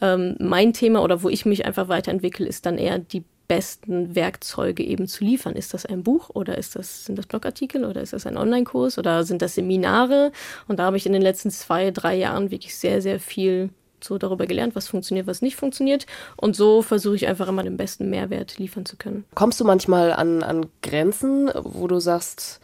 Ähm, 0.00 0.37
mein 0.38 0.72
Thema 0.72 1.02
oder 1.02 1.22
wo 1.22 1.28
ich 1.28 1.46
mich 1.46 1.64
einfach 1.64 1.88
weiterentwickle, 1.88 2.46
ist 2.46 2.66
dann 2.66 2.78
eher 2.78 2.98
die 2.98 3.24
besten 3.48 4.14
Werkzeuge 4.14 4.82
eben 4.82 5.06
zu 5.06 5.24
liefern. 5.24 5.54
Ist 5.54 5.72
das 5.72 5.87
ein 5.87 6.02
Buch 6.02 6.30
oder 6.30 6.59
ist 6.59 6.76
das, 6.76 7.04
sind 7.06 7.16
das 7.16 7.26
Blogartikel 7.26 7.85
oder 7.85 8.02
ist 8.02 8.12
das 8.12 8.26
ein 8.26 8.37
Online-Kurs 8.37 8.98
oder 8.98 9.24
sind 9.24 9.42
das 9.42 9.54
Seminare? 9.54 10.32
Und 10.68 10.78
da 10.78 10.85
habe 10.85 10.96
ich 10.96 11.06
in 11.06 11.12
den 11.12 11.22
letzten 11.22 11.50
zwei, 11.50 11.90
drei 11.90 12.16
Jahren 12.16 12.50
wirklich 12.50 12.76
sehr, 12.76 13.00
sehr 13.00 13.20
viel 13.20 13.70
so 14.02 14.18
darüber 14.18 14.46
gelernt, 14.46 14.76
was 14.76 14.88
funktioniert, 14.88 15.26
was 15.26 15.42
nicht 15.42 15.56
funktioniert. 15.56 16.06
Und 16.37 16.54
so 16.54 16.82
versuche 16.82 17.16
ich 17.16 17.26
einfach 17.28 17.48
immer 17.48 17.62
den 17.62 17.76
besten 17.76 18.11
Mehrwert 18.11 18.59
liefern 18.59 18.85
zu 18.85 18.96
können. 18.96 19.24
Kommst 19.35 19.59
du 19.59 19.64
manchmal 19.64 20.12
an, 20.12 20.42
an 20.42 20.66
Grenzen, 20.82 21.50
wo 21.54 21.87
du 21.87 21.98
sagst, 21.98 22.61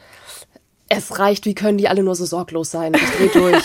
es 0.96 1.18
reicht, 1.18 1.46
wie 1.46 1.54
können 1.54 1.78
die 1.78 1.88
alle 1.88 2.02
nur 2.02 2.14
so 2.14 2.24
sorglos 2.24 2.70
sein? 2.70 2.92
Ich 2.94 3.10
drehe 3.16 3.28
durch. 3.28 3.64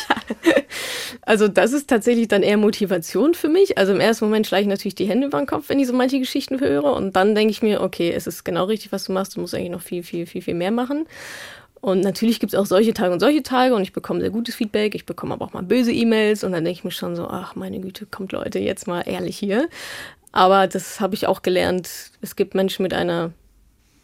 also 1.21 1.47
das 1.47 1.73
ist 1.73 1.89
tatsächlich 1.89 2.27
dann 2.27 2.43
eher 2.43 2.57
Motivation 2.57 3.33
für 3.33 3.49
mich. 3.49 3.77
Also 3.77 3.93
im 3.93 3.99
ersten 3.99 4.25
Moment 4.25 4.47
schlage 4.47 4.63
ich 4.63 4.67
natürlich 4.67 4.95
die 4.95 5.05
Hände 5.05 5.27
über 5.27 5.37
den 5.37 5.47
Kopf, 5.47 5.69
wenn 5.69 5.79
ich 5.79 5.87
so 5.87 5.93
manche 5.93 6.19
Geschichten 6.19 6.59
höre. 6.59 6.93
Und 6.93 7.15
dann 7.15 7.35
denke 7.35 7.51
ich 7.51 7.61
mir, 7.61 7.81
okay, 7.81 8.11
es 8.11 8.27
ist 8.27 8.43
genau 8.43 8.65
richtig, 8.65 8.91
was 8.91 9.03
du 9.03 9.11
machst. 9.11 9.35
Du 9.35 9.41
musst 9.41 9.53
eigentlich 9.53 9.71
noch 9.71 9.81
viel, 9.81 10.03
viel, 10.03 10.25
viel, 10.25 10.41
viel 10.41 10.53
mehr 10.53 10.71
machen. 10.71 11.05
Und 11.81 12.01
natürlich 12.01 12.39
gibt 12.39 12.53
es 12.53 12.59
auch 12.59 12.65
solche 12.65 12.93
Tage 12.93 13.13
und 13.13 13.19
solche 13.19 13.43
Tage 13.43 13.75
und 13.75 13.83
ich 13.83 13.93
bekomme 13.93 14.19
sehr 14.19 14.31
gutes 14.31 14.55
Feedback. 14.55 14.95
Ich 14.95 15.05
bekomme 15.05 15.33
aber 15.33 15.45
auch 15.45 15.53
mal 15.53 15.63
böse 15.63 15.91
E-Mails 15.91 16.43
und 16.43 16.51
dann 16.51 16.63
denke 16.63 16.79
ich 16.79 16.83
mir 16.83 16.91
schon 16.91 17.15
so, 17.15 17.27
ach 17.27 17.55
meine 17.55 17.79
Güte, 17.79 18.05
kommt 18.07 18.31
Leute, 18.31 18.59
jetzt 18.59 18.87
mal 18.87 19.01
ehrlich 19.01 19.37
hier. 19.37 19.69
Aber 20.31 20.67
das 20.67 20.99
habe 20.99 21.13
ich 21.13 21.27
auch 21.27 21.41
gelernt. 21.41 21.89
Es 22.21 22.35
gibt 22.35 22.55
Menschen 22.55 22.83
mit 22.83 22.93
einer 22.93 23.31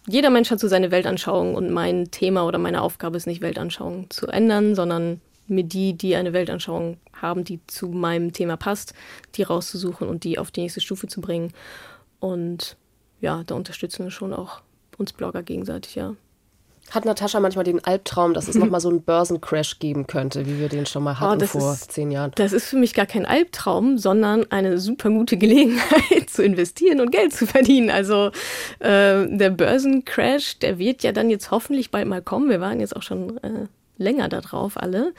jeder 0.08 0.30
Mensch 0.30 0.52
hat 0.52 0.60
so 0.60 0.68
seine 0.68 0.92
Weltanschauung 0.92 1.56
und 1.56 1.72
mein 1.72 2.12
Thema 2.12 2.46
oder 2.46 2.58
meine 2.58 2.82
Aufgabe 2.82 3.18
ist 3.18 3.28
nicht, 3.28 3.42
Weltanschauung 3.42 4.10
zu 4.10 4.28
ändern, 4.28 4.76
sondern 4.76 5.22
mir 5.48 5.64
die, 5.64 5.94
die 5.94 6.16
eine 6.16 6.34
Weltanschauung 6.34 6.98
haben, 7.22 7.44
die 7.44 7.60
zu 7.68 7.88
meinem 7.88 8.34
Thema 8.34 8.58
passt, 8.58 8.94
die 9.36 9.44
rauszusuchen 9.44 10.08
und 10.08 10.24
die 10.24 10.40
auf 10.40 10.52
die 10.52 10.62
nächste 10.62 10.82
Stufe 10.82 11.08
zu 11.08 11.22
bringen. 11.22 11.54
Und 12.20 12.78
ja, 13.22 13.44
da 13.44 13.56
unterstützen 13.56 14.06
wir 14.06 14.12
schon 14.12 14.34
auch 14.34 14.62
uns 14.98 15.14
Blogger 15.14 15.44
gegenseitig, 15.44 15.96
ja. 15.96 16.16
Hat 16.92 17.06
Natascha 17.06 17.40
manchmal 17.40 17.64
den 17.64 17.84
Albtraum, 17.84 18.34
dass 18.34 18.48
es 18.48 18.56
nochmal 18.56 18.80
so 18.82 18.90
einen 18.90 19.02
Börsencrash 19.02 19.80
geben 19.80 20.06
könnte, 20.06 20.46
wie 20.46 20.60
wir 20.60 20.70
den 20.70 20.86
schon 20.86 21.04
mal 21.04 21.20
hatten 21.20 21.42
oh, 21.44 21.48
vor 21.48 21.74
ist, 21.74 21.92
zehn 21.92 22.12
Jahren? 22.12 22.32
Das 22.36 22.54
ist 22.54 22.66
für 22.66 22.78
mich 22.78 22.94
gar 22.94 23.06
kein 23.06 23.26
Albtraum, 23.26 23.98
sondern 23.98 24.50
eine 24.52 24.78
super 24.78 25.10
gute 25.10 25.38
Gelegenheit 25.38 26.28
zu 26.30 26.44
investieren 26.44 27.00
und 27.00 27.12
Geld 27.12 27.34
zu 27.34 27.48
verdienen. 27.48 27.90
Also 27.90 28.32
äh, 28.80 29.26
der 29.28 29.50
Börsencrash, 29.50 30.60
der 30.60 30.78
wird 30.78 31.04
ja 31.04 31.12
dann 31.12 31.30
jetzt 31.30 31.52
hoffentlich 31.52 31.90
bald 31.90 32.08
mal 32.08 32.22
kommen. 32.22 32.50
Wir 32.50 32.62
waren 32.62 32.80
jetzt 32.80 32.96
auch 32.96 33.04
schon 33.04 33.38
äh, 33.44 33.68
länger 33.98 34.30
da 34.30 34.42
drauf 34.42 34.74
alle. 34.76 35.14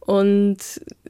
Und 0.00 0.58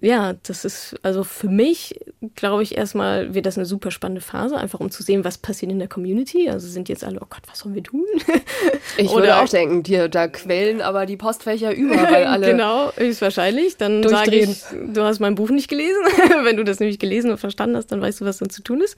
ja, 0.00 0.35
das 0.42 0.64
ist 0.64 0.96
also 1.03 1.24
für 1.24 1.48
mich, 1.48 2.00
glaube 2.35 2.62
ich, 2.62 2.76
erstmal 2.76 3.35
wird 3.35 3.46
das 3.46 3.57
eine 3.57 3.66
super 3.66 3.90
spannende 3.90 4.20
Phase, 4.20 4.57
einfach 4.57 4.81
um 4.81 4.90
zu 4.90 5.03
sehen, 5.03 5.24
was 5.24 5.38
passiert 5.38 5.70
in 5.70 5.79
der 5.79 5.88
Community. 5.88 6.48
Also 6.48 6.68
sind 6.68 6.88
jetzt 6.88 7.05
alle, 7.05 7.20
oh 7.20 7.26
Gott, 7.29 7.42
was 7.48 7.61
sollen 7.61 7.74
wir 7.74 7.83
tun? 7.83 8.05
ich 8.96 9.12
würde 9.12 9.37
auch 9.37 9.48
denken, 9.48 9.83
dir, 9.83 10.09
da 10.09 10.26
quellen 10.26 10.81
aber 10.81 11.07
die 11.07 11.16
Postfächer 11.16 11.74
über, 11.74 11.94
weil 12.11 12.24
alle. 12.24 12.50
genau, 12.50 12.90
ist 12.90 13.22
wahrscheinlich. 13.22 13.76
Dann 13.76 14.07
sage 14.09 14.37
ich, 14.37 14.62
du 14.92 15.03
hast 15.03 15.20
mein 15.20 15.35
Buch 15.35 15.50
nicht 15.50 15.68
gelesen. 15.68 16.03
Wenn 16.44 16.57
du 16.57 16.64
das 16.64 16.81
nämlich 16.81 16.98
gelesen 16.98 17.31
und 17.31 17.38
verstanden 17.38 17.76
hast, 17.76 17.88
dann 17.92 18.00
weißt 18.00 18.20
du, 18.20 18.24
was 18.24 18.38
dann 18.38 18.50
zu 18.50 18.62
tun 18.62 18.81
ist. 18.81 18.96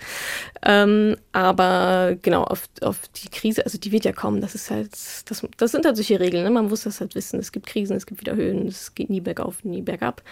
Ähm, 0.65 1.17
aber 1.33 2.17
genau, 2.23 2.45
auf, 2.45 2.69
auf 2.81 3.01
die 3.23 3.29
Krise, 3.29 3.65
also 3.65 3.77
die 3.77 3.93
wird 3.93 4.05
ja 4.05 4.13
kommen. 4.13 4.41
Das 4.41 4.55
ist 4.55 4.71
halt, 4.71 4.93
das, 5.27 5.47
das 5.57 5.73
sind 5.73 5.85
halt 5.85 5.97
solche 5.97 6.19
Regeln. 6.19 6.45
Ne? 6.45 6.51
Man 6.51 6.69
muss 6.69 6.85
das 6.85 7.01
halt 7.01 7.15
wissen. 7.15 7.39
Es 7.41 7.53
gibt 7.53 7.67
Krisen, 7.67 7.97
es 7.97 8.07
gibt 8.07 8.21
wieder 8.21 8.37
Höhen, 8.37 8.67
es 8.69 8.95
geht 8.95 9.11
nie 9.11 9.21
bergauf, 9.21 9.65
nie 9.65 9.82
bergab 9.83 10.23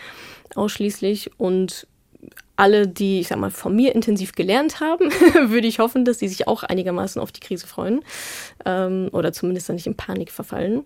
ausschließlich. 0.54 1.30
Und 1.38 1.86
alle, 2.56 2.86
die, 2.86 3.20
ich 3.20 3.28
sag 3.28 3.38
mal, 3.38 3.50
von 3.50 3.74
mir 3.74 3.94
intensiv 3.94 4.32
gelernt 4.32 4.80
haben, 4.80 5.10
würde 5.50 5.66
ich 5.66 5.78
hoffen, 5.78 6.04
dass 6.04 6.18
sie 6.18 6.28
sich 6.28 6.46
auch 6.46 6.62
einigermaßen 6.62 7.20
auf 7.20 7.32
die 7.32 7.40
Krise 7.40 7.66
freuen. 7.66 8.02
Ähm, 8.64 9.08
oder 9.12 9.32
zumindest 9.32 9.68
dann 9.68 9.76
nicht 9.76 9.86
in 9.86 9.96
Panik 9.96 10.30
verfallen, 10.30 10.84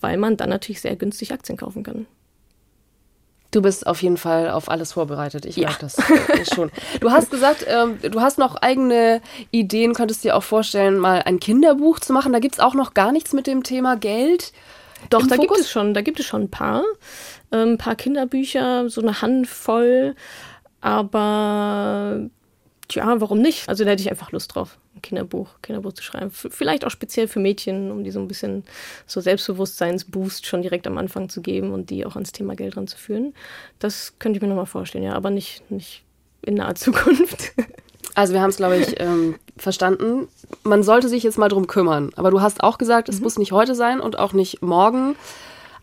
weil 0.00 0.16
man 0.18 0.36
dann 0.36 0.50
natürlich 0.50 0.80
sehr 0.80 0.96
günstig 0.96 1.32
Aktien 1.32 1.58
kaufen 1.58 1.82
kann. 1.82 2.06
Du 3.52 3.62
bist 3.62 3.86
auf 3.86 4.02
jeden 4.02 4.16
Fall 4.16 4.50
auf 4.50 4.68
alles 4.68 4.92
vorbereitet. 4.92 5.46
Ich 5.46 5.56
ja. 5.56 5.68
merke 5.68 5.86
das 5.86 5.96
schon. 6.54 6.70
Du 7.00 7.10
hast 7.10 7.30
gesagt, 7.30 7.64
ähm, 7.68 7.98
du 8.02 8.20
hast 8.20 8.38
noch 8.38 8.56
eigene 8.56 9.22
Ideen, 9.50 9.94
könntest 9.94 10.24
dir 10.24 10.36
auch 10.36 10.42
vorstellen, 10.42 10.98
mal 10.98 11.22
ein 11.22 11.40
Kinderbuch 11.40 12.00
zu 12.00 12.12
machen. 12.12 12.32
Da 12.32 12.38
gibt 12.38 12.56
es 12.56 12.60
auch 12.60 12.74
noch 12.74 12.92
gar 12.92 13.12
nichts 13.12 13.32
mit 13.32 13.46
dem 13.46 13.62
Thema 13.62 13.96
Geld. 13.96 14.52
Doch, 15.10 15.26
da 15.26 15.36
Fokus? 15.36 15.40
gibt 15.40 15.60
es 15.60 15.70
schon, 15.70 15.94
da 15.94 16.00
gibt 16.02 16.20
es 16.20 16.26
schon 16.26 16.42
ein 16.42 16.50
paar 16.50 16.82
ein 17.50 17.68
ähm, 17.68 17.78
paar 17.78 17.96
Kinderbücher, 17.96 18.88
so 18.88 19.00
eine 19.00 19.22
Handvoll. 19.22 20.14
Aber 20.80 22.28
ja, 22.90 23.20
warum 23.20 23.40
nicht? 23.40 23.68
Also 23.68 23.84
da 23.84 23.90
hätte 23.90 24.02
ich 24.02 24.10
einfach 24.10 24.32
Lust 24.32 24.54
drauf, 24.54 24.78
ein 24.94 25.02
Kinderbuch, 25.02 25.48
Kinderbuch 25.62 25.92
zu 25.92 26.02
schreiben. 26.02 26.28
F 26.28 26.48
vielleicht 26.50 26.84
auch 26.84 26.90
speziell 26.90 27.28
für 27.28 27.40
Mädchen, 27.40 27.90
um 27.90 28.04
die 28.04 28.10
so 28.10 28.20
ein 28.20 28.28
bisschen 28.28 28.64
so 29.06 29.20
Selbstbewusstseinsboost 29.20 30.46
schon 30.46 30.62
direkt 30.62 30.86
am 30.86 30.98
Anfang 30.98 31.28
zu 31.28 31.42
geben 31.42 31.72
und 31.72 31.90
die 31.90 32.06
auch 32.06 32.14
ans 32.14 32.32
Thema 32.32 32.54
Geld 32.54 32.76
ranzuführen. 32.76 33.34
Das 33.78 34.18
könnte 34.18 34.36
ich 34.36 34.42
mir 34.42 34.48
nochmal 34.48 34.66
vorstellen, 34.66 35.04
ja, 35.04 35.14
aber 35.14 35.30
nicht, 35.30 35.68
nicht 35.70 36.04
in 36.42 36.54
naher 36.54 36.74
Zukunft. 36.76 37.52
Also 38.16 38.32
wir 38.32 38.40
haben 38.40 38.50
es, 38.50 38.56
glaube 38.56 38.78
ich, 38.78 38.94
ähm, 39.00 39.36
verstanden. 39.56 40.26
Man 40.64 40.82
sollte 40.82 41.08
sich 41.08 41.22
jetzt 41.22 41.38
mal 41.38 41.48
drum 41.48 41.68
kümmern. 41.68 42.10
Aber 42.16 42.30
du 42.32 42.40
hast 42.40 42.64
auch 42.64 42.78
gesagt, 42.78 43.08
es 43.08 43.18
mhm. 43.18 43.24
muss 43.24 43.38
nicht 43.38 43.52
heute 43.52 43.76
sein 43.76 44.00
und 44.00 44.18
auch 44.18 44.32
nicht 44.32 44.62
morgen. 44.62 45.14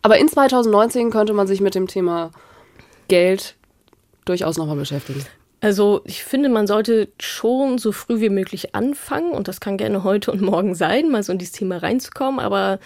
Aber 0.02 0.18
in 0.18 0.28
2019 0.28 1.10
könnte 1.10 1.32
man 1.32 1.46
sich 1.46 1.62
mit 1.62 1.74
dem 1.74 1.86
Thema 1.86 2.32
Geld 3.08 3.54
durchaus 4.24 4.58
nochmal 4.58 4.76
beschäftigen. 4.76 5.24
Also 5.60 6.02
ich 6.04 6.24
finde, 6.24 6.50
man 6.50 6.66
sollte 6.66 7.08
schon 7.18 7.78
so 7.78 7.92
früh 7.92 8.20
wie 8.20 8.28
möglich 8.28 8.74
anfangen 8.74 9.32
und 9.32 9.48
das 9.48 9.60
kann 9.60 9.78
gerne 9.78 10.04
heute 10.04 10.30
und 10.30 10.42
morgen 10.42 10.74
sein, 10.74 11.10
mal 11.10 11.22
so 11.22 11.32
in 11.32 11.38
dieses 11.38 11.54
Thema 11.54 11.78
reinzukommen, 11.78 12.38
aber 12.38 12.80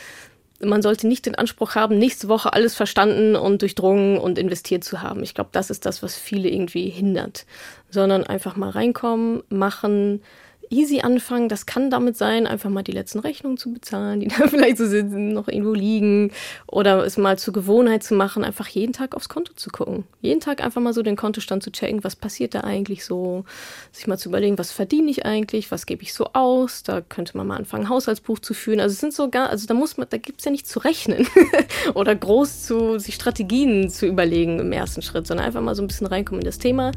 man 0.61 0.83
sollte 0.83 1.07
nicht 1.07 1.27
den 1.27 1.37
Anspruch 1.37 1.75
haben, 1.75 1.99
nächste 1.99 2.29
Woche 2.29 2.53
alles 2.53 2.75
verstanden 2.75 3.37
und 3.37 3.63
durchdrungen 3.63 4.19
und 4.19 4.39
investiert 4.39 4.85
zu 4.85 5.03
haben. 5.03 5.23
Ich 5.23 5.35
glaube, 5.35 5.51
das 5.53 5.71
ist 5.71 5.87
das, 5.87 6.03
was 6.03 6.17
viele 6.17 6.49
irgendwie 6.49 6.89
hindert. 6.89 7.47
Sondern 7.91 8.25
einfach 8.25 8.57
mal 8.57 8.71
reinkommen, 8.71 9.43
machen, 9.49 10.23
easy 10.71 11.01
anfangen. 11.01 11.49
Das 11.49 11.67
kann 11.67 11.91
damit 11.91 12.17
sein, 12.17 12.47
einfach 12.47 12.71
mal 12.71 12.83
die 12.83 12.93
letzten 12.93 13.19
Rechnungen 13.19 13.57
zu 13.57 13.73
bezahlen, 13.73 14.21
die 14.21 14.29
da 14.29 14.47
vielleicht 14.49 14.79
so 14.79 14.87
sitzen, 14.87 15.33
noch 15.33 15.49
irgendwo 15.49 15.75
liegen. 15.75 16.33
Oder 16.67 17.05
es 17.05 17.17
mal 17.17 17.39
zur 17.39 17.55
Gewohnheit 17.55 18.03
zu 18.03 18.15
machen, 18.15 18.45
einfach 18.45 18.69
jeden 18.69 18.93
Tag 18.93 19.15
aufs 19.15 19.29
Konto 19.29 19.53
zu 19.55 19.71
gucken. 19.71 20.05
Jeden 20.21 20.41
Tag 20.41 20.63
einfach 20.63 20.81
mal 20.81 20.93
so 20.93 21.03
den 21.03 21.17
Kontostand 21.17 21.63
zu 21.63 21.71
checken, 21.71 22.05
was 22.05 22.17
passiert 22.17 22.55
da 22.55 22.61
eigentlich 22.61 23.05
so. 23.05 23.45
Sich 23.93 24.07
mal 24.07 24.19
zu 24.19 24.29
überlegen, 24.29 24.59
was 24.59 24.73
verdiene 24.73 25.11
ich 25.11 25.25
eigentlich, 25.25 25.71
was 25.71 25.87
gebe 25.87 26.03
ich 26.03 26.13
so 26.13 26.27
aus. 26.33 26.83
Da 26.83 27.01
könnte 27.01 27.37
man 27.37 27.47
mal 27.47 27.57
anfangen, 27.57 27.89
Haushaltsbuch 27.89 28.39
zu 28.39 28.55
führen. 28.55 28.81
Also 28.81 28.93
es 28.93 29.01
sind 29.01 29.15
so 29.15 29.29
gar, 29.31 29.51
also 29.51 29.67
da 29.67 29.75
muss 29.75 29.97
man, 29.97 30.07
da 30.11 30.19
gibt's 30.19 30.45
ja 30.45 30.51
nicht 30.51 30.67
zu 30.67 30.81
rechnen. 30.81 31.27
Oder 31.95 32.15
groß 32.15 32.65
zu, 32.65 32.99
sich 32.99 33.15
Strategien 33.15 33.91
zu 33.91 34.07
überlegen 34.07 34.59
im 34.59 34.73
ersten 34.73 35.03
Schritt, 35.03 35.27
sondern 35.27 35.47
einfach 35.47 35.61
mal 35.61 35.75
so 35.75 35.83
ein 35.83 35.87
bisschen 35.87 36.07
reinkommen 36.07 36.41
in 36.41 36.47
das 36.47 36.59
Thema. 36.59 36.93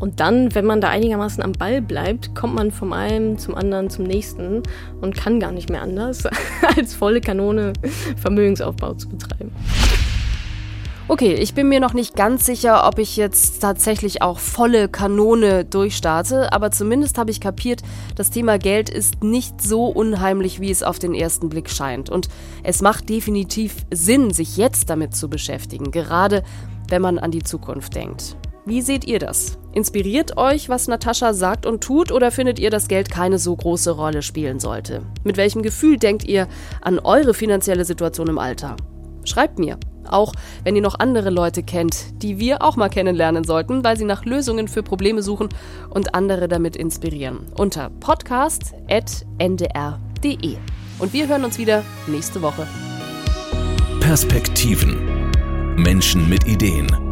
Und 0.00 0.20
dann, 0.20 0.54
wenn 0.54 0.64
man 0.64 0.80
da 0.80 0.88
einigermaßen 0.88 1.42
am 1.42 1.52
Ball 1.52 1.80
bleibt, 1.80 2.34
kommt 2.34 2.54
man 2.54 2.70
vom 2.70 2.92
einen 2.92 3.11
einem 3.12 3.38
zum 3.38 3.54
anderen 3.54 3.90
zum 3.90 4.04
nächsten 4.04 4.62
und 5.00 5.16
kann 5.16 5.40
gar 5.40 5.52
nicht 5.52 5.70
mehr 5.70 5.82
anders, 5.82 6.24
als 6.76 6.94
volle 6.94 7.20
Kanone 7.20 7.72
Vermögensaufbau 8.16 8.94
zu 8.94 9.08
betreiben. 9.08 9.52
Okay, 11.08 11.34
ich 11.34 11.52
bin 11.52 11.68
mir 11.68 11.80
noch 11.80 11.94
nicht 11.94 12.14
ganz 12.16 12.46
sicher, 12.46 12.86
ob 12.86 12.98
ich 12.98 13.16
jetzt 13.16 13.60
tatsächlich 13.60 14.22
auch 14.22 14.38
volle 14.38 14.88
Kanone 14.88 15.64
durchstarte, 15.64 16.52
aber 16.52 16.70
zumindest 16.70 17.18
habe 17.18 17.30
ich 17.30 17.40
kapiert, 17.40 17.82
das 18.14 18.30
Thema 18.30 18.56
Geld 18.58 18.88
ist 18.88 19.22
nicht 19.22 19.60
so 19.60 19.86
unheimlich, 19.86 20.60
wie 20.60 20.70
es 20.70 20.82
auf 20.82 20.98
den 20.98 21.14
ersten 21.14 21.48
Blick 21.48 21.68
scheint. 21.68 22.08
Und 22.08 22.28
es 22.62 22.80
macht 22.82 23.08
definitiv 23.08 23.84
Sinn, 23.92 24.30
sich 24.30 24.56
jetzt 24.56 24.88
damit 24.90 25.14
zu 25.14 25.28
beschäftigen, 25.28 25.90
gerade 25.90 26.44
wenn 26.88 27.02
man 27.02 27.18
an 27.18 27.30
die 27.30 27.42
Zukunft 27.42 27.94
denkt. 27.94 28.36
Wie 28.64 28.80
seht 28.80 29.04
ihr 29.06 29.18
das? 29.18 29.58
Inspiriert 29.72 30.36
euch, 30.36 30.68
was 30.68 30.86
Natascha 30.86 31.34
sagt 31.34 31.66
und 31.66 31.82
tut, 31.82 32.12
oder 32.12 32.30
findet 32.30 32.60
ihr, 32.60 32.70
dass 32.70 32.86
Geld 32.86 33.10
keine 33.10 33.38
so 33.38 33.56
große 33.56 33.90
Rolle 33.90 34.22
spielen 34.22 34.60
sollte? 34.60 35.02
Mit 35.24 35.36
welchem 35.36 35.62
Gefühl 35.62 35.96
denkt 35.96 36.22
ihr 36.24 36.46
an 36.80 37.00
eure 37.00 37.34
finanzielle 37.34 37.84
Situation 37.84 38.28
im 38.28 38.38
Alter? 38.38 38.76
Schreibt 39.24 39.58
mir, 39.58 39.78
auch 40.08 40.32
wenn 40.62 40.76
ihr 40.76 40.82
noch 40.82 41.00
andere 41.00 41.30
Leute 41.30 41.64
kennt, 41.64 42.22
die 42.22 42.38
wir 42.38 42.62
auch 42.62 42.76
mal 42.76 42.88
kennenlernen 42.88 43.42
sollten, 43.42 43.82
weil 43.82 43.96
sie 43.96 44.04
nach 44.04 44.24
Lösungen 44.24 44.68
für 44.68 44.84
Probleme 44.84 45.24
suchen 45.24 45.48
und 45.90 46.14
andere 46.14 46.46
damit 46.46 46.76
inspirieren. 46.76 47.46
Unter 47.56 47.90
podcast.ndr.de. 47.90 50.56
Und 51.00 51.12
wir 51.12 51.26
hören 51.26 51.44
uns 51.44 51.58
wieder 51.58 51.82
nächste 52.06 52.40
Woche. 52.42 52.68
Perspektiven. 53.98 55.32
Menschen 55.76 56.28
mit 56.28 56.46
Ideen. 56.46 57.11